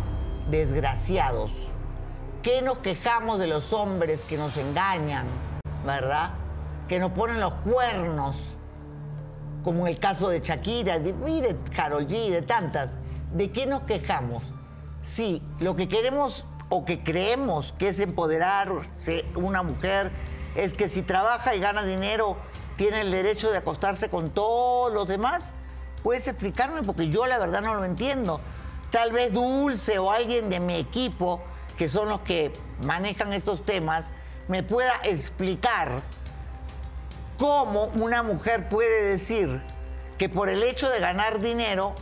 desgraciados? 0.49 1.51
¿Qué 2.43 2.63
nos 2.63 2.79
quejamos 2.79 3.39
de 3.39 3.47
los 3.47 3.73
hombres 3.73 4.25
que 4.25 4.37
nos 4.37 4.57
engañan, 4.57 5.27
verdad? 5.85 6.31
Que 6.89 6.99
nos 6.99 7.13
ponen 7.13 7.41
los 7.41 7.55
cuernos 7.55 8.55
como 9.65 9.87
en 9.87 9.95
el 9.95 9.99
caso 9.99 10.29
de 10.29 10.41
Shakira 10.41 10.99
de- 10.99 11.15
y 11.29 12.31
de 12.31 12.43
tantas. 12.43 12.97
¿De 13.33 13.51
qué 13.51 13.67
nos 13.67 13.83
quejamos? 13.83 14.43
Si 15.03 15.43
lo 15.61 15.77
que 15.77 15.89
queremos 15.89 16.45
o 16.71 16.85
que 16.85 17.03
creemos 17.03 17.75
que 17.79 17.89
es 17.89 17.99
empoderarse 18.01 19.25
una 19.35 19.63
mujer 19.63 20.11
es 20.55 20.75
que 20.75 20.89
si 20.89 21.03
trabaja 21.03 21.55
y 21.55 21.61
gana 21.61 21.83
dinero 21.83 22.37
tiene 22.77 23.01
el 23.03 23.11
derecho 23.11 23.51
de 23.51 23.59
acostarse 23.59 24.09
con 24.09 24.31
todos 24.31 24.93
los 24.93 25.09
demás? 25.09 25.53
¿Puedes 26.03 26.27
explicarme? 26.29 26.83
Porque 26.83 27.09
yo 27.09 27.27
la 27.27 27.39
verdad 27.39 27.61
no 27.61 27.75
lo 27.75 27.85
entiendo. 27.85 28.41
Tal 28.91 29.13
vez 29.13 29.33
Dulce 29.35 29.99
o 29.99 30.11
alguien 30.11 30.49
de 30.49 30.61
mi 30.61 30.77
equipo, 30.77 31.41
que 31.79 31.89
son 31.89 32.09
los 32.09 32.21
que 32.21 32.53
manejan 32.85 33.33
estos 33.33 33.65
temas, 33.65 34.11
me 34.49 34.63
pueda 34.63 34.95
explicar 35.05 36.03
cómo 37.39 37.85
una 37.95 38.23
mujer 38.23 38.69
puede 38.69 39.05
decir 39.05 39.63
que 40.19 40.29
por 40.29 40.49
el 40.49 40.65
hecho 40.65 40.91
de 40.91 40.99
ganar 40.99 41.41
dinero, 41.41 41.95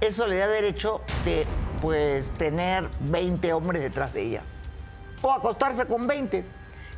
eso 0.00 0.26
le 0.26 0.36
da 0.36 0.48
derecho 0.48 1.00
de 1.24 1.46
pues 1.80 2.30
tener 2.32 2.88
20 3.00 3.52
hombres 3.52 3.80
detrás 3.82 4.12
de 4.12 4.22
ella. 4.22 4.42
O 5.22 5.30
acostarse 5.30 5.86
con 5.86 6.06
20. 6.06 6.44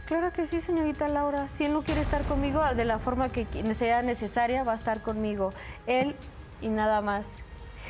Claro 0.07 0.33
que 0.33 0.47
sí, 0.47 0.61
señorita 0.61 1.09
Laura. 1.09 1.49
Si 1.51 1.65
él 1.65 1.73
no 1.73 1.83
quiere 1.83 2.01
estar 2.01 2.23
conmigo 2.23 2.63
de 2.75 2.85
la 2.85 2.99
forma 2.99 3.31
que 3.31 3.47
sea 3.75 4.03
necesaria, 4.03 4.65
va 4.65 4.73
a 4.73 4.77
estar 4.77 5.03
conmigo. 5.03 5.53
Él 5.87 6.17
y 6.63 6.69
nada 6.69 7.03
más. 7.03 7.27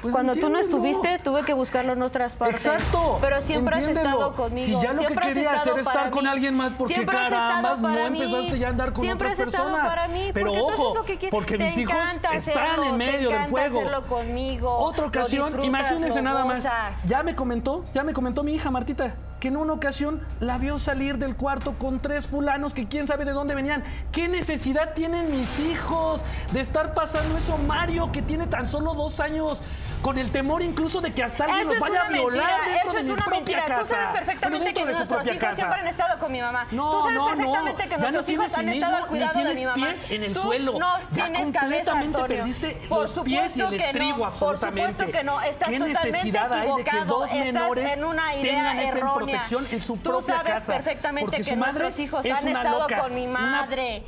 Pues 0.02 0.12
Cuando 0.12 0.34
tú 0.34 0.48
no 0.50 0.58
estuviste, 0.58 1.20
tuve 1.20 1.44
que 1.44 1.52
buscarlo 1.52 1.92
en 1.92 2.02
otras 2.02 2.32
partes. 2.34 2.66
Exacto. 2.66 3.18
Pero 3.20 3.40
siempre 3.40 3.76
has 3.76 3.84
estado 3.84 4.34
conmigo. 4.34 4.66
Si 4.66 4.84
ya 4.84 4.92
lo 4.92 5.00
que 5.02 5.06
siempre 5.06 5.28
quería 5.28 5.52
hacer 5.52 5.74
es 5.74 5.86
estar 5.86 6.10
con 6.10 6.24
mí. 6.24 6.28
alguien 6.28 6.56
más, 6.56 6.72
porque 6.72 7.06
carambas 7.06 7.80
no 7.80 7.96
empezaste 7.96 8.58
ya 8.58 8.66
a 8.66 8.70
andar 8.70 8.92
con 8.92 9.04
siempre 9.04 9.28
otras 9.28 9.40
has 9.40 9.46
estado 9.46 9.68
personas. 9.68 9.88
para 9.88 10.08
mí. 10.08 10.30
Pero 10.34 10.52
ojo, 10.52 10.94
lo 10.94 11.04
que 11.04 11.18
quieres. 11.18 11.30
porque 11.30 11.56
mis 11.56 11.78
hijos 11.78 11.94
están 12.32 12.82
en 12.82 12.96
medio 12.96 13.30
del 13.30 13.44
fuego. 13.46 13.80
conmigo. 14.08 14.76
Otra 14.76 15.06
ocasión, 15.06 15.62
imagínense 15.64 16.20
nada 16.20 16.44
más. 16.44 16.66
Ya 17.06 17.22
me 17.22 17.36
comentó, 17.36 17.84
ya 17.94 18.02
me 18.02 18.12
comentó 18.12 18.42
mi 18.42 18.54
hija 18.54 18.72
Martita, 18.72 19.14
que 19.38 19.48
en 19.48 19.56
una 19.56 19.72
ocasión 19.72 20.20
la 20.40 20.58
vio 20.58 20.78
salir 20.78 21.18
del 21.18 21.36
cuarto 21.36 21.78
con 21.78 22.00
tres 22.00 22.26
fulanos 22.26 22.74
que 22.74 22.88
quién 22.88 23.06
sabe 23.06 23.24
de 23.24 23.32
dónde 23.32 23.54
venían. 23.54 23.84
¿Qué 24.10 24.28
necesidad 24.28 24.94
tienen 24.94 25.30
mis 25.30 25.58
hijos 25.60 26.22
de 26.52 26.60
estar 26.60 26.94
pasando 26.94 27.36
eso, 27.36 27.56
Mario, 27.56 28.10
que 28.10 28.22
tiene 28.22 28.46
tan 28.46 28.66
solo 28.66 28.94
dos 28.94 29.20
años? 29.20 29.62
Con 30.02 30.18
el 30.18 30.32
temor 30.32 30.62
incluso 30.62 31.00
de 31.00 31.12
que 31.12 31.22
hasta 31.22 31.44
alguien 31.44 31.60
Eso 31.60 31.68
los 31.68 31.76
es 31.76 31.80
vaya 31.80 32.02
a 32.02 32.08
violar 32.08 32.50
mentira, 32.50 32.72
dentro 32.72 32.80
eso 32.82 32.92
de 32.92 32.98
es 32.98 33.04
mi 33.06 33.10
una 33.12 33.24
propia 33.24 33.38
mentira. 33.38 33.64
casa. 33.66 33.82
Tú 33.82 33.86
sabes 33.88 34.08
perfectamente 34.18 34.74
que 34.74 34.80
de 34.80 34.92
nuestros 34.92 35.26
hijos 35.26 35.38
casa. 35.38 35.54
siempre 35.54 35.80
han 35.80 35.86
estado 35.86 36.18
con 36.18 36.32
mi 36.32 36.40
mamá. 36.40 36.66
No, 36.72 36.90
Tú 36.90 36.98
sabes 37.02 37.14
no, 37.14 37.26
perfectamente 37.28 37.82
no. 37.84 37.88
que 37.88 37.90
Ya 37.90 37.96
no 37.96 38.02
nuestros 38.02 38.26
tienes 38.26 38.46
hijos 38.46 38.58
han 38.58 38.68
estado 38.68 38.96
al 38.96 39.02
ni 39.02 39.08
cuidado 39.08 39.32
de 39.32 39.34
tienes 39.40 39.56
mi 39.56 39.64
mamá. 39.64 39.76
pies 39.76 40.10
en 40.10 40.22
el 40.24 40.32
Tú 40.34 40.40
suelo. 40.40 40.78
No 40.80 40.88
Ya 41.12 41.24
tienes 41.26 41.52
cabeza, 41.56 41.92
Antonio. 41.92 42.26
perdiste 42.36 42.82
Por 42.88 42.98
los 43.02 43.10
pies 43.20 43.56
y 43.56 43.60
supuesto 43.60 43.68
el 43.68 43.78
que 43.78 43.84
estribo, 43.86 44.18
no. 44.18 44.24
absolutamente. 44.24 44.82
Por 44.82 44.90
supuesto 44.92 45.18
que 45.18 45.24
no. 45.24 45.40
Estás 45.40 45.68
¿Qué 45.68 45.78
totalmente 45.78 46.10
necesidad 46.10 46.52
hay 46.52 46.60
de 46.60 46.66
que 46.66 46.80
equivocado. 46.82 47.18
dos 47.20 47.32
menores 47.32 47.84
Estás 47.84 47.98
en 47.98 48.04
una 48.04 48.34
idea 48.34 48.54
tengan 48.54 48.78
esa 48.80 48.88
errónea. 48.98 49.14
protección 49.14 49.68
en 49.70 49.82
su 49.82 49.96
Tú 49.98 50.10
propia 50.10 50.36
sabes 50.36 50.52
casa? 50.52 50.72
perfectamente 50.74 51.24
Porque 51.26 51.36
que 51.38 51.44
su 51.44 51.56
madre 51.56 51.78
nuestros 51.80 52.00
hijos 52.00 52.24
es 52.24 52.32
han 52.36 52.48
estado 52.48 52.78
loca, 52.80 52.98
con 53.02 53.14
mi 53.14 53.26
una 53.28 53.40
madre. 53.40 54.04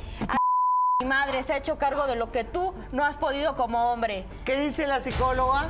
Mi 1.01 1.07
madre 1.07 1.43
se 1.43 1.53
ha 1.53 1.57
hecho 1.57 1.77
cargo 1.77 2.05
de 2.07 2.15
lo 2.15 2.31
que 2.31 2.43
tú 2.43 2.73
no 2.91 3.05
has 3.05 3.17
podido 3.17 3.55
como 3.55 3.91
hombre. 3.91 4.25
¿Qué 4.43 4.55
dice 4.57 4.87
la 4.87 4.99
psicóloga? 4.99 5.69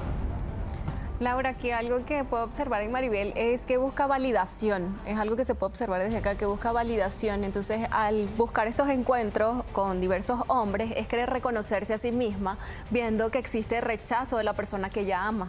Laura, 1.19 1.55
que 1.55 1.73
algo 1.73 2.03
que 2.03 2.25
puedo 2.25 2.43
observar 2.43 2.81
en 2.81 2.91
Maribel 2.91 3.31
es 3.37 3.65
que 3.65 3.77
busca 3.77 4.05
validación. 4.05 4.99
Es 5.05 5.17
algo 5.17 5.37
que 5.37 5.45
se 5.45 5.55
puede 5.55 5.69
observar 5.71 6.01
desde 6.01 6.17
acá, 6.17 6.35
que 6.35 6.45
busca 6.45 6.73
validación. 6.73 7.45
Entonces, 7.45 7.87
al 7.91 8.27
buscar 8.35 8.67
estos 8.67 8.89
encuentros 8.89 9.63
con 9.71 10.01
diversos 10.01 10.41
hombres, 10.47 10.91
es 10.97 11.07
querer 11.07 11.29
reconocerse 11.29 11.93
a 11.93 11.97
sí 11.97 12.11
misma, 12.11 12.57
viendo 12.89 13.31
que 13.31 13.37
existe 13.37 13.79
rechazo 13.79 14.37
de 14.37 14.43
la 14.43 14.53
persona 14.53 14.89
que 14.89 15.01
ella 15.01 15.25
ama. 15.25 15.47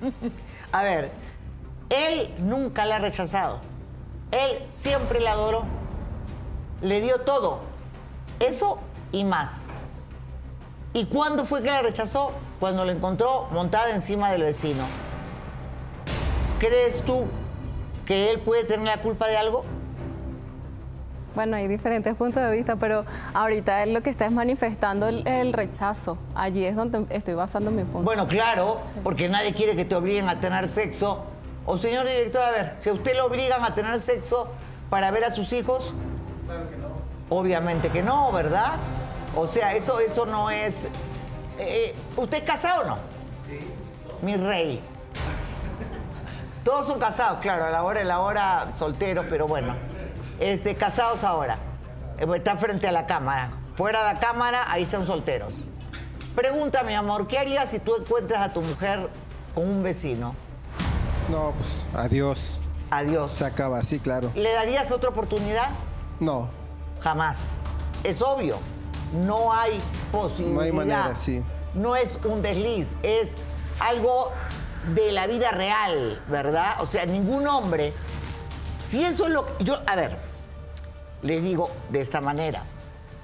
A 0.72 0.84
ver, 0.84 1.10
él 1.90 2.32
nunca 2.38 2.86
la 2.86 2.96
ha 2.96 2.98
rechazado. 3.00 3.58
Él 4.30 4.64
siempre 4.68 5.18
la 5.18 5.32
adoró. 5.32 5.64
Le 6.80 7.00
dio 7.00 7.22
todo. 7.22 7.58
Eso 8.38 8.78
y 9.10 9.24
más. 9.24 9.66
¿Y 10.94 11.06
cuándo 11.06 11.44
fue 11.44 11.62
que 11.62 11.70
la 11.70 11.82
rechazó? 11.82 12.32
Cuando 12.60 12.84
la 12.84 12.92
encontró 12.92 13.48
montada 13.50 13.90
encima 13.90 14.30
del 14.30 14.42
vecino. 14.42 14.84
¿Crees 16.58 17.00
tú 17.02 17.24
que 18.06 18.30
él 18.30 18.40
puede 18.40 18.64
tener 18.64 18.86
la 18.86 18.98
culpa 18.98 19.26
de 19.28 19.36
algo? 19.36 19.64
Bueno, 21.34 21.56
hay 21.56 21.66
diferentes 21.66 22.14
puntos 22.14 22.42
de 22.42 22.50
vista, 22.54 22.76
pero 22.76 23.06
ahorita 23.32 23.82
él 23.82 23.94
lo 23.94 24.02
que 24.02 24.10
está 24.10 24.26
es 24.26 24.32
manifestando 24.32 25.08
el, 25.08 25.26
el 25.26 25.54
rechazo. 25.54 26.18
Allí 26.34 26.64
es 26.66 26.76
donde 26.76 27.06
estoy 27.08 27.32
basando 27.34 27.70
mi 27.70 27.84
punto. 27.84 28.02
Bueno, 28.04 28.26
claro, 28.28 28.78
porque 29.02 29.28
nadie 29.30 29.54
quiere 29.54 29.74
que 29.74 29.86
te 29.86 29.94
obliguen 29.94 30.28
a 30.28 30.40
tener 30.40 30.68
sexo. 30.68 31.24
O 31.64 31.78
señor 31.78 32.06
director, 32.06 32.42
a 32.44 32.50
ver, 32.50 32.74
si 32.76 32.90
a 32.90 32.92
usted 32.92 33.16
lo 33.16 33.26
obligan 33.26 33.64
a 33.64 33.74
tener 33.74 33.98
sexo 33.98 34.48
para 34.90 35.10
ver 35.10 35.24
a 35.24 35.30
sus 35.30 35.52
hijos, 35.54 35.94
Claro 36.44 36.68
que 36.68 36.76
no. 36.76 36.88
obviamente 37.30 37.88
que 37.88 38.02
no, 38.02 38.30
¿verdad? 38.32 38.72
O 39.36 39.46
sea, 39.46 39.74
eso, 39.74 39.98
eso 40.00 40.26
no 40.26 40.50
es. 40.50 40.88
eh, 41.58 41.94
¿Usted 42.16 42.38
es 42.38 42.44
casado 42.44 42.82
o 42.82 42.84
no? 42.84 42.96
Sí. 43.46 43.58
Mi 44.22 44.36
rey. 44.36 44.80
Todos 46.64 46.86
son 46.86 46.98
casados, 47.00 47.40
claro, 47.40 47.64
a 47.64 47.70
la 47.70 47.82
hora, 47.82 48.02
a 48.02 48.04
la 48.04 48.20
hora 48.20 48.66
solteros, 48.74 49.26
pero 49.28 49.48
bueno. 49.48 49.74
Este, 50.38 50.76
casados 50.76 51.24
ahora. 51.24 51.58
Eh, 52.18 52.26
pues, 52.26 52.38
Está 52.38 52.56
frente 52.56 52.86
a 52.88 52.92
la 52.92 53.06
cámara. 53.06 53.50
Fuera 53.76 54.06
de 54.06 54.14
la 54.14 54.20
cámara, 54.20 54.70
ahí 54.70 54.82
están 54.84 55.06
solteros. 55.06 55.54
Pregunta, 56.36 56.82
mi 56.82 56.94
amor, 56.94 57.26
¿qué 57.26 57.38
harías 57.38 57.70
si 57.70 57.78
tú 57.78 57.96
encuentras 57.96 58.40
a 58.42 58.52
tu 58.52 58.62
mujer 58.62 59.08
con 59.54 59.68
un 59.68 59.82
vecino? 59.82 60.34
No, 61.30 61.52
pues 61.58 61.86
adiós. 61.94 62.60
Adiós. 62.90 63.32
Se 63.32 63.44
acaba, 63.44 63.82
sí, 63.82 63.98
claro. 63.98 64.30
¿Le 64.34 64.52
darías 64.52 64.90
otra 64.92 65.08
oportunidad? 65.10 65.70
No, 66.20 66.48
Jamás. 67.00 67.56
Es 68.04 68.22
obvio. 68.22 68.58
No 69.12 69.52
hay 69.52 69.78
posibilidad. 70.10 70.54
No 70.54 70.60
hay 70.60 70.72
manera, 70.72 71.16
sí. 71.16 71.42
No 71.74 71.96
es 71.96 72.18
un 72.24 72.42
desliz, 72.42 72.96
es 73.02 73.36
algo 73.80 74.32
de 74.94 75.12
la 75.12 75.26
vida 75.26 75.50
real, 75.52 76.22
¿verdad? 76.28 76.76
O 76.80 76.86
sea, 76.86 77.06
ningún 77.06 77.46
hombre. 77.46 77.92
Si 78.88 79.04
eso 79.04 79.26
es 79.26 79.32
lo 79.32 79.46
que. 79.46 79.64
Yo, 79.64 79.78
a 79.86 79.96
ver, 79.96 80.16
les 81.22 81.42
digo 81.42 81.70
de 81.90 82.00
esta 82.00 82.20
manera. 82.20 82.64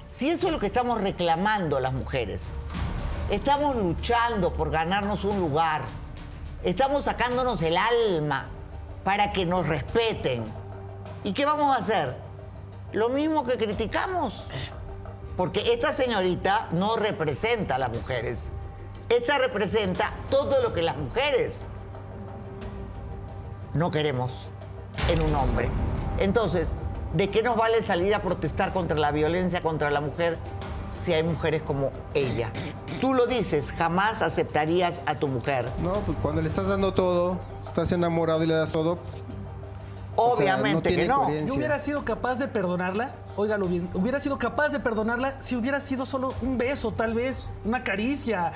Si 0.07 0.29
eso 0.31 0.47
es 0.47 0.53
lo 0.53 0.59
que 0.59 0.67
estamos 0.67 1.01
reclamando 1.01 1.81
las 1.81 1.93
mujeres, 1.93 2.53
estamos 3.31 3.77
luchando 3.77 4.53
por 4.53 4.71
ganarnos 4.71 5.25
un 5.25 5.39
lugar, 5.39 5.83
estamos 6.63 7.05
sacándonos 7.05 7.63
el 7.63 7.77
alma 7.77 8.47
para 9.05 9.33
que 9.33 9.45
nos 9.45 9.67
respeten. 9.67 10.45
¿Y 11.25 11.33
qué 11.33 11.45
vamos 11.45 11.77
a 11.77 11.81
hacer? 11.81 12.17
Lo 12.93 13.11
mismo 13.11 13.45
que 13.45 13.59
criticamos. 13.59 14.47
Porque 15.39 15.73
esta 15.73 15.93
señorita 15.93 16.67
no 16.73 16.97
representa 16.97 17.77
a 17.77 17.79
las 17.79 17.91
mujeres. 17.97 18.51
Esta 19.09 19.39
representa 19.39 20.13
todo 20.31 20.61
lo 20.61 20.75
que 20.75 20.83
las 20.83 20.97
mujeres 20.97 21.65
no 23.73 23.93
queremos 23.93 24.49
en 25.09 25.23
un 25.23 25.33
hombre. 25.37 25.71
Entonces, 26.19 26.73
¿de 27.15 27.29
qué 27.29 27.45
nos 27.45 27.57
vale 27.57 27.85
salir 27.85 28.17
a 28.17 28.21
protestar 28.21 28.73
contra 28.73 28.99
la 28.99 29.13
violencia 29.13 29.61
contra 29.63 29.91
la 29.93 30.01
mujer 30.01 30.39
si 30.91 31.13
hay 31.15 31.23
mujeres 31.23 31.63
como 31.63 31.93
ella? 32.15 32.51
Tú 33.01 33.15
lo 33.15 33.27
dices, 33.27 33.71
jamás 33.71 34.23
aceptarías 34.23 35.03
a 35.07 35.15
tu 35.15 35.29
mujer. 35.29 35.69
no, 35.81 35.93
pues 36.01 36.19
cuando 36.21 36.43
le 36.43 36.49
estás 36.49 36.67
dando 36.67 36.93
todo, 36.95 37.39
estás 37.65 37.93
enamorado 37.93 38.43
y 38.43 38.49
le 38.49 38.55
das 38.55 38.73
todo. 38.73 38.99
o 40.17 40.35
sea, 40.37 40.57
no 40.57 40.63
Obviamente 40.63 40.89
tiene 40.89 41.03
que 41.05 41.09
no. 41.09 41.19
coherencia. 41.21 41.47
Yo 41.47 41.55
hubiera 41.55 41.79
sido 41.79 42.05
capaz 42.05 42.41
de 42.41 42.49
perdonarla, 42.49 43.13
óigalo 43.39 43.67
bien, 43.69 43.89
hubiera 43.95 44.19
sido 44.19 44.37
capaz 44.37 44.71
de 44.71 44.81
perdonarla 44.81 45.37
si 45.41 45.55
hubiera 45.55 45.81
sido 45.81 46.05
solo 46.05 46.35
un 46.43 46.59
beso, 46.59 46.91
tal 46.93 47.15
vez, 47.15 47.49
una 47.65 47.85
caricia, 47.85 48.53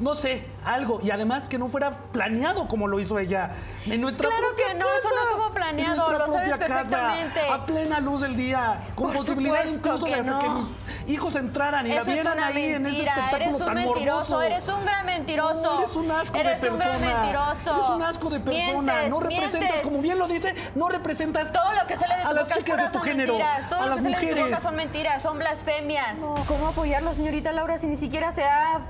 no 0.00 0.14
sé, 0.14 0.44
algo. 0.64 0.98
Y 1.02 1.10
además 1.10 1.46
que 1.46 1.58
no 1.58 1.68
fuera 1.68 1.92
planeado 2.12 2.66
como 2.68 2.88
lo 2.88 2.98
hizo 3.00 3.18
ella. 3.18 3.52
En 3.86 4.00
nuestra 4.00 4.28
Claro 4.28 4.48
que 4.56 4.74
no, 4.74 4.84
eso 4.98 5.08
no 5.14 5.22
estuvo 5.30 5.46
en 5.46 5.54
planeado, 5.54 5.96
nuestra 5.96 6.18
lo 6.18 6.26
sabes 6.26 6.48
propia 6.50 6.66
casa, 6.66 6.82
perfectamente. 7.06 7.40
a 7.50 7.66
plena 7.66 8.00
luz 8.00 8.20
del 8.20 8.36
día, 8.36 8.82
con 8.94 9.06
Por 9.08 9.16
posibilidad 9.18 9.64
incluso 9.64 10.04
de 10.06 10.12
que 10.12 10.18
hasta 10.20 10.32
no. 10.32 10.38
que 10.40 10.48
mis 10.48 10.66
hijos 11.08 11.36
entraran 11.36 11.86
y 11.86 11.90
la 11.90 12.00
Eso 12.02 12.10
vieran 12.10 12.40
ahí 12.40 12.64
en 12.64 12.86
ese 12.86 12.98
espectáculo 13.02 13.36
eres 13.36 13.54
un 13.54 13.64
tan 13.64 13.74
mentiroso, 13.76 14.04
morboso. 14.34 14.42
eres 14.42 14.68
un 14.68 14.84
gran 14.84 15.06
mentiroso. 15.06 15.62
No, 15.62 15.78
eres 15.78 15.96
un 15.96 16.10
asco 16.10 16.38
Eres 16.38 16.60
de 16.60 16.70
un 16.70 16.78
persona. 16.78 16.98
gran 16.98 17.14
mentiroso. 17.22 17.74
Eres 17.76 17.88
un 17.90 18.02
asco 18.02 18.30
de 18.30 18.40
persona. 18.40 18.92
Mientes, 18.92 19.10
no 19.10 19.20
representas, 19.20 19.60
mientes. 19.60 19.82
como 19.82 20.00
bien 20.02 20.18
lo 20.18 20.26
dice, 20.28 20.54
no 20.74 20.88
representas 20.88 21.52
Todo 21.52 21.72
lo 21.80 21.86
que 21.86 21.96
sale 21.96 22.16
de 22.16 22.22
tu 22.22 22.28
a 22.28 22.32
las 22.32 22.48
chicas 22.50 22.76
de 22.92 22.98
tu 22.98 23.04
género, 23.04 23.38
a 23.70 23.86
las 23.86 24.02
mujeres. 24.22 24.58
son 24.62 24.76
mentiras, 24.76 25.22
son 25.22 25.38
blasfemias. 25.38 26.18
No, 26.18 26.34
¿Cómo 26.46 26.68
apoyarlo, 26.68 27.14
señorita 27.14 27.52
Laura, 27.52 27.78
si 27.78 27.86
ni 27.86 27.96
siquiera 27.96 28.32
se 28.32 28.44
ha 28.44 28.80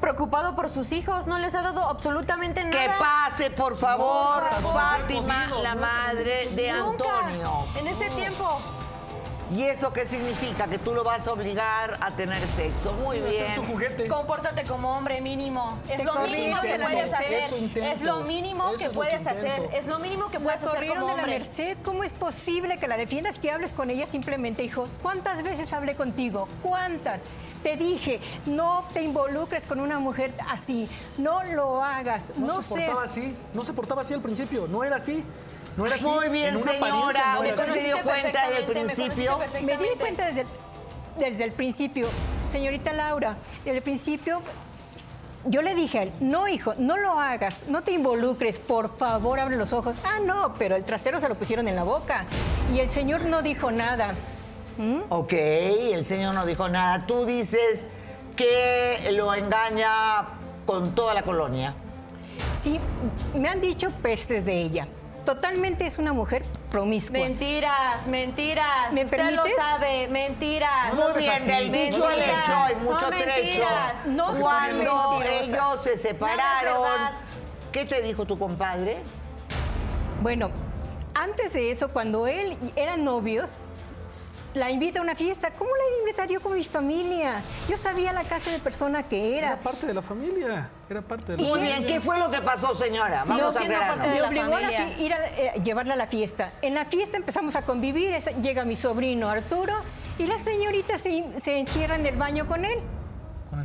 preocupado 0.00 0.54
por 0.54 0.70
sus 0.70 0.92
hijos? 0.92 1.26
No 1.26 1.38
les 1.38 1.54
ha 1.54 1.62
dado 1.62 1.88
absolutamente 1.88 2.64
nada. 2.64 2.82
Que 2.82 2.90
pase, 2.98 3.50
por 3.50 3.76
favor, 3.76 4.42
Por 4.42 4.50
favor. 4.50 4.72
Fátima, 4.74 5.46
la 5.62 5.74
¿no? 5.74 5.80
madre 5.82 6.48
de 6.50 6.72
Nunca, 6.72 7.04
Antonio. 7.20 7.52
En 7.78 7.88
este 7.88 8.08
tiempo. 8.10 8.60
¿Y 9.54 9.62
eso 9.62 9.92
qué 9.92 10.04
significa? 10.04 10.66
Que 10.66 10.78
tú 10.78 10.92
lo 10.94 11.04
vas 11.04 11.28
a 11.28 11.32
obligar 11.32 11.96
a 12.00 12.10
tener 12.10 12.44
sexo. 12.56 12.92
Muy 12.94 13.18
a 13.18 13.22
ser 13.22 13.54
su 13.54 13.60
bien. 13.60 13.72
juguete. 13.72 14.08
Compórtate 14.08 14.64
como 14.64 14.96
hombre 14.96 15.20
mínimo. 15.20 15.78
Es 15.88 15.98
Te 15.98 16.04
lo 16.04 16.14
mínimo 16.20 16.60
que 16.60 16.78
puedes 16.78 17.12
hacer. 17.12 17.44
Es 17.84 18.00
lo 18.02 18.20
mínimo 18.22 18.68
Eso 18.70 18.78
que 18.78 18.84
es 18.86 18.90
puedes 18.90 19.26
hacer. 19.26 19.68
Es 19.72 19.86
lo 19.86 19.98
mínimo 20.00 20.28
que 20.30 20.40
puedes 20.40 20.58
hacer 20.60 20.70
corrieron 20.70 21.00
como 21.02 21.10
de 21.10 21.16
la 21.16 21.22
hombre. 21.22 21.38
Merced. 21.38 21.76
¿Cómo 21.84 22.02
es 22.02 22.12
posible 22.12 22.78
que 22.78 22.88
la 22.88 22.96
defiendas, 22.96 23.38
que 23.38 23.50
hables 23.52 23.70
con 23.72 23.90
ella 23.90 24.06
simplemente, 24.08 24.64
hijo? 24.64 24.88
¿Cuántas 25.02 25.42
veces 25.44 25.72
hablé 25.72 25.94
contigo? 25.94 26.48
¿Cuántas? 26.60 27.22
Te 27.62 27.76
dije, 27.76 28.20
no 28.46 28.84
te 28.92 29.02
involucres 29.02 29.66
con 29.66 29.78
una 29.80 29.98
mujer 30.00 30.34
así. 30.50 30.88
No 31.16 31.42
lo 31.44 31.82
hagas. 31.82 32.30
No, 32.36 32.46
No, 32.46 32.56
se 32.56 32.62
sé. 32.62 32.68
portaba 32.74 33.04
así, 33.04 33.36
no 33.54 33.64
se 33.64 33.72
portaba 33.72 34.02
así 34.02 34.12
al 34.14 34.20
principio, 34.20 34.66
no 34.68 34.82
era 34.84 34.96
así. 34.96 35.24
No 35.76 35.86
era 35.86 35.96
así. 35.96 36.04
Muy 36.04 36.28
bien, 36.28 36.54
en 36.54 36.56
una 36.56 36.72
señora. 36.72 37.34
no 37.34 37.40
¿Usted 37.40 37.72
se 37.74 37.82
dio 37.82 38.02
cuenta 38.02 38.50
del 38.50 38.64
principio? 38.64 39.38
Me 39.62 39.76
di 39.76 39.86
cuenta 39.98 40.26
desde, 40.26 40.46
desde 41.18 41.44
el 41.44 41.52
principio, 41.52 42.08
señorita 42.50 42.92
Laura, 42.92 43.36
desde 43.64 43.78
el 43.78 43.82
principio 43.82 44.40
yo 45.46 45.62
le 45.62 45.74
dije 45.74 45.98
a 45.98 46.02
él, 46.04 46.12
no 46.20 46.48
hijo, 46.48 46.74
no 46.78 46.96
lo 46.96 47.20
hagas, 47.20 47.66
no 47.68 47.82
te 47.82 47.92
involucres, 47.92 48.58
por 48.58 48.96
favor 48.96 49.38
abre 49.40 49.56
los 49.56 49.72
ojos. 49.72 49.96
Ah, 50.04 50.18
no, 50.24 50.54
pero 50.58 50.76
el 50.76 50.84
trasero 50.84 51.20
se 51.20 51.28
lo 51.28 51.34
pusieron 51.34 51.68
en 51.68 51.76
la 51.76 51.84
boca 51.84 52.24
y 52.72 52.80
el 52.80 52.90
señor 52.90 53.22
no 53.24 53.42
dijo 53.42 53.70
nada. 53.70 54.14
¿Mm? 54.78 55.00
Ok, 55.10 55.32
el 55.32 56.06
señor 56.06 56.34
no 56.34 56.46
dijo 56.46 56.68
nada. 56.68 57.06
Tú 57.06 57.26
dices 57.26 57.86
que 58.36 59.10
lo 59.12 59.34
engaña 59.34 60.28
con 60.66 60.94
toda 60.94 61.14
la 61.14 61.22
colonia. 61.22 61.74
Sí, 62.58 62.80
me 63.34 63.48
han 63.48 63.60
dicho 63.60 63.90
pestes 64.02 64.44
de 64.44 64.62
ella. 64.62 64.88
Totalmente 65.24 65.86
es 65.86 65.98
una 65.98 66.12
mujer 66.12 66.42
promiscua. 66.70 67.18
Mentiras, 67.18 68.06
mentiras. 68.06 68.92
¿Me 68.92 69.04
Usted 69.04 69.30
lo 69.32 69.44
sabe, 69.56 70.06
mentiras. 70.08 70.92
Muy 70.92 71.18
bien, 71.18 71.46
del 71.46 71.72
dicho 71.72 72.06
al 72.06 72.20
hecho 72.20 72.54
hay 72.56 72.74
mucho 72.76 73.00
son 73.00 73.10
trecho. 73.10 73.40
mentiras. 73.40 74.06
No 74.06 74.34
Cuando 74.34 75.22
ellos 75.22 75.82
se 75.82 75.96
separaron. 75.96 76.84
¿qué 77.72 77.84
te 77.84 78.02
dijo 78.02 78.24
tu 78.26 78.38
compadre? 78.38 78.98
Bueno, 80.22 80.50
antes 81.14 81.54
de 81.54 81.70
eso, 81.72 81.88
cuando 81.88 82.26
él 82.26 82.56
eran 82.76 83.04
novios, 83.04 83.58
la 84.54 84.70
invita 84.70 85.00
a 85.00 85.02
una 85.02 85.14
fiesta. 85.16 85.50
¿Cómo 85.50 85.70
la 85.70 85.98
invitaría 86.00 86.38
con 86.40 86.54
mi 86.54 86.64
familia? 86.64 87.40
Yo 87.68 87.76
sabía 87.76 88.12
la 88.12 88.22
clase 88.22 88.50
de 88.50 88.58
persona 88.60 89.02
que 89.02 89.36
Era 89.36 89.48
era. 89.52 89.56
parte 89.62 89.86
de 89.86 89.94
la 89.94 90.02
familia, 90.02 90.68
era 90.88 91.02
parte 91.02 91.32
de 91.32 91.38
la 91.38 91.42
Muy 91.42 91.50
familia. 91.58 91.78
bien, 91.78 91.86
¿qué 91.88 92.00
fue 92.00 92.18
lo 92.18 92.30
que 92.30 92.40
pasó, 92.40 92.74
señora? 92.74 93.24
Vamos 93.26 93.54
no, 93.54 93.60
a 93.60 93.96
Me 93.96 94.22
obligó 94.22 94.54
a 94.54 94.60
la 94.60 94.68
familia. 94.68 94.86
fi- 94.96 95.02
ir 95.04 95.12
a 95.14 95.26
eh, 95.26 95.52
llevarla 95.64 95.94
a 95.94 95.96
la 95.96 96.06
fiesta. 96.06 96.52
En 96.62 96.74
la 96.74 96.84
fiesta 96.84 97.16
empezamos 97.16 97.56
a 97.56 97.62
convivir. 97.62 98.14
Llega 98.42 98.64
mi 98.64 98.76
sobrino 98.76 99.28
Arturo 99.28 99.72
y 100.18 100.26
la 100.26 100.38
señorita 100.38 100.98
se, 100.98 101.24
se 101.42 101.58
encierra 101.58 101.96
en 101.96 102.06
el 102.06 102.16
baño 102.16 102.46
con 102.46 102.64
él. 102.64 102.78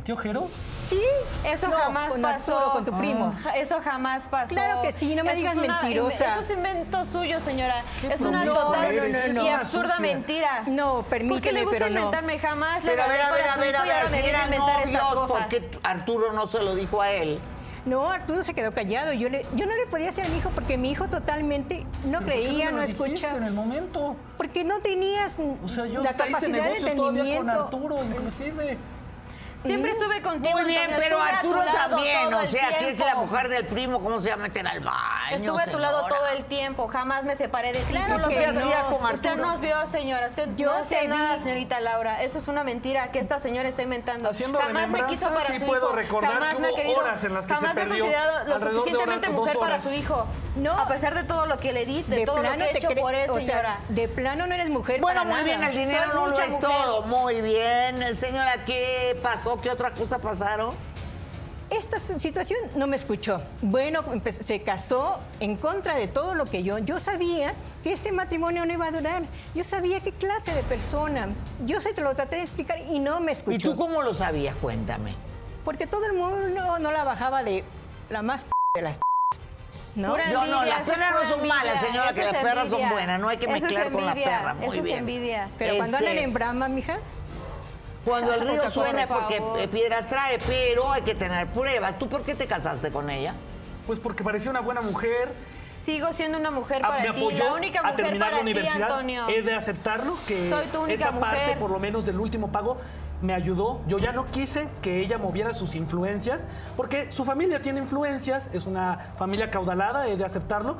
el 0.00 0.04
tío 0.04 0.16
Jero? 0.16 0.48
Sí, 0.88 1.00
Eso 1.44 1.68
No, 1.68 1.76
jamás 1.76 2.10
con 2.10 2.22
pasó. 2.22 2.56
Arturo, 2.58 2.72
con 2.72 2.84
tu 2.84 2.98
primo. 2.98 3.32
Ja- 3.44 3.56
Eso 3.56 3.80
jamás 3.84 4.22
pasó. 4.28 4.48
Claro 4.54 4.82
que 4.82 4.92
sí, 4.92 5.14
no 5.14 5.22
me 5.24 5.30
Eso 5.32 5.38
digas 5.38 5.52
es 5.56 5.62
una- 5.62 5.82
mentirosa. 5.82 6.32
Eso 6.32 6.40
es 6.40 6.50
invento 6.50 7.04
suyo, 7.04 7.38
señora. 7.40 7.82
Es 8.10 8.20
una 8.22 8.44
total 8.44 8.84
eres, 8.86 9.14
eres 9.14 9.36
y 9.36 9.48
absurda 9.48 9.96
sucia. 9.96 10.00
mentira. 10.00 10.62
No, 10.66 10.94
¿Por 10.94 11.04
qué 11.04 11.10
permíteme, 11.10 11.52
le 11.52 11.64
gusta 11.64 11.78
pero 11.78 11.90
no. 11.90 11.96
inventarme? 11.98 12.38
Jamás 12.38 12.82
le 12.84 12.90
Pero 12.90 13.02
a 13.04 13.06
ver, 13.08 13.20
a 13.20 13.30
ver, 13.30 13.40
para 13.42 13.52
a 13.54 13.56
ver, 13.58 13.76
a 13.76 13.82
ver, 13.82 14.10
me 14.10 14.22
si 14.22 14.28
eran 14.28 14.44
inventar 14.46 14.88
estas 14.88 15.02
cosas. 15.14 15.36
¿por 15.36 15.48
qué 15.48 15.70
Arturo 15.82 16.32
no 16.32 16.46
se 16.46 16.62
lo 16.62 16.74
dijo 16.74 17.00
a 17.02 17.10
él? 17.10 17.38
No, 17.86 18.10
Arturo 18.10 18.42
se 18.42 18.52
quedó 18.54 18.72
callado. 18.72 19.12
Yo, 19.12 19.28
le, 19.28 19.42
yo 19.54 19.66
no 19.66 19.74
le 19.76 19.86
podía 19.86 20.10
hacer 20.10 20.26
a 20.26 20.28
mi 20.28 20.38
hijo 20.38 20.50
porque 20.54 20.76
mi 20.76 20.90
hijo 20.90 21.06
totalmente 21.08 21.86
no 22.04 22.18
¿Por 22.18 22.26
qué 22.26 22.32
creía, 22.32 22.70
no 22.70 22.80
dijiste 22.80 23.04
escuchaba. 23.04 23.36
en 23.38 23.44
el 23.44 23.52
momento? 23.54 24.16
Porque 24.36 24.64
no 24.64 24.80
tenías 24.80 25.34
O 25.64 25.68
sea, 25.68 25.86
yo 25.86 26.02
la 26.02 26.14
capacidad 26.14 26.64
de 26.64 26.80
todavía 26.80 26.80
con 26.96 27.16
entendimiento. 27.16 27.52
Arturo, 27.52 27.98
inclusive. 28.04 28.76
Siempre 29.64 29.92
estuve 29.92 30.22
contigo. 30.22 30.58
Muy 30.58 30.66
bien, 30.66 30.84
Antonio, 30.84 31.02
pero 31.02 31.18
estuve 31.18 31.30
a 31.30 31.40
tu 31.42 31.48
Arturo 31.48 31.64
lado 31.64 31.90
también, 31.96 32.34
o 32.34 32.46
sea, 32.46 32.78
si 32.78 32.84
es 32.86 32.98
la 32.98 33.14
mujer 33.14 33.48
del 33.48 33.66
primo, 33.66 34.00
¿cómo 34.00 34.20
se 34.20 34.28
va 34.28 34.34
a 34.34 34.38
meter 34.38 34.66
al 34.66 34.80
baño? 34.80 35.36
Estuve 35.36 35.62
a 35.62 35.66
tu 35.66 35.78
lado 35.78 36.06
todo 36.08 36.26
el 36.36 36.44
tiempo, 36.44 36.88
jamás 36.88 37.24
me 37.24 37.36
separé 37.36 37.72
de 37.72 37.80
ti. 37.80 37.92
Claro 37.92 38.18
no 38.18 38.28
que 38.28 38.46
no. 38.46 38.60
hacía 38.60 38.84
con 38.84 39.14
Usted 39.14 39.36
nos 39.36 39.60
vio, 39.60 39.76
señora. 39.90 40.26
Usted 40.26 40.48
Yo 40.56 40.72
no 40.72 40.78
hacía 40.78 41.06
nada, 41.08 41.38
señorita 41.38 41.80
Laura. 41.80 42.22
Eso 42.22 42.38
es 42.38 42.48
una 42.48 42.64
mentira 42.64 43.10
que 43.12 43.18
esta 43.18 43.38
señora 43.38 43.68
está 43.68 43.82
inventando. 43.82 44.30
Haciendo 44.30 44.58
jamás 44.58 44.88
me 44.88 45.02
quiso 45.06 45.28
para 45.28 45.46
sí 45.46 45.58
su 45.58 45.66
puedo 45.66 45.88
hijo. 45.88 45.96
recordar 45.96 46.32
jamás 46.32 46.54
que 46.54 46.60
me 46.60 46.66
ha 46.66 46.70
hubo 46.70 46.76
querido. 46.76 46.98
horas 46.98 47.24
en 47.24 47.34
las 47.34 47.46
que 47.46 47.54
se 47.54 47.60
jamás 47.60 47.74
me 47.74 47.80
ha 47.80 47.84
perdió 47.84 48.04
considerado 48.04 48.48
lo 48.48 48.70
suficientemente 48.70 49.28
mujer 49.30 49.58
para 49.58 49.80
su 49.80 49.92
hijo. 49.92 50.26
No. 50.56 50.72
A 50.72 50.88
pesar 50.88 51.14
de 51.14 51.24
todo 51.24 51.46
lo 51.46 51.58
que 51.58 51.72
le 51.72 51.86
di, 51.86 52.02
de, 52.02 52.24
todo 52.24 52.42
lo 52.42 52.52
que 52.52 52.64
he 52.64 52.78
hecho 52.78 52.88
por 53.00 53.14
él, 53.14 53.30
señora. 53.40 53.78
de 53.88 54.08
plano 54.08 54.46
no 54.46 54.54
eres 54.54 54.68
mujer 54.68 55.00
Bueno, 55.00 55.24
muy 55.24 55.42
bien, 55.42 55.62
el 55.62 55.76
dinero 55.76 56.14
no 56.14 56.26
lo 56.28 56.40
es 56.40 56.58
todo. 56.58 57.02
Muy 57.02 57.40
bien. 57.40 58.16
Señora, 58.16 58.64
¿qué 58.64 59.18
pasó? 59.22 59.49
¿Qué 59.58 59.70
otra 59.70 59.92
cosa 59.92 60.18
pasaron? 60.18 60.74
Esta 61.70 62.00
situación 62.00 62.58
no 62.74 62.88
me 62.88 62.96
escuchó. 62.96 63.42
Bueno, 63.62 64.02
empe- 64.12 64.32
se 64.32 64.60
casó 64.62 65.20
en 65.38 65.54
contra 65.56 65.94
de 65.94 66.08
todo 66.08 66.34
lo 66.34 66.46
que 66.46 66.64
yo. 66.64 66.78
Yo 66.78 66.98
sabía 66.98 67.54
que 67.84 67.92
este 67.92 68.10
matrimonio 68.10 68.66
no 68.66 68.72
iba 68.72 68.86
a 68.86 68.90
durar. 68.90 69.22
Yo 69.54 69.62
sabía 69.62 70.00
qué 70.00 70.10
clase 70.10 70.52
de 70.52 70.64
persona. 70.64 71.28
Yo 71.66 71.80
se 71.80 71.92
te 71.92 72.02
lo 72.02 72.14
traté 72.16 72.36
de 72.36 72.42
explicar 72.42 72.78
y 72.80 72.98
no 72.98 73.20
me 73.20 73.30
¿Y 73.30 73.34
escuchó. 73.34 73.70
tú 73.70 73.76
cómo 73.76 74.02
lo 74.02 74.12
sabías? 74.14 74.56
Cuéntame. 74.60 75.14
Porque 75.64 75.86
todo 75.86 76.06
el 76.06 76.14
mundo 76.14 76.78
no 76.80 76.90
la 76.90 77.04
bajaba 77.04 77.44
de 77.44 77.62
la 78.08 78.22
más 78.22 78.44
p 78.44 78.50
de 78.74 78.82
las 78.82 78.96
p 78.98 79.02
¿no? 79.94 80.10
Pura 80.10 80.28
no, 80.30 80.42
envidia, 80.44 80.64
las 80.78 80.88
perras 80.88 81.12
no 81.22 81.28
son 81.28 81.48
malas, 81.48 81.80
señora, 81.80 82.06
eso 82.06 82.14
que 82.14 82.24
las 82.24 82.34
perras 82.42 82.68
son 82.68 82.88
buenas, 82.90 83.20
no 83.20 83.28
hay 83.28 83.36
que 83.38 83.48
mezclar 83.48 83.90
con 83.92 84.04
la 84.04 84.12
envidia, 84.12 84.38
perra, 84.38 84.54
muy 84.54 84.66
Eso 84.66 84.74
es 84.76 84.82
bien. 84.84 84.98
envidia. 85.00 85.48
Pero 85.58 85.76
cuando 85.76 85.96
Este- 85.98 86.08
andan 86.10 86.24
en 86.24 86.32
brama, 86.32 86.68
mija, 86.68 86.98
Cuando 88.04 88.32
el 88.32 88.40
río 88.46 88.70
suena 88.70 89.02
es 89.02 89.10
porque 89.10 89.42
eh, 89.58 89.68
piedras 89.68 90.08
trae, 90.08 90.38
pero 90.46 90.90
hay 90.90 91.02
que 91.02 91.14
tener 91.14 91.46
pruebas. 91.48 91.98
¿Tú 91.98 92.08
por 92.08 92.22
qué 92.22 92.34
te 92.34 92.46
casaste 92.46 92.90
con 92.90 93.10
ella? 93.10 93.34
Pues 93.86 93.98
porque 93.98 94.24
parecía 94.24 94.50
una 94.50 94.60
buena 94.60 94.80
mujer. 94.80 95.32
Sigo 95.82 96.12
siendo 96.12 96.38
una 96.38 96.50
mujer 96.50 96.82
ah, 96.84 96.88
para 96.88 97.02
me 97.02 97.10
ti, 97.10 97.20
apoyó 97.20 97.44
la 97.44 97.54
única 97.54 97.80
a 97.80 97.82
mujer 97.82 97.96
terminar 97.96 98.28
para 98.28 98.36
la 98.36 98.42
universidad. 98.42 98.74
ti, 98.74 98.82
Antonio. 98.82 99.28
He 99.28 99.42
de 99.42 99.54
aceptarlo 99.54 100.14
que 100.26 100.50
Soy 100.50 100.66
tu 100.66 100.80
única 100.82 101.08
esa 101.08 101.18
parte, 101.18 101.56
por 101.56 101.70
lo 101.70 101.78
menos 101.78 102.04
del 102.04 102.20
último 102.20 102.52
pago, 102.52 102.78
me 103.22 103.34
ayudó. 103.34 103.80
Yo 103.86 103.98
ya 103.98 104.12
no 104.12 104.26
quise 104.26 104.68
que 104.82 105.00
ella 105.00 105.18
moviera 105.18 105.54
sus 105.54 105.74
influencias, 105.74 106.48
porque 106.76 107.10
su 107.12 107.24
familia 107.24 107.62
tiene 107.62 107.80
influencias, 107.80 108.50
es 108.52 108.66
una 108.66 109.12
familia 109.16 109.50
caudalada, 109.50 110.08
he 110.08 110.16
de 110.16 110.24
aceptarlo. 110.24 110.78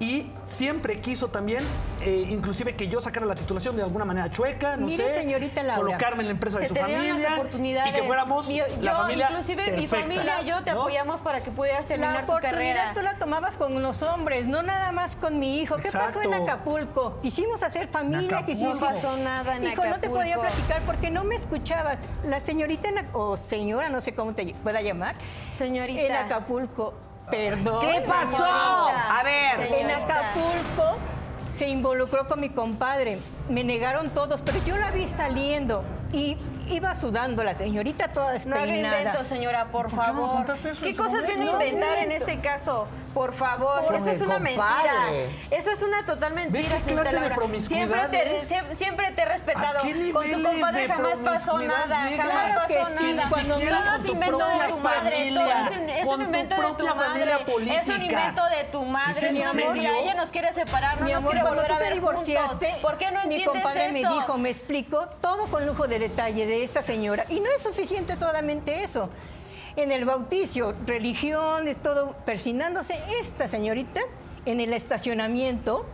Y 0.00 0.32
siempre 0.46 0.98
quiso 1.02 1.28
también, 1.28 1.62
eh, 2.00 2.26
inclusive 2.30 2.74
que 2.74 2.88
yo 2.88 3.02
sacara 3.02 3.26
la 3.26 3.34
titulación 3.34 3.76
de 3.76 3.82
alguna 3.82 4.06
manera 4.06 4.30
chueca, 4.30 4.78
no 4.78 4.86
Mire, 4.86 5.06
sé, 5.06 5.20
señorita 5.20 5.62
Laura, 5.62 5.82
colocarme 5.82 6.22
en 6.22 6.28
la 6.28 6.32
empresa 6.32 6.58
de 6.58 6.68
su 6.68 6.74
familia 6.74 7.44
y 7.86 7.92
que 7.92 8.02
fuéramos 8.04 8.48
Yo, 8.48 8.64
la 8.80 8.96
familia 8.96 9.28
inclusive 9.30 9.72
mi 9.72 9.86
familia 9.86 10.40
y 10.40 10.46
yo 10.46 10.62
te 10.64 10.72
¿no? 10.72 10.80
apoyamos 10.80 11.20
para 11.20 11.42
que 11.42 11.50
pudieras 11.50 11.82
la 11.82 11.88
terminar 11.88 12.24
tu 12.24 12.32
oportunidad 12.32 12.50
carrera. 12.52 12.92
tú 12.94 13.02
la 13.02 13.18
tomabas 13.18 13.58
con 13.58 13.82
los 13.82 14.02
hombres, 14.02 14.46
no 14.46 14.62
nada 14.62 14.90
más 14.92 15.16
con 15.16 15.38
mi 15.38 15.60
hijo. 15.60 15.76
¿Qué 15.76 15.92
pasó 15.92 16.22
en. 16.22 16.32
Acapulco? 16.32 17.18
Quisimos 17.20 17.62
hacer 17.62 17.88
familia, 17.88 18.46
quisimos... 18.46 18.80
No 18.80 18.86
pasó 18.86 19.16
nada 19.18 19.56
en 19.56 19.64
Hijo, 19.64 19.84
no 19.84 20.00
te 20.00 20.08
podía 20.08 20.40
platicar 20.40 20.80
porque 20.86 21.10
no 21.10 21.24
me 21.24 21.34
escuchabas. 21.34 21.98
La 22.24 22.40
señorita, 22.40 22.88
o 23.12 23.36
señora, 23.36 23.90
no 23.90 24.00
sé 24.00 24.14
cómo 24.14 24.32
te 24.34 24.54
pueda 24.62 24.80
llamar, 24.80 25.16
Señorita. 25.52 26.00
en 26.00 26.12
Acapulco, 26.12 26.94
perdón. 27.30 27.80
¿Qué 27.80 28.00
pasó? 28.06 28.36
Señorita. 28.36 29.18
A 29.18 29.22
ver. 29.24 29.72
En. 29.72 29.90
Acapulco 29.90 30.98
se 31.54 31.68
involucró 31.68 32.26
con 32.26 32.40
mi 32.40 32.50
compadre. 32.50 33.18
Me 33.48 33.64
negaron 33.64 34.10
todos, 34.10 34.40
pero 34.42 34.58
yo 34.64 34.76
la 34.76 34.90
vi 34.90 35.06
saliendo 35.08 35.84
y 36.12 36.36
iba 36.68 36.94
sudando 36.94 37.42
la 37.44 37.54
señorita 37.54 38.12
toda 38.12 38.26
No 38.28 38.32
despeinada. 38.32 38.68
haga 38.88 38.98
inventos, 39.00 39.26
señora, 39.26 39.66
por 39.66 39.88
¿Por 39.88 39.90
qué 39.90 39.96
no 40.12 40.38
me 40.38 40.44
favor. 40.46 40.58
¿Qué 40.82 40.94
cosas 40.96 41.26
viene 41.26 41.48
a 41.48 41.52
inventar 41.52 41.90
No 41.90 41.96
en 41.96 42.02
invento. 42.04 42.26
este 42.26 42.40
caso? 42.40 42.86
Por 43.14 43.34
favor, 43.34 43.92
eso 43.94 44.08
es 44.10 44.20
una 44.22 44.34
compadre. 44.36 44.52
mentira. 44.52 45.56
Eso 45.58 45.70
es 45.72 45.82
una 45.82 46.06
total 46.06 46.32
mentira, 46.32 46.68
qué 46.78 46.92
clase 46.92 47.10
de 47.10 47.20
Laura. 47.20 47.34
promiscuidad 47.34 47.86
Siempre 47.88 48.08
te, 48.08 48.36
es? 48.36 48.48
siem- 48.48 48.74
siempre 48.76 49.10
te 49.10 49.22
he 49.22 49.24
respetado. 49.24 49.78
¿A 49.80 49.82
qué 49.82 49.90
Con 50.12 50.22
tu 50.22 50.28
niveles 50.28 50.46
compadre 50.52 50.82
de 50.82 50.88
jamás 50.88 51.18
pasó 51.24 51.50
promiscuidad 51.50 51.86
nada, 51.88 52.08
llegas? 52.08 52.26
jamás 52.28 52.44
Claro 52.46 52.66
que 52.68 52.74
pasó 52.76 52.98
sí, 52.98 53.12
nada. 53.12 53.28
cuando 53.28 53.54
Ni 53.56 53.60
siquiera 53.62 53.78
todo 53.78 53.90
con 53.90 54.00
es 54.00 54.06
tu 54.06 54.12
invento 54.12 54.36
de 54.38 54.44
propia 54.44 54.68
tu 54.68 54.76
madre, 54.78 55.16
familia, 55.16 55.66
es, 55.70 55.76
un- 55.76 55.90
es 55.90 56.04
con 56.04 56.14
un 56.14 56.18
tu 56.20 56.24
invento 56.24 56.54
de 56.54 56.60
tu 56.62 56.74
propia 56.76 56.94
familia 56.94 57.38
madre. 57.38 57.76
Es 57.80 57.86
un 57.88 58.02
invento 58.02 58.42
de 58.48 58.64
tu 58.64 58.84
madre, 58.84 59.12
¿Es 59.18 59.22
en 59.24 59.34
mi 59.34 59.42
serio? 59.42 59.72
Mira, 59.72 59.98
ella 59.98 60.14
nos 60.14 60.30
quiere 60.30 60.52
separar, 60.52 60.98
no 61.00 61.04
Mi 61.06 61.10
nos 61.12 61.18
amor, 61.18 61.30
quiere 61.32 61.42
cuando 61.46 61.62
volver 61.62 61.68
tú 61.68 61.74
a 61.74 61.78
te 61.78 61.84
ver 61.84 61.94
divorciaste. 61.94 62.74
¿Por 62.80 62.96
qué 62.98 63.06
no 63.10 63.18
mi 63.26 63.34
entiendes 63.34 63.48
compadre 63.48 63.92
me 63.92 64.00
eso? 64.02 64.14
dijo, 64.14 64.38
me 64.38 64.50
explicó 64.50 65.08
todo 65.20 65.46
con 65.46 65.66
lujo 65.66 65.88
de 65.88 65.98
detalle 65.98 66.46
de 66.46 66.62
esta 66.62 66.82
señora. 66.84 67.24
Y 67.28 67.40
no 67.40 67.46
es 67.56 67.60
suficiente 67.62 68.16
solamente 68.16 68.84
eso. 68.84 69.10
En 69.76 69.92
el 69.92 70.04
bautizo, 70.04 70.74
religión, 70.86 71.68
es 71.68 71.76
todo 71.82 72.12
persinándose. 72.24 72.98
Esta 73.20 73.48
señorita, 73.48 74.00
en 74.44 74.60
el 74.60 74.72
estacionamiento, 74.72 75.86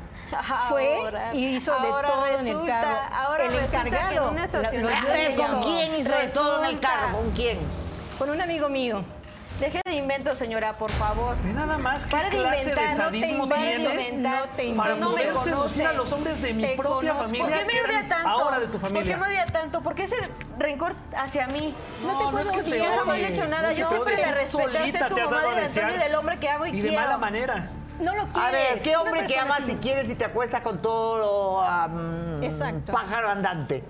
fue 0.69 0.97
Ahora, 0.99 1.35
y 1.35 1.57
hizo 1.57 1.73
de 1.73 1.89
todo 1.89 2.27
en 2.27 2.33
el 2.35 2.47
resulta- 2.47 2.81
carro. 2.83 3.15
ahora 3.15 3.45
el 3.45 3.53
resulta 3.53 3.71
que 3.83 3.89
en 3.89 3.95
encargado. 3.95 4.31
un 4.31 4.37
la- 4.37 4.45
estacionamiento- 4.45 5.09
A 5.09 5.13
ver, 5.13 5.35
¿con 5.37 5.63
quién 5.63 5.95
hizo 5.95 6.17
de 6.17 6.29
todo 6.29 6.59
en 6.59 6.65
el 6.65 6.71
Resulta. 6.77 6.89
carro? 6.89 7.17
¿Con 7.19 7.31
quién? 7.33 7.59
Con 8.19 8.31
un 8.31 8.41
amigo 8.41 8.69
mío. 8.69 9.03
Deje 9.61 9.81
de 9.87 9.95
inventos, 9.95 10.37
señora, 10.37 10.77
por 10.77 10.91
favor. 10.91 11.35
Ve 11.43 11.51
nada 11.55 11.79
más 11.79 12.05
qué 12.05 12.11
Pare 12.11 12.29
de 12.29 12.37
inventar, 12.37 12.75
de 12.77 13.03
no 13.05 13.11
te 13.11 13.17
inventes, 13.17 14.13
no 14.15 14.49
te 14.55 14.75
para 14.77 14.91
inventes. 14.91 14.99
no 15.01 15.11
me 15.13 15.23
poder 15.25 15.45
seducir 15.45 15.87
a 15.87 15.93
los 15.95 16.13
hombres 16.13 16.43
de 16.43 16.53
mi 16.53 16.63
Te 16.63 16.77
propia 16.77 17.13
conozco. 17.15 17.25
familia. 17.25 17.47
¿Por 17.47 17.59
qué 17.59 17.65
me 17.65 17.73
que 17.73 17.81
odia 17.91 18.09
tanto? 18.09 18.29
Ahora 18.29 18.61
de 18.61 18.67
tu 18.67 18.73
¿Por 18.73 18.81
familia. 18.83 19.15
qué 19.15 19.21
me 19.21 19.27
odia 19.29 19.47
tanto? 19.47 19.81
¿Por 19.81 19.95
qué 19.95 20.05
ese 20.05 20.17
rencor 20.59 20.95
hacia 21.17 21.47
mí? 21.47 21.75
No 22.03 22.19
te 22.19 22.25
no 22.25 22.31
puedo 22.33 22.51
es 22.51 22.57
que 22.57 22.63
te 22.65 22.71
odiar. 22.83 22.97
Yo 22.97 23.03
odie, 23.11 23.23
le 23.23 23.29
he 23.29 23.33
hecho 23.33 23.47
nada. 23.47 23.63
no 23.63 23.69
es 23.69 23.75
que 23.77 23.81
Yo 23.81 23.89
siempre 23.89 24.15
tú 24.17 24.23
respeté 24.23 24.99
a 24.99 25.25
a 25.25 25.31
madre 25.31 25.55
de 25.61 25.67
Antonio 25.67 25.95
y 25.95 25.99
del 25.99 26.15
hombre 26.17 26.39
que 26.39 26.49
amo 26.51 26.67
y, 26.67 26.69
Y 26.71 26.81
de 26.83 26.89
quiero. 26.91 27.03
mala 27.03 27.17
manera. 27.19 27.67
No 27.99 28.15
lo 28.15 28.23
A 28.25 28.27
quieres. 28.27 28.53
ver, 28.75 28.83
¿qué 28.83 28.97
hombre 28.99 29.25
que 29.27 29.39
amas 29.39 29.61
si 29.65 29.77
quieres 29.77 30.11
y 30.11 30.15
te 30.17 30.27
acuesta 30.27 30.63
con 30.63 30.83
todo 30.83 31.65
Exacto. 32.43 32.93
pájaro 32.93 33.31
andante? 33.31 33.83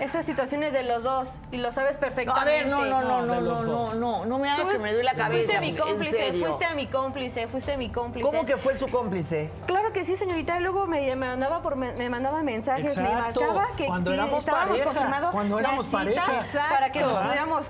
Esa 0.00 0.22
situación 0.22 0.62
es 0.62 0.72
de 0.72 0.82
los 0.82 1.02
dos 1.02 1.28
y 1.52 1.58
lo 1.58 1.72
sabes 1.72 1.94
No, 1.94 2.00
perfectamente. 2.00 2.40
a 2.40 2.44
ver, 2.44 2.66
no, 2.68 2.84
no, 2.86 3.02
no, 3.02 3.22
no, 3.26 3.40
no, 3.40 3.62
no, 3.64 3.94
no, 3.94 4.24
no 4.24 4.38
me 4.38 4.48
hagas 4.48 4.66
que 4.66 4.78
me 4.78 4.88
duele 4.92 5.04
la 5.04 5.14
cabeza. 5.14 5.42
Fuiste 5.44 5.60
mi 5.60 5.68
en 5.70 5.76
cómplice, 5.76 6.10
serio. 6.16 6.46
fuiste 6.46 6.64
a 6.64 6.74
mi 6.74 6.86
cómplice, 6.86 7.48
fuiste 7.48 7.76
mi 7.76 7.90
cómplice. 7.90 8.26
¿Cómo 8.30 8.46
que 8.46 8.56
fue 8.56 8.76
su 8.76 8.88
cómplice? 8.88 9.50
Claro 9.66 9.92
que 9.92 10.04
sí, 10.04 10.16
señorita. 10.16 10.58
Luego 10.60 10.86
me, 10.86 11.02
me 11.14 11.16
mandaba 11.16 11.60
por 11.62 11.76
me, 11.76 11.92
me 11.92 12.08
mandaba 12.08 12.42
mensajes, 12.42 12.96
Exacto. 12.96 13.40
me 13.42 13.46
marcaba 13.52 13.76
que 13.76 13.86
Cuando 13.86 14.10
sí, 14.10 14.14
éramos 14.16 14.38
estábamos 14.40 14.68
pareja, 14.70 14.84
confirmado 14.86 15.30
cuando 15.32 15.60
la 15.60 15.68
éramos 15.68 15.84
cita 15.86 15.98
pareja. 15.98 16.44
para 16.70 16.92
que 16.92 17.00
nos 17.02 17.18
pudiéramos 17.18 17.66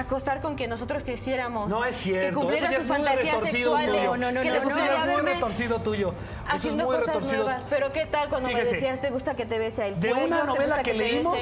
acostar 0.00 0.40
con 0.40 0.54
quien 0.56 0.70
nosotros 0.70 1.02
quisiéramos. 1.02 1.68
No 1.68 1.84
es 1.84 1.96
Que 1.96 2.02
cierto, 2.02 2.28
eso 2.30 2.40
cumpliera 2.40 2.72
sus 2.78 2.88
fantasías 2.88 3.40
sexuales. 3.44 3.90
tuyo. 3.90 4.02
No, 4.04 4.16
no, 4.16 4.32
no, 4.32 4.40
que 4.42 4.48
no, 4.50 4.54
no, 4.56 4.60
sí 4.62 4.68
ya 4.68 4.74
no, 4.76 5.04
es 5.04 5.12
muy 5.12 5.32
retorcido 5.32 5.80
tuyo. 5.80 6.14
Es 6.48 6.54
Haciendo 6.54 6.84
muy 6.84 6.96
cosas 6.96 7.14
retorcido. 7.14 7.44
nuevas. 7.44 7.62
Pero 7.70 7.92
¿qué 7.92 8.06
tal 8.06 8.28
cuando 8.28 8.48
Fíjese. 8.48 8.66
me 8.66 8.72
decías 8.76 9.00
te 9.00 9.10
gusta 9.10 9.34
que 9.34 9.46
te 9.46 9.58
bese 9.58 9.88
el 9.88 10.00
De 10.00 10.10
cuello? 10.10 10.26
una 10.26 10.40
te 10.40 10.46
novela 10.46 10.64
gusta 10.66 10.82
que 10.82 10.90
te 10.92 10.96
leímos, 10.98 11.38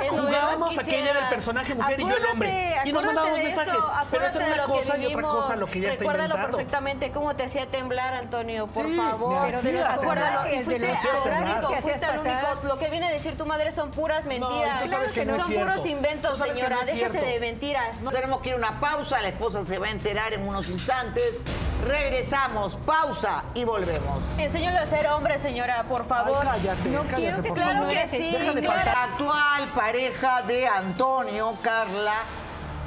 que 0.00 0.08
jugábamos 0.08 0.78
a 0.78 0.84
que 0.84 1.00
ella 1.00 1.10
era 1.10 1.20
el 1.24 1.28
personaje 1.28 1.74
mujer 1.74 2.00
y 2.00 2.02
yo 2.08 2.16
el 2.16 2.26
hombre. 2.26 2.48
Acuérdate, 2.50 2.88
Y 2.88 2.92
nos 2.92 3.04
mandábamos 3.04 3.38
acuérdate 3.38 3.48
de 3.50 3.56
mensajes. 3.56 3.74
eso, 3.74 3.92
Pero 4.10 4.24
eso 4.26 4.38
acuérdate 4.38 4.38
era 4.38 4.46
de 4.46 4.52
una 4.52 4.56
lo 4.56 4.66
que 4.66 4.78
cosa 4.78 4.84
y 4.96 5.00
otra 5.00 5.08
vivimos. 5.08 5.36
cosa 5.36 5.56
lo 5.56 5.66
que 5.66 5.80
ya 5.80 5.88
está 5.90 5.98
Recuérdalo 6.02 6.34
perfectamente 6.34 7.10
cómo 7.12 7.34
te 7.34 7.42
hacía 7.44 7.66
temblar, 7.66 8.14
Antonio, 8.14 8.66
por 8.66 8.86
Sí, 8.86 8.96
favor. 8.96 9.48
Acuérdalo. 9.88 10.48
Y 10.52 10.62
fuiste 10.64 10.74
único, 10.74 11.68
¿Qué 11.68 11.76
hacías 11.76 11.82
fuiste 11.82 12.06
al 12.06 12.18
único. 12.20 12.48
Lo 12.64 12.78
que 12.78 12.88
viene 12.90 13.06
a 13.06 13.10
decir 13.12 13.36
tu 13.36 13.46
madre 13.46 13.72
son 13.72 13.90
puras 13.90 14.26
mentiras. 14.26 14.82
tú 14.82 14.88
sabes 14.88 15.12
que 15.12 15.24
no 15.24 15.34
es 15.36 15.42
son 15.42 15.52
puros 15.52 15.86
inventos, 15.86 16.42
que 16.42 16.52
señora. 16.54 16.76
no 16.76 16.80
es 16.82 16.86
Déjese 16.94 17.18
de 17.26 17.40
mentiras. 17.40 17.91
No 18.00 18.10
tenemos 18.10 18.40
que 18.40 18.50
ir 18.50 18.54
a 18.54 18.58
una 18.58 18.80
pausa, 18.80 19.20
la 19.20 19.28
esposa 19.28 19.64
se 19.64 19.78
va 19.78 19.86
a 19.86 19.90
enterar 19.90 20.32
en 20.32 20.46
unos 20.46 20.68
instantes. 20.68 21.38
Regresamos, 21.86 22.76
pausa 22.86 23.44
y 23.54 23.64
volvemos. 23.64 24.22
Enséñale 24.38 24.78
a 24.78 24.86
ser 24.86 25.06
hombre, 25.08 25.38
señora, 25.38 25.84
por 25.84 26.04
favor. 26.04 26.38
cállate, 26.42 26.88
no 26.88 27.02
cállate, 27.02 27.16
quiero 27.16 27.42
que 27.42 27.48
por 27.48 27.58
claro 27.58 27.78
favor. 27.80 27.92
que 27.94 28.08
sí. 28.08 28.36
Claro. 28.60 28.84
La 28.84 29.02
actual 29.04 29.68
pareja 29.74 30.42
de 30.42 30.66
Antonio, 30.66 31.54
Carla, 31.62 32.14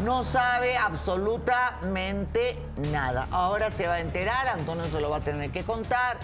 no 0.04 0.24
sabe 0.24 0.78
absolutamente 0.78 2.58
nada. 2.92 3.28
Ahora 3.32 3.72
se 3.72 3.88
va 3.88 3.96
a 3.96 4.00
enterar, 4.00 4.48
Antonio 4.48 4.86
se 4.86 5.00
lo 5.00 5.10
va 5.10 5.18
a 5.18 5.22
tener 5.22 5.52
que 5.52 5.64
contar. 5.64 6.18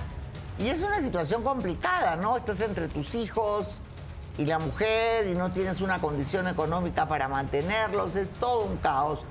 Y 0.60 0.70
es 0.70 0.84
una 0.84 1.00
situación 1.00 1.44
complicada, 1.44 2.16
¿no? 2.16 2.38
Estás 2.38 2.62
entre 2.62 2.88
tus 2.88 3.16
hijos 3.16 3.68
y 4.38 4.46
la 4.46 4.60
mujer 4.60 5.28
y 5.28 5.36
no 5.36 5.52
tienes 5.52 5.82
una 5.82 6.00
condición 6.00 6.48
económica 6.48 7.08
para 7.08 7.28
mantenerlos. 7.28 8.16
Es 8.16 8.32
todo 8.32 8.66
un 8.66 8.78
caos. 8.78 9.26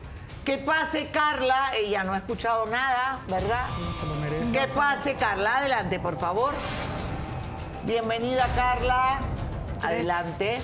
Que 0.44 0.59
pase 0.59 1.11
Carla, 1.11 1.70
ella 1.76 2.03
no 2.05 2.12
ha 2.14 2.18
escuchado 2.18 2.66
nada, 2.66 3.20
¿verdad? 3.28 3.66
Que 4.53 4.66
pase 4.68 5.14
Carla, 5.14 5.59
adelante, 5.59 6.01
por 6.01 6.18
favor. 6.18 6.55
Bienvenida, 7.84 8.46
Carla. 8.55 9.20
Adelante. 9.82 10.61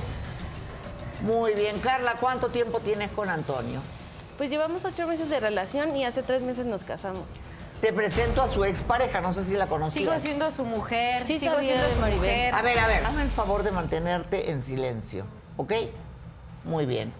Muy 1.22 1.54
bien, 1.54 1.78
Carla, 1.80 2.16
¿cuánto 2.20 2.48
tiempo 2.48 2.80
tienes 2.80 3.10
con 3.10 3.28
Antonio? 3.28 3.80
Pues 4.36 4.50
llevamos 4.50 4.84
ocho 4.84 5.06
meses 5.06 5.30
de 5.30 5.40
relación 5.40 5.96
y 5.96 6.04
hace 6.04 6.22
tres 6.22 6.42
meses 6.42 6.66
nos 6.66 6.84
casamos. 6.84 7.24
Te 7.80 7.92
presento 7.92 8.42
a 8.42 8.48
su 8.48 8.64
expareja, 8.64 9.20
no 9.20 9.32
sé 9.32 9.44
si 9.44 9.54
la 9.54 9.66
conocías. 9.66 10.02
Sigo 10.04 10.18
siendo 10.20 10.50
su 10.50 10.64
mujer, 10.64 11.24
Sí 11.26 11.38
sigo 11.38 11.54
sabía 11.54 11.76
siendo 11.76 11.94
su 11.94 12.00
Maribel. 12.00 12.20
mujer. 12.20 12.54
A 12.54 12.62
ver, 12.62 12.78
a 12.78 12.86
ver, 12.88 13.04
hazme 13.04 13.22
el 13.22 13.28
favor 13.30 13.62
de 13.62 13.70
mantenerte 13.70 14.50
en 14.50 14.62
silencio, 14.62 15.26
¿ok? 15.56 15.72
Muy 16.64 16.86
bien. 16.86 17.12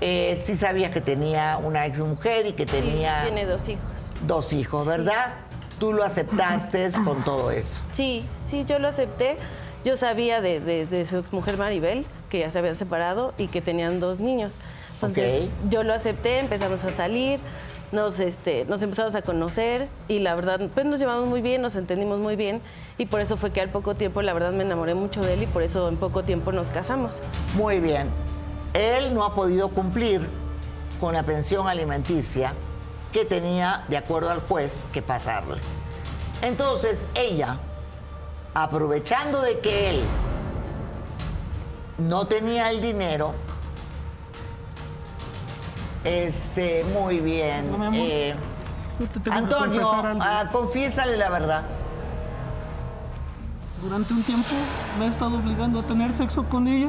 Eh, 0.00 0.34
sí 0.36 0.56
sabías 0.56 0.90
que 0.90 1.00
tenía 1.00 1.58
una 1.58 1.84
exmujer 1.86 2.46
y 2.46 2.52
que 2.54 2.64
tenía 2.66 3.22
Tiene 3.24 3.44
dos 3.44 3.68
hijos. 3.68 3.82
dos 4.26 4.52
hijos, 4.52 4.86
¿verdad? 4.86 5.34
Tú 5.78 5.92
lo 5.92 6.02
aceptaste 6.02 6.88
con 7.04 7.22
todo 7.24 7.50
eso. 7.50 7.82
Sí, 7.92 8.24
sí, 8.48 8.64
yo 8.66 8.78
lo 8.78 8.88
acepté. 8.88 9.36
Yo 9.84 9.96
sabía 9.96 10.40
de, 10.40 10.60
de- 10.60 10.86
de 10.86 11.06
su 11.06 11.18
exmujer 11.18 11.56
Maribel, 11.56 12.04
que 12.30 12.40
ya 12.40 12.50
se 12.50 12.58
habían 12.58 12.74
separado 12.74 13.32
y 13.38 13.46
que 13.48 13.60
tenían 13.60 14.00
dos 14.00 14.18
niños. 14.18 14.54
Entonces, 14.94 15.44
Ok. 15.44 15.70
yo 15.70 15.82
lo 15.84 15.94
acepté, 15.94 16.40
empezamos 16.40 16.82
a 16.84 16.88
salir, 16.90 17.38
nos, 17.92 18.20
este, 18.20 18.64
nos 18.66 18.82
empezamos 18.82 19.14
a 19.14 19.22
conocer 19.22 19.88
y 20.08 20.18
la 20.18 20.34
verdad, 20.34 20.60
pues 20.72 20.86
nos 20.86 21.00
llevamos 21.00 21.28
muy 21.28 21.40
bien, 21.40 21.62
nos 21.62 21.74
entendimos 21.76 22.18
muy 22.18 22.36
bien 22.36 22.60
y 22.98 23.06
por 23.06 23.20
eso 23.20 23.36
fue 23.36 23.50
que 23.50 23.60
al 23.60 23.70
poco 23.70 23.94
tiempo, 23.94 24.22
la 24.22 24.32
verdad, 24.32 24.52
me 24.52 24.64
enamoré 24.64 24.94
mucho 24.94 25.20
de 25.20 25.34
él 25.34 25.42
y 25.44 25.46
por 25.46 25.62
eso 25.62 25.88
en 25.88 25.96
poco 25.96 26.22
tiempo 26.24 26.52
nos 26.52 26.70
casamos. 26.70 27.16
Muy 27.54 27.80
bien. 27.80 28.08
Él 28.74 29.14
no 29.14 29.24
ha 29.24 29.34
podido 29.34 29.68
cumplir 29.68 30.26
con 31.00 31.14
la 31.14 31.22
pensión 31.22 31.68
alimenticia 31.68 32.52
que 33.12 33.24
tenía, 33.24 33.84
de 33.88 33.96
acuerdo 33.96 34.30
al 34.30 34.40
juez, 34.40 34.84
que 34.92 35.00
pasarle. 35.00 35.56
Entonces, 36.42 37.06
ella, 37.14 37.56
aprovechando 38.54 39.40
de 39.40 39.60
que 39.60 39.90
él 39.90 40.02
no 41.98 42.26
tenía 42.26 42.70
el 42.70 42.80
dinero, 42.80 43.34
este, 46.04 46.84
muy 46.84 47.18
bien. 47.20 47.70
No, 47.70 47.78
mi 47.78 47.86
amor. 47.86 48.00
eh, 48.00 48.34
Yo 49.00 49.20
te 49.20 49.30
Antonio, 49.30 49.90
ah, 50.20 50.44
confiésale 50.50 51.16
la 51.16 51.28
verdad. 51.30 51.62
Durante 53.82 54.12
un 54.12 54.22
tiempo 54.24 54.48
me 54.98 55.06
he 55.06 55.08
estado 55.08 55.36
obligando 55.38 55.80
a 55.80 55.82
tener 55.84 56.12
sexo 56.12 56.44
con 56.44 56.66
ella 56.66 56.88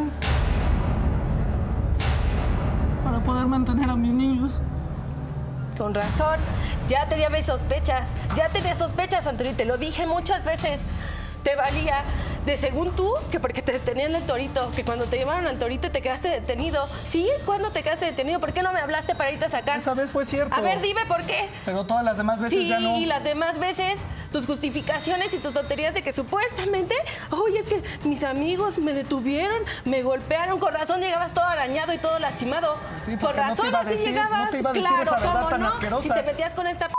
para 3.03 3.19
poder 3.19 3.45
mantener 3.47 3.89
a 3.89 3.95
mis 3.95 4.13
niños. 4.13 4.53
Con 5.77 5.93
razón. 5.93 6.39
Ya 6.89 7.07
tenía 7.07 7.29
mis 7.29 7.45
sospechas. 7.45 8.09
Ya 8.35 8.49
tenía 8.49 8.75
sospechas, 8.75 9.27
Antonio. 9.27 9.51
y 9.53 9.55
Te 9.55 9.65
lo 9.65 9.77
dije 9.77 10.05
muchas 10.07 10.43
veces. 10.43 10.81
Te 11.43 11.55
valía. 11.55 12.03
De 12.45 12.57
según 12.57 12.95
tú, 12.95 13.13
que 13.31 13.39
porque 13.39 13.61
te 13.61 13.73
detenían 13.73 14.15
el 14.15 14.23
torito, 14.23 14.71
que 14.75 14.83
cuando 14.83 15.05
te 15.05 15.17
llevaron 15.17 15.45
al 15.45 15.59
torito 15.59 15.91
te 15.91 16.01
quedaste 16.01 16.29
detenido. 16.29 16.87
¿Sí? 17.09 17.27
¿Cuándo 17.45 17.69
te 17.71 17.83
quedaste 17.83 18.05
detenido? 18.05 18.39
¿Por 18.39 18.53
qué 18.53 18.63
no 18.63 18.71
me 18.73 18.79
hablaste 18.79 19.13
para 19.15 19.31
irte 19.31 19.45
a 19.45 19.49
sacar? 19.49 19.79
Esa 19.79 19.93
vez 19.93 20.09
fue 20.09 20.25
cierto. 20.25 20.55
A 20.55 20.61
ver, 20.61 20.81
dime 20.81 21.05
por 21.05 21.23
qué. 21.23 21.49
Pero 21.65 21.85
todas 21.85 22.03
las 22.03 22.17
demás 22.17 22.39
veces 22.39 22.57
Sí, 22.57 22.67
ya 22.67 22.79
no. 22.79 22.95
y 22.97 23.05
las 23.05 23.23
demás 23.23 23.59
veces, 23.59 23.95
tus 24.31 24.45
justificaciones 24.45 25.33
y 25.33 25.37
tus 25.37 25.53
tonterías 25.53 25.93
de 25.93 26.01
que 26.01 26.13
supuestamente, 26.13 26.95
oye, 27.31 27.59
es 27.59 27.67
que 27.67 27.83
mis 28.03 28.23
amigos 28.23 28.77
me 28.77 28.93
detuvieron, 28.93 29.57
me 29.85 30.01
golpearon, 30.01 30.59
con 30.59 30.73
razón 30.73 31.01
llegabas 31.01 31.33
todo 31.33 31.45
arañado 31.45 31.93
y 31.93 31.97
todo 31.97 32.17
lastimado. 32.19 32.77
Sí, 33.05 33.15
con 33.17 33.35
no 33.35 33.43
razón 33.43 33.75
así 33.75 33.89
decir- 33.89 34.07
llegabas. 34.07 34.51
no 34.53 34.71
claro, 34.73 35.11
¿cómo 35.21 35.57
no? 35.57 36.01
Si 36.01 36.09
te 36.09 36.23
metías 36.23 36.53
con 36.53 36.67
esta 36.67 36.87
p 36.87 36.93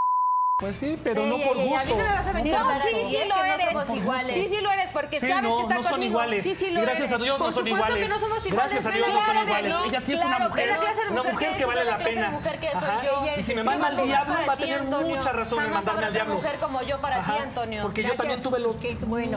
Pues 0.61 0.75
sí, 0.75 0.97
pero 1.03 1.23
Ey, 1.23 1.29
no 1.29 1.35
ey, 1.37 1.43
por 1.47 1.57
ey, 1.57 1.67
gusto. 1.69 1.81
a 1.81 1.83
mí 1.85 1.91
no 1.91 1.97
me 1.97 2.03
vas 2.13 2.27
a 2.27 2.31
venir 2.31 2.55
a 2.55 2.59
No, 2.59 2.69
hablar 2.69 2.81
sí, 2.87 2.95
sí 3.09 3.15
¿eh? 3.17 3.25
lo 3.27 3.33
que 3.33 3.39
no 3.39 3.45
eres. 3.55 3.69
somos 3.71 3.97
iguales. 3.97 4.33
Sí, 4.35 4.47
sí 4.55 4.61
lo 4.61 4.71
eres, 4.71 4.89
porque 4.93 5.19
Sí, 5.19 5.27
sabes 5.27 5.43
no, 5.43 5.55
que 5.57 5.61
está 5.63 5.75
no 5.75 5.81
son 5.83 5.91
conmigo. 5.91 6.11
iguales. 6.11 6.43
Sí, 6.43 6.55
sí 6.57 6.69
lo 6.71 6.81
Gracias 6.81 7.09
eres. 7.09 7.11
a 7.13 7.23
Dios 7.23 7.39
no 7.39 7.45
Por 7.45 7.53
son 7.53 7.63
supuesto 7.65 7.77
iguales. 7.87 8.03
que 8.07 8.09
no 8.13 8.19
somos 8.19 8.45
iguales. 8.45 8.53
Gracias 8.71 8.85
a 8.85 8.89
Dios 8.91 9.07
no 9.07 9.13
son 9.13 9.23
claro 9.23 9.39
que 9.39 9.45
iguales. 9.51 9.71
no, 9.73 9.85
Ella 9.85 10.01
sí 10.05 10.13
es 10.13 10.19
una 10.19 10.27
claro 10.35 10.49
mujer, 10.49 10.65
que 10.69 10.73
no. 10.75 10.79
clase 10.79 11.01
de 11.01 11.09
una 11.09 11.17
mujer 11.21 11.33
mujer 11.33 11.49
que 11.49 11.55
que 11.57 11.61
es, 11.63 11.67
vale 11.67 11.83
la 11.83 11.91
la 11.91 11.97
de 11.97 12.03
pena. 12.05 12.29
mujer 12.29 12.59
que 12.59 12.71
soy 12.71 12.79
yo. 13.05 13.25
Y 13.37 13.43
si 13.43 13.55
me 13.55 13.61
Sí, 13.61 13.67
manda 13.67 13.87
al 13.87 13.95
diablo, 14.05 14.35
va 14.47 14.53
a 14.53 14.57
tener 14.57 14.83
mucha 14.83 15.31
razón 15.31 15.59
en 15.59 15.65
Jamás 15.65 15.73
mandarme 15.85 16.05
al 16.05 16.13
diablo. 16.13 16.33
mujer 16.35 16.55
como 16.59 16.81
yo 16.83 17.01
para 17.01 17.15
ti, 17.23 17.31
Ajá, 17.31 17.41
Antonio. 17.43 17.81
Porque 17.81 18.03
yo 18.03 18.13
también 18.13 18.41
tuve 18.43 18.59
los 18.59 18.75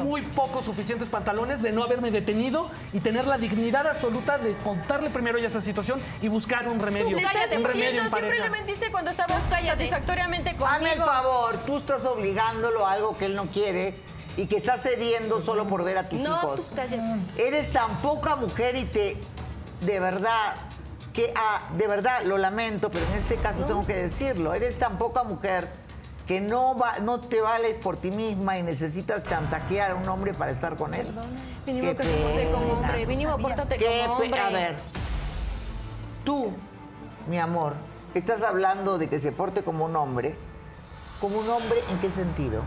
muy 0.04 0.20
pocos 0.20 0.64
suficientes 0.66 1.08
pantalones 1.08 1.62
de 1.62 1.72
no 1.72 1.84
haberme 1.84 2.10
detenido 2.10 2.70
y 2.92 3.00
tener 3.00 3.26
la 3.26 3.38
dignidad 3.38 3.86
absoluta 3.86 4.36
de 4.36 4.54
contarle 4.58 5.08
primero 5.08 5.38
ya 5.38 5.46
esa 5.46 5.62
situación 5.62 6.02
y 6.20 6.28
buscar 6.28 6.68
un 6.68 6.80
remedio. 6.80 7.16
Un 7.16 7.64
remedio 7.64 8.02
siempre 8.10 8.38
le 8.40 8.50
mentiste 8.50 8.90
cuando 8.90 9.10
estabas 9.10 9.38
satisfactoriamente 9.64 10.54
conmigo. 10.56 11.04
Favor, 11.22 11.56
tú 11.66 11.76
estás 11.78 12.04
obligándolo 12.04 12.86
a 12.86 12.92
algo 12.92 13.16
que 13.16 13.26
él 13.26 13.36
no 13.36 13.46
quiere 13.46 13.94
y 14.36 14.46
que 14.46 14.56
estás 14.56 14.82
cediendo 14.82 15.40
solo 15.40 15.66
por 15.66 15.84
ver 15.84 15.98
a 15.98 16.08
tus 16.08 16.20
No, 16.20 16.30
hijos. 16.36 16.60
tú 16.60 16.74
cállate. 16.74 17.00
Eres 17.36 17.72
tan 17.72 17.90
poca 17.98 18.36
mujer 18.36 18.74
y 18.76 18.84
te, 18.84 19.16
de 19.82 20.00
verdad, 20.00 20.54
que 21.12 21.32
ah, 21.36 21.60
de 21.76 21.86
verdad 21.86 22.22
lo 22.24 22.36
lamento, 22.38 22.90
pero 22.90 23.04
en 23.06 23.14
este 23.14 23.36
caso 23.36 23.64
tengo 23.64 23.86
que 23.86 23.94
decirlo. 23.94 24.54
Eres 24.54 24.76
tan 24.78 24.98
poca 24.98 25.22
mujer 25.22 25.68
que 26.26 26.40
no 26.40 26.76
va, 26.76 26.98
no 27.00 27.20
te 27.20 27.40
vales 27.40 27.74
por 27.76 27.96
ti 27.96 28.10
misma 28.10 28.58
y 28.58 28.62
necesitas 28.62 29.22
chantajear 29.24 29.92
a 29.92 29.94
un 29.94 30.08
hombre 30.08 30.34
para 30.34 30.50
estar 30.50 30.76
con 30.76 30.94
él. 30.94 31.06
Mínimo 31.66 31.90
Qué 31.90 31.96
que 31.98 32.04
porte 32.04 32.50
como 32.52 32.72
hombre. 32.72 33.06
Mínimo 33.06 33.38
pórtate 33.38 33.76
como 33.78 34.14
hombre. 34.14 34.40
A 34.40 34.48
ver, 34.50 34.76
tú, 36.24 36.50
mi 37.28 37.38
amor, 37.38 37.74
estás 38.14 38.42
hablando 38.42 38.98
de 38.98 39.08
que 39.08 39.18
se 39.20 39.30
porte 39.32 39.62
como 39.62 39.84
un 39.84 39.94
hombre. 39.96 40.34
¿Como 41.24 41.38
un 41.38 41.48
hombre 41.48 41.78
en 41.90 41.98
qué 42.00 42.10
sentido? 42.10 42.62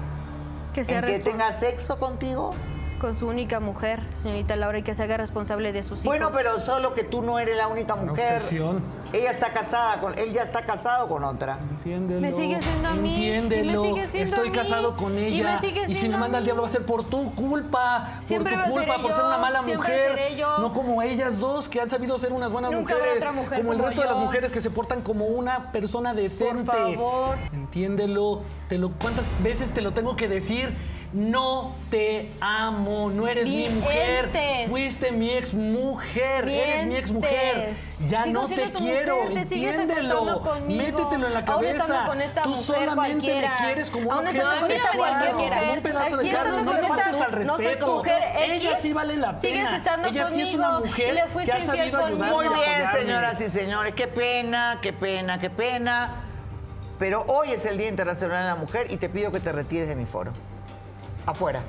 Que 0.73 0.83
sea 0.83 0.97
¿En 0.97 1.05
que 1.05 1.19
tenga 1.19 1.51
sexo 1.51 1.99
contigo? 1.99 2.55
Con 2.99 3.15
su 3.15 3.27
única 3.27 3.59
mujer, 3.59 4.01
señorita 4.15 4.55
Laura, 4.55 4.79
y 4.79 4.81
que 4.83 4.95
se 4.95 5.03
haga 5.03 5.17
responsable 5.17 5.71
de 5.71 5.83
sus 5.83 5.99
hijos. 5.99 6.05
Bueno, 6.05 6.31
pero 6.33 6.57
solo 6.57 6.95
que 6.95 7.03
tú 7.03 7.21
no 7.21 7.37
eres 7.37 7.55
la 7.55 7.67
única 7.67 7.95
mujer. 7.95 8.37
obsesión. 8.37 8.81
Ella 9.13 9.29
está 9.31 9.53
casada 9.53 9.99
con, 10.01 10.17
él 10.17 10.33
ya 10.33 10.41
está 10.41 10.63
casado 10.63 11.07
con 11.07 11.23
otra. 11.23 11.59
Entiéndelo. 11.61 12.21
Me 12.21 12.31
sigues 12.31 12.65
viendo 12.65 12.89
a 12.89 12.93
mí, 12.95 13.09
Entiéndelo. 13.29 13.71
y 13.71 13.77
me 13.83 13.87
sigues 13.89 14.11
viendo 14.11 14.35
Estoy 14.35 14.47
a 14.47 14.51
mí, 14.51 14.57
casado 14.57 14.97
con 14.97 15.15
y 15.17 15.21
ella. 15.25 15.53
me 15.53 15.59
sigues 15.67 15.95
si 15.99 16.09
me 16.09 16.17
manda 16.17 16.39
al 16.39 16.43
mí. 16.43 16.45
diablo 16.47 16.63
va 16.63 16.69
a 16.69 16.71
ser 16.71 16.85
por 16.87 17.03
tu 17.03 17.35
culpa. 17.35 18.13
Siempre 18.21 18.55
por 18.55 18.63
tu 18.65 18.71
culpa, 18.71 18.93
por 18.95 19.11
ser 19.11 19.19
yo, 19.21 19.27
una 19.27 19.37
mala 19.37 19.63
siempre 19.63 19.89
mujer. 19.93 20.09
seré 20.09 20.35
yo. 20.35 20.57
No 20.57 20.73
como 20.73 21.01
ellas 21.03 21.39
dos 21.39 21.69
que 21.69 21.79
han 21.79 21.89
sabido 21.91 22.17
ser 22.17 22.33
unas 22.33 22.51
buenas 22.51 22.71
Nunca 22.71 22.93
habrá 22.95 23.05
mujeres. 23.05 23.23
otra 23.23 23.31
mujer 23.31 23.57
como 23.59 23.71
el 23.73 23.77
como 23.77 23.87
resto 23.89 24.01
de 24.01 24.07
las 24.07 24.17
yo. 24.17 24.23
mujeres 24.25 24.51
que 24.51 24.61
se 24.61 24.71
portan 24.71 25.01
como 25.03 25.25
una 25.27 25.71
persona 25.71 26.15
decente. 26.15 26.65
favor. 26.71 27.37
Entiéndelo. 27.53 28.41
Te 28.69 28.77
lo, 28.79 28.89
¿Cuántas 28.91 29.25
veces 29.43 29.71
te 29.71 29.81
lo 29.81 29.91
tengo 29.93 30.15
que 30.15 30.27
decir? 30.27 30.75
No 31.13 31.73
te 31.89 32.29
amo, 32.41 33.09
no 33.09 33.27
eres 33.27 33.47
mi 33.47 33.69
mujer. 33.69 34.29
Fuiste 34.67 35.11
mi 35.11 35.31
ex 35.31 35.53
mujer, 35.53 36.49
eres 36.49 36.85
mi 36.85 36.95
ex 36.97 37.11
mujer. 37.11 37.73
Ya 38.09 38.23
Sigo 38.23 38.41
no 38.41 38.47
te 38.47 38.71
quiero, 38.73 39.23
mujer, 39.23 39.33
te 39.33 39.45
sigues 39.45 39.75
entiéndelo. 39.79 40.41
Métetelo 40.67 41.27
en 41.27 41.33
la 41.33 41.45
cabeza. 41.45 42.05
con 42.05 42.21
esta 42.21 42.43
Tú 42.43 42.49
mujer 42.49 42.65
solamente 42.65 43.25
cualquiera. 43.25 43.49
me 43.49 43.65
quieres 43.65 43.91
como 43.91 44.09
un 44.09 44.17
objeto 44.17 44.67
sexual, 44.67 45.35
un 45.75 45.81
pedazo 45.81 46.17
de 46.17 46.29
carne. 46.29 46.61
No 46.63 46.73
le 46.73 46.83
faltes 46.87 47.21
al 47.21 47.31
respeto. 47.31 47.95
mujer 47.95 48.21
Ella 48.49 48.77
sí 48.81 48.91
vale 48.93 49.15
la 49.15 49.39
pena. 49.39 49.41
Sigues 49.41 49.77
estando 49.77 50.07
Ella 50.09 50.29
sí 50.29 50.41
es 50.41 50.49
conmigo 50.49 50.69
una 50.69 50.79
mujer 50.79 51.25
que 51.45 51.51
ha 51.51 51.61
sabido 51.61 52.05
ayudarme 52.05 52.31
Muy 52.31 52.47
bien, 52.49 52.91
señoras 52.91 53.41
y 53.41 53.49
señores. 53.49 53.93
Qué 53.95 54.07
pena, 54.07 54.79
qué 54.81 54.91
pena, 54.91 55.39
qué 55.39 55.49
pena. 55.49 56.09
Pero 56.99 57.23
hoy 57.27 57.53
es 57.53 57.65
el 57.65 57.77
Día 57.77 57.87
Internacional 57.87 58.43
de 58.43 58.49
la 58.49 58.55
Mujer 58.55 58.87
y 58.91 58.97
te 58.97 59.07
pido 59.07 59.31
que 59.31 59.39
te 59.39 59.51
retires 59.53 59.87
de 59.87 59.95
mi 59.95 60.05
foro. 60.05 60.33
Afuera. 61.27 61.61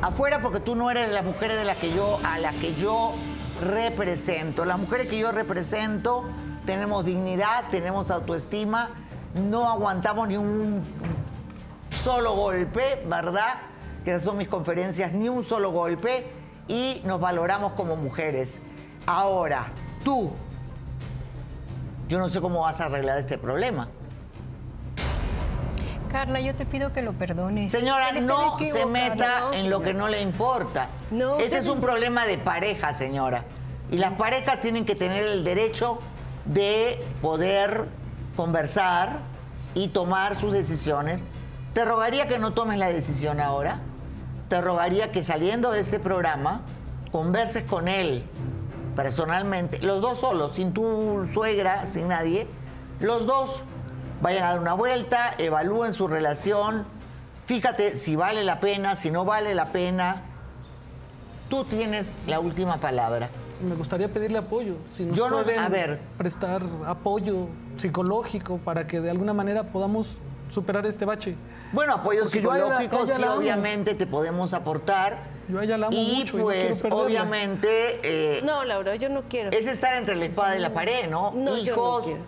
Afuera 0.00 0.40
porque 0.40 0.60
tú 0.60 0.76
no 0.76 0.92
eres 0.92 1.08
de 1.08 1.12
las 1.12 1.24
mujeres 1.24 1.56
de 1.56 1.64
las 1.64 1.76
que 1.76 1.92
yo, 1.92 2.20
a 2.24 2.38
las 2.38 2.54
que 2.54 2.72
yo 2.76 3.12
represento. 3.60 4.64
Las 4.64 4.78
mujeres 4.78 5.08
que 5.08 5.18
yo 5.18 5.32
represento 5.32 6.22
tenemos 6.64 7.04
dignidad, 7.04 7.64
tenemos 7.72 8.12
autoestima, 8.12 8.90
no 9.34 9.68
aguantamos 9.68 10.28
ni 10.28 10.36
un 10.36 10.84
solo 12.04 12.36
golpe, 12.36 13.02
¿verdad? 13.06 13.56
Que 14.04 14.20
son 14.20 14.36
mis 14.36 14.46
conferencias, 14.46 15.12
ni 15.12 15.28
un 15.28 15.42
solo 15.42 15.72
golpe 15.72 16.28
y 16.68 17.02
nos 17.04 17.20
valoramos 17.20 17.72
como 17.72 17.96
mujeres. 17.96 18.60
Ahora, 19.04 19.66
tú, 20.04 20.30
yo 22.08 22.20
no 22.20 22.28
sé 22.28 22.40
cómo 22.40 22.60
vas 22.60 22.80
a 22.80 22.84
arreglar 22.84 23.18
este 23.18 23.36
problema. 23.36 23.88
Carla, 26.08 26.40
yo 26.40 26.54
te 26.54 26.66
pido 26.66 26.92
que 26.92 27.02
lo 27.02 27.12
perdones. 27.12 27.70
Señora, 27.70 28.12
no 28.12 28.58
se 28.58 28.86
meta 28.86 29.40
No, 29.40 29.52
en 29.52 29.70
lo 29.70 29.80
que 29.80 29.94
no 29.94 30.08
le 30.08 30.20
importa. 30.20 30.88
No, 31.10 31.38
este 31.38 31.58
es 31.58 31.66
un 31.66 31.80
problema 31.80 32.26
de 32.26 32.38
pareja, 32.38 32.92
señora. 32.92 33.44
Y 33.90 33.98
las 33.98 34.14
parejas 34.14 34.60
tienen 34.60 34.84
que 34.84 34.94
tener 34.94 35.22
el 35.22 35.44
derecho 35.44 35.98
de 36.44 37.04
poder 37.22 37.86
conversar 38.36 39.18
y 39.74 39.88
tomar 39.88 40.36
sus 40.36 40.52
decisiones. 40.52 41.24
Te 41.74 41.84
rogaría 41.84 42.26
que 42.26 42.38
no 42.38 42.52
tomes 42.52 42.78
la 42.78 42.88
decisión 42.88 43.40
ahora. 43.40 43.80
Te 44.48 44.60
rogaría 44.60 45.12
que 45.12 45.22
saliendo 45.22 45.70
de 45.70 45.80
este 45.80 46.00
programa 46.00 46.62
converses 47.12 47.64
con 47.64 47.88
él 47.88 48.24
personalmente, 48.98 49.78
los 49.80 50.00
dos 50.00 50.18
solos, 50.18 50.52
sin 50.52 50.72
tu 50.72 51.24
suegra, 51.32 51.86
sin 51.86 52.08
nadie, 52.08 52.48
los 52.98 53.26
dos 53.26 53.62
vayan 54.20 54.44
a 54.44 54.48
dar 54.50 54.60
una 54.60 54.74
vuelta, 54.74 55.34
evalúen 55.38 55.92
su 55.92 56.08
relación, 56.08 56.84
fíjate 57.46 57.96
si 57.96 58.16
vale 58.16 58.44
la 58.44 58.60
pena, 58.60 58.96
si 58.96 59.10
no 59.10 59.24
vale 59.24 59.54
la 59.54 59.66
pena. 59.72 60.22
Tú 61.48 61.64
tienes 61.64 62.18
la 62.26 62.40
última 62.40 62.76
palabra. 62.78 63.30
Me 63.66 63.74
gustaría 63.74 64.08
pedirle 64.08 64.38
apoyo. 64.38 64.74
Si 64.90 65.04
nos 65.04 65.16
Yo 65.16 65.28
no- 65.30 65.42
pueden 65.42 65.58
a 65.60 65.68
ver. 65.68 65.98
prestar 66.18 66.62
apoyo 66.86 67.48
psicológico 67.76 68.58
para 68.58 68.86
que 68.86 69.00
de 69.00 69.10
alguna 69.10 69.32
manera 69.32 69.64
podamos 69.64 70.18
superar 70.50 70.86
este 70.86 71.04
bache. 71.04 71.34
Bueno, 71.72 71.94
apoyo 71.94 72.20
Porque 72.20 72.38
psicológico, 72.38 73.06
sí, 73.06 73.22
obviamente 73.24 73.94
te 73.94 74.06
podemos 74.06 74.52
aportar. 74.54 75.18
Yo 75.48 75.58
a 75.60 75.64
ella 75.64 75.78
la 75.78 75.86
amo 75.88 75.96
y 75.96 76.16
mucho 76.18 76.36
y 76.36 76.38
no 76.38 76.44
pues, 76.44 76.84
obviamente, 76.90 78.00
eh, 78.02 78.42
No, 78.44 78.64
Laura, 78.64 78.94
yo 78.96 79.08
no 79.08 79.22
quiero. 79.22 79.50
es 79.50 79.66
estar 79.66 79.94
entre 79.94 80.14
la 80.16 80.26
espada 80.26 80.56
y 80.56 80.60
la 80.60 80.72
pared, 80.74 81.08
¿no? 81.08 81.32
No, 81.32 81.36
yo 81.36 81.50
no 81.50 81.56
Hijos, 81.56 82.04
quiero. 82.04 82.20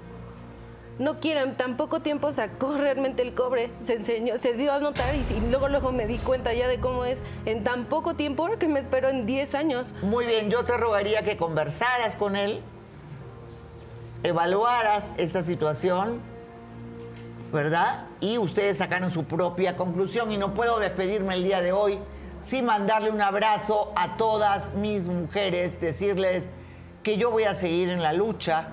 No 1.01 1.16
quiero, 1.18 1.40
en 1.40 1.57
tan 1.57 1.78
poco 1.78 2.01
tiempo 2.01 2.30
sacó 2.30 2.74
realmente 2.76 3.22
el 3.22 3.34
cobre, 3.34 3.70
se 3.80 3.94
enseñó, 3.94 4.36
se 4.36 4.53
dio 4.53 4.70
a 4.74 4.80
notar 4.80 5.14
y, 5.14 5.20
y 5.34 5.40
luego 5.48 5.70
luego 5.70 5.92
me 5.92 6.07
di 6.07 6.18
cuenta 6.18 6.53
ya 6.53 6.68
de 6.68 6.78
cómo 6.78 7.07
es 7.07 7.18
en 7.46 7.64
tan 7.64 7.86
poco 7.86 8.16
tiempo 8.16 8.46
que 8.59 8.68
me 8.68 8.80
espero 8.80 9.09
en 9.09 9.24
10 9.24 9.55
años. 9.55 9.94
Muy 10.03 10.26
bien, 10.26 10.51
yo 10.51 10.66
te 10.66 10.76
rogaría 10.76 11.22
que 11.22 11.38
conversaras 11.38 12.16
con 12.16 12.36
él, 12.36 12.61
evaluaras 14.24 15.14
esta 15.16 15.42
situación, 15.42 16.20
¿verdad? 17.51 18.05
Y 18.20 18.36
ustedes 18.36 18.76
sacaron 18.76 19.11
su 19.11 19.24
propia 19.24 19.76
conclusión 19.76 20.30
y 20.30 20.36
no 20.36 20.53
puedo 20.53 20.78
despedirme 20.78 21.32
el 21.32 21.44
día 21.44 21.62
de 21.62 21.72
hoy 21.72 21.98
sin 22.42 22.66
mandarle 22.66 23.11
un 23.11 23.22
abrazo 23.22 23.90
a 23.96 24.18
todas 24.18 24.74
mis 24.74 25.09
mujeres, 25.09 25.80
decirles 25.80 26.51
que 27.03 27.16
yo 27.16 27.30
voy 27.30 27.44
a 27.44 27.55
seguir 27.55 27.88
en 27.88 28.03
la 28.03 28.12
lucha, 28.12 28.68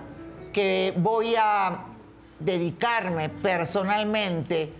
que 0.51 0.93
voy 0.97 1.35
a 1.37 1.85
dedicarme 2.39 3.29
personalmente 3.29 4.71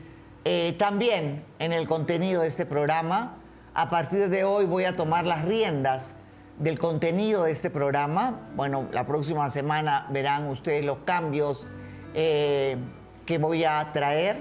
eh, 0.46 0.74
también 0.78 1.44
en 1.60 1.74
el 1.74 1.88
contenido 1.88 2.42
de 2.42 2.48
este 2.48 2.66
programa. 2.66 3.38
A 3.74 3.90
partir 3.90 4.30
de 4.30 4.44
hoy 4.44 4.66
voy 4.66 4.86
a 4.86 4.96
tomar 4.96 5.26
las 5.26 5.46
riendas 5.46 6.16
del 6.58 6.80
contenido 6.80 7.44
de 7.44 7.52
este 7.52 7.70
programa. 7.70 8.50
Bueno, 8.56 8.88
la 8.92 9.06
próxima 9.06 9.50
semana 9.50 10.08
verán 10.10 10.48
ustedes 10.48 10.86
los 10.86 11.00
cambios 11.00 11.68
eh, 12.14 12.78
que 13.26 13.38
voy 13.38 13.64
a 13.64 13.92
traer. 13.92 14.38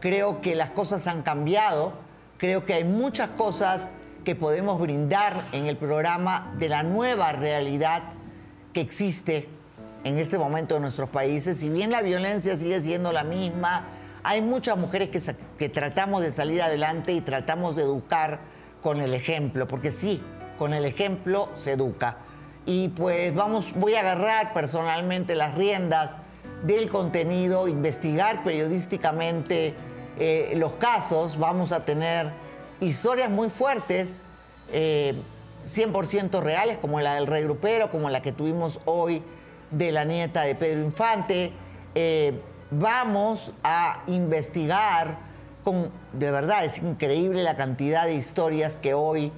Creo 0.00 0.40
que 0.40 0.54
las 0.54 0.70
cosas 0.70 1.06
han 1.06 1.22
cambiado. 1.22 1.92
Creo 2.38 2.64
que 2.64 2.74
hay 2.74 2.84
muchas 2.84 3.30
cosas 3.30 3.90
que 4.24 4.34
podemos 4.34 4.80
brindar 4.80 5.42
en 5.52 5.66
el 5.66 5.76
programa 5.76 6.54
de 6.58 6.68
la 6.68 6.82
nueva 6.82 7.32
realidad 7.32 8.02
que 8.72 8.80
existe 8.80 9.48
en 10.08 10.18
este 10.18 10.38
momento 10.38 10.76
en 10.76 10.82
nuestros 10.82 11.08
países. 11.10 11.58
Si 11.58 11.68
bien 11.68 11.90
la 11.90 12.00
violencia 12.00 12.56
sigue 12.56 12.80
siendo 12.80 13.12
la 13.12 13.24
misma, 13.24 13.84
hay 14.22 14.40
muchas 14.40 14.76
mujeres 14.76 15.10
que 15.58 15.68
tratamos 15.68 16.22
de 16.22 16.32
salir 16.32 16.62
adelante 16.62 17.12
y 17.12 17.20
tratamos 17.20 17.76
de 17.76 17.82
educar 17.82 18.40
con 18.82 19.00
el 19.00 19.14
ejemplo, 19.14 19.68
porque 19.68 19.92
sí, 19.92 20.22
con 20.58 20.74
el 20.74 20.84
ejemplo 20.84 21.50
se 21.54 21.72
educa. 21.72 22.18
Y 22.66 22.88
pues 22.88 23.34
vamos, 23.34 23.72
voy 23.74 23.94
a 23.94 24.00
agarrar 24.00 24.52
personalmente 24.52 25.34
las 25.34 25.54
riendas 25.54 26.18
del 26.64 26.90
contenido, 26.90 27.68
investigar 27.68 28.42
periodísticamente 28.42 29.74
eh, 30.18 30.52
los 30.56 30.74
casos, 30.74 31.38
vamos 31.38 31.72
a 31.72 31.84
tener 31.84 32.32
historias 32.80 33.30
muy 33.30 33.50
fuertes, 33.50 34.24
eh, 34.72 35.14
100% 35.64 36.40
reales, 36.42 36.78
como 36.78 37.00
la 37.00 37.14
del 37.14 37.26
rey 37.26 37.44
grupero, 37.44 37.90
como 37.90 38.10
la 38.10 38.20
que 38.22 38.32
tuvimos 38.32 38.80
hoy 38.84 39.22
de 39.70 39.92
la 39.92 40.04
nieta 40.04 40.42
de 40.42 40.54
Pedro 40.54 40.84
Infante. 40.84 41.52
Eh, 41.94 42.40
vamos 42.70 43.52
a 43.62 44.02
investigar 44.06 45.18
con, 45.64 45.90
de 46.12 46.30
verdad, 46.30 46.64
es 46.64 46.78
increíble 46.78 47.42
la 47.42 47.56
cantidad 47.56 48.04
de 48.04 48.14
historias 48.14 48.76
que 48.76 48.94
hoy 48.94 49.32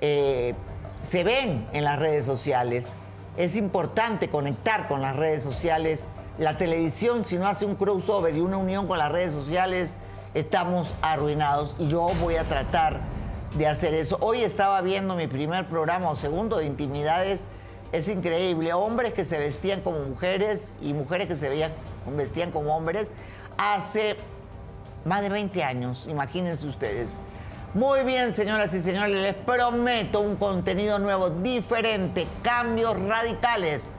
eh, 0.00 0.54
se 1.02 1.24
ven 1.24 1.68
en 1.72 1.84
las 1.84 1.98
redes 1.98 2.24
sociales. 2.24 2.96
Es 3.36 3.56
importante 3.56 4.28
conectar 4.28 4.88
con 4.88 5.02
las 5.02 5.14
redes 5.14 5.42
sociales. 5.42 6.06
La 6.38 6.56
televisión, 6.56 7.24
si 7.24 7.36
no 7.36 7.46
hace 7.46 7.66
un 7.66 7.76
crossover 7.76 8.34
y 8.34 8.40
una 8.40 8.56
unión 8.56 8.86
con 8.86 8.98
las 8.98 9.12
redes 9.12 9.32
sociales, 9.32 9.96
estamos 10.34 10.92
arruinados. 11.02 11.76
Y 11.78 11.88
yo 11.88 12.08
voy 12.20 12.36
a 12.36 12.44
tratar 12.44 13.00
de 13.56 13.66
hacer 13.66 13.94
eso. 13.94 14.18
Hoy 14.20 14.42
estaba 14.42 14.80
viendo 14.80 15.14
mi 15.14 15.26
primer 15.26 15.68
programa 15.68 16.10
o 16.10 16.16
segundo 16.16 16.58
de 16.58 16.66
intimidades. 16.66 17.46
Es 17.96 18.10
increíble. 18.10 18.74
Hombres 18.74 19.14
que 19.14 19.24
se 19.24 19.38
vestían 19.38 19.80
como 19.80 20.00
mujeres 20.00 20.74
y 20.82 20.92
mujeres 20.92 21.28
que 21.28 21.34
se 21.34 21.48
veían, 21.48 21.72
vestían 22.14 22.50
como 22.50 22.76
hombres 22.76 23.10
hace 23.56 24.18
más 25.06 25.22
de 25.22 25.30
20 25.30 25.64
años, 25.64 26.06
imagínense 26.06 26.66
ustedes. 26.66 27.22
Muy 27.72 28.02
bien, 28.02 28.32
señoras 28.32 28.74
y 28.74 28.82
señores, 28.82 29.16
les 29.16 29.34
prometo 29.34 30.20
un 30.20 30.36
contenido 30.36 30.98
nuevo, 30.98 31.30
diferente, 31.30 32.26
cambios 32.42 33.00
radicales 33.00 33.92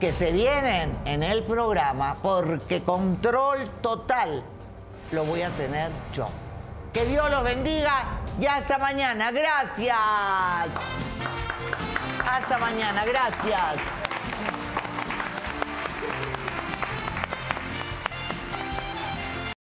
que 0.00 0.10
se 0.10 0.32
vienen 0.32 0.90
en 1.04 1.22
el 1.22 1.44
programa 1.44 2.16
porque 2.20 2.82
control 2.82 3.70
total 3.80 4.42
lo 5.12 5.24
voy 5.24 5.42
a 5.42 5.50
tener 5.50 5.92
yo. 6.12 6.26
Que 6.92 7.04
Dios 7.04 7.30
los 7.30 7.44
bendiga 7.44 8.02
y 8.40 8.46
hasta 8.46 8.78
mañana. 8.78 9.30
Gracias. 9.30 9.94
Hasta 12.26 12.58
mañana. 12.58 13.04
Gracias. 13.04 14.07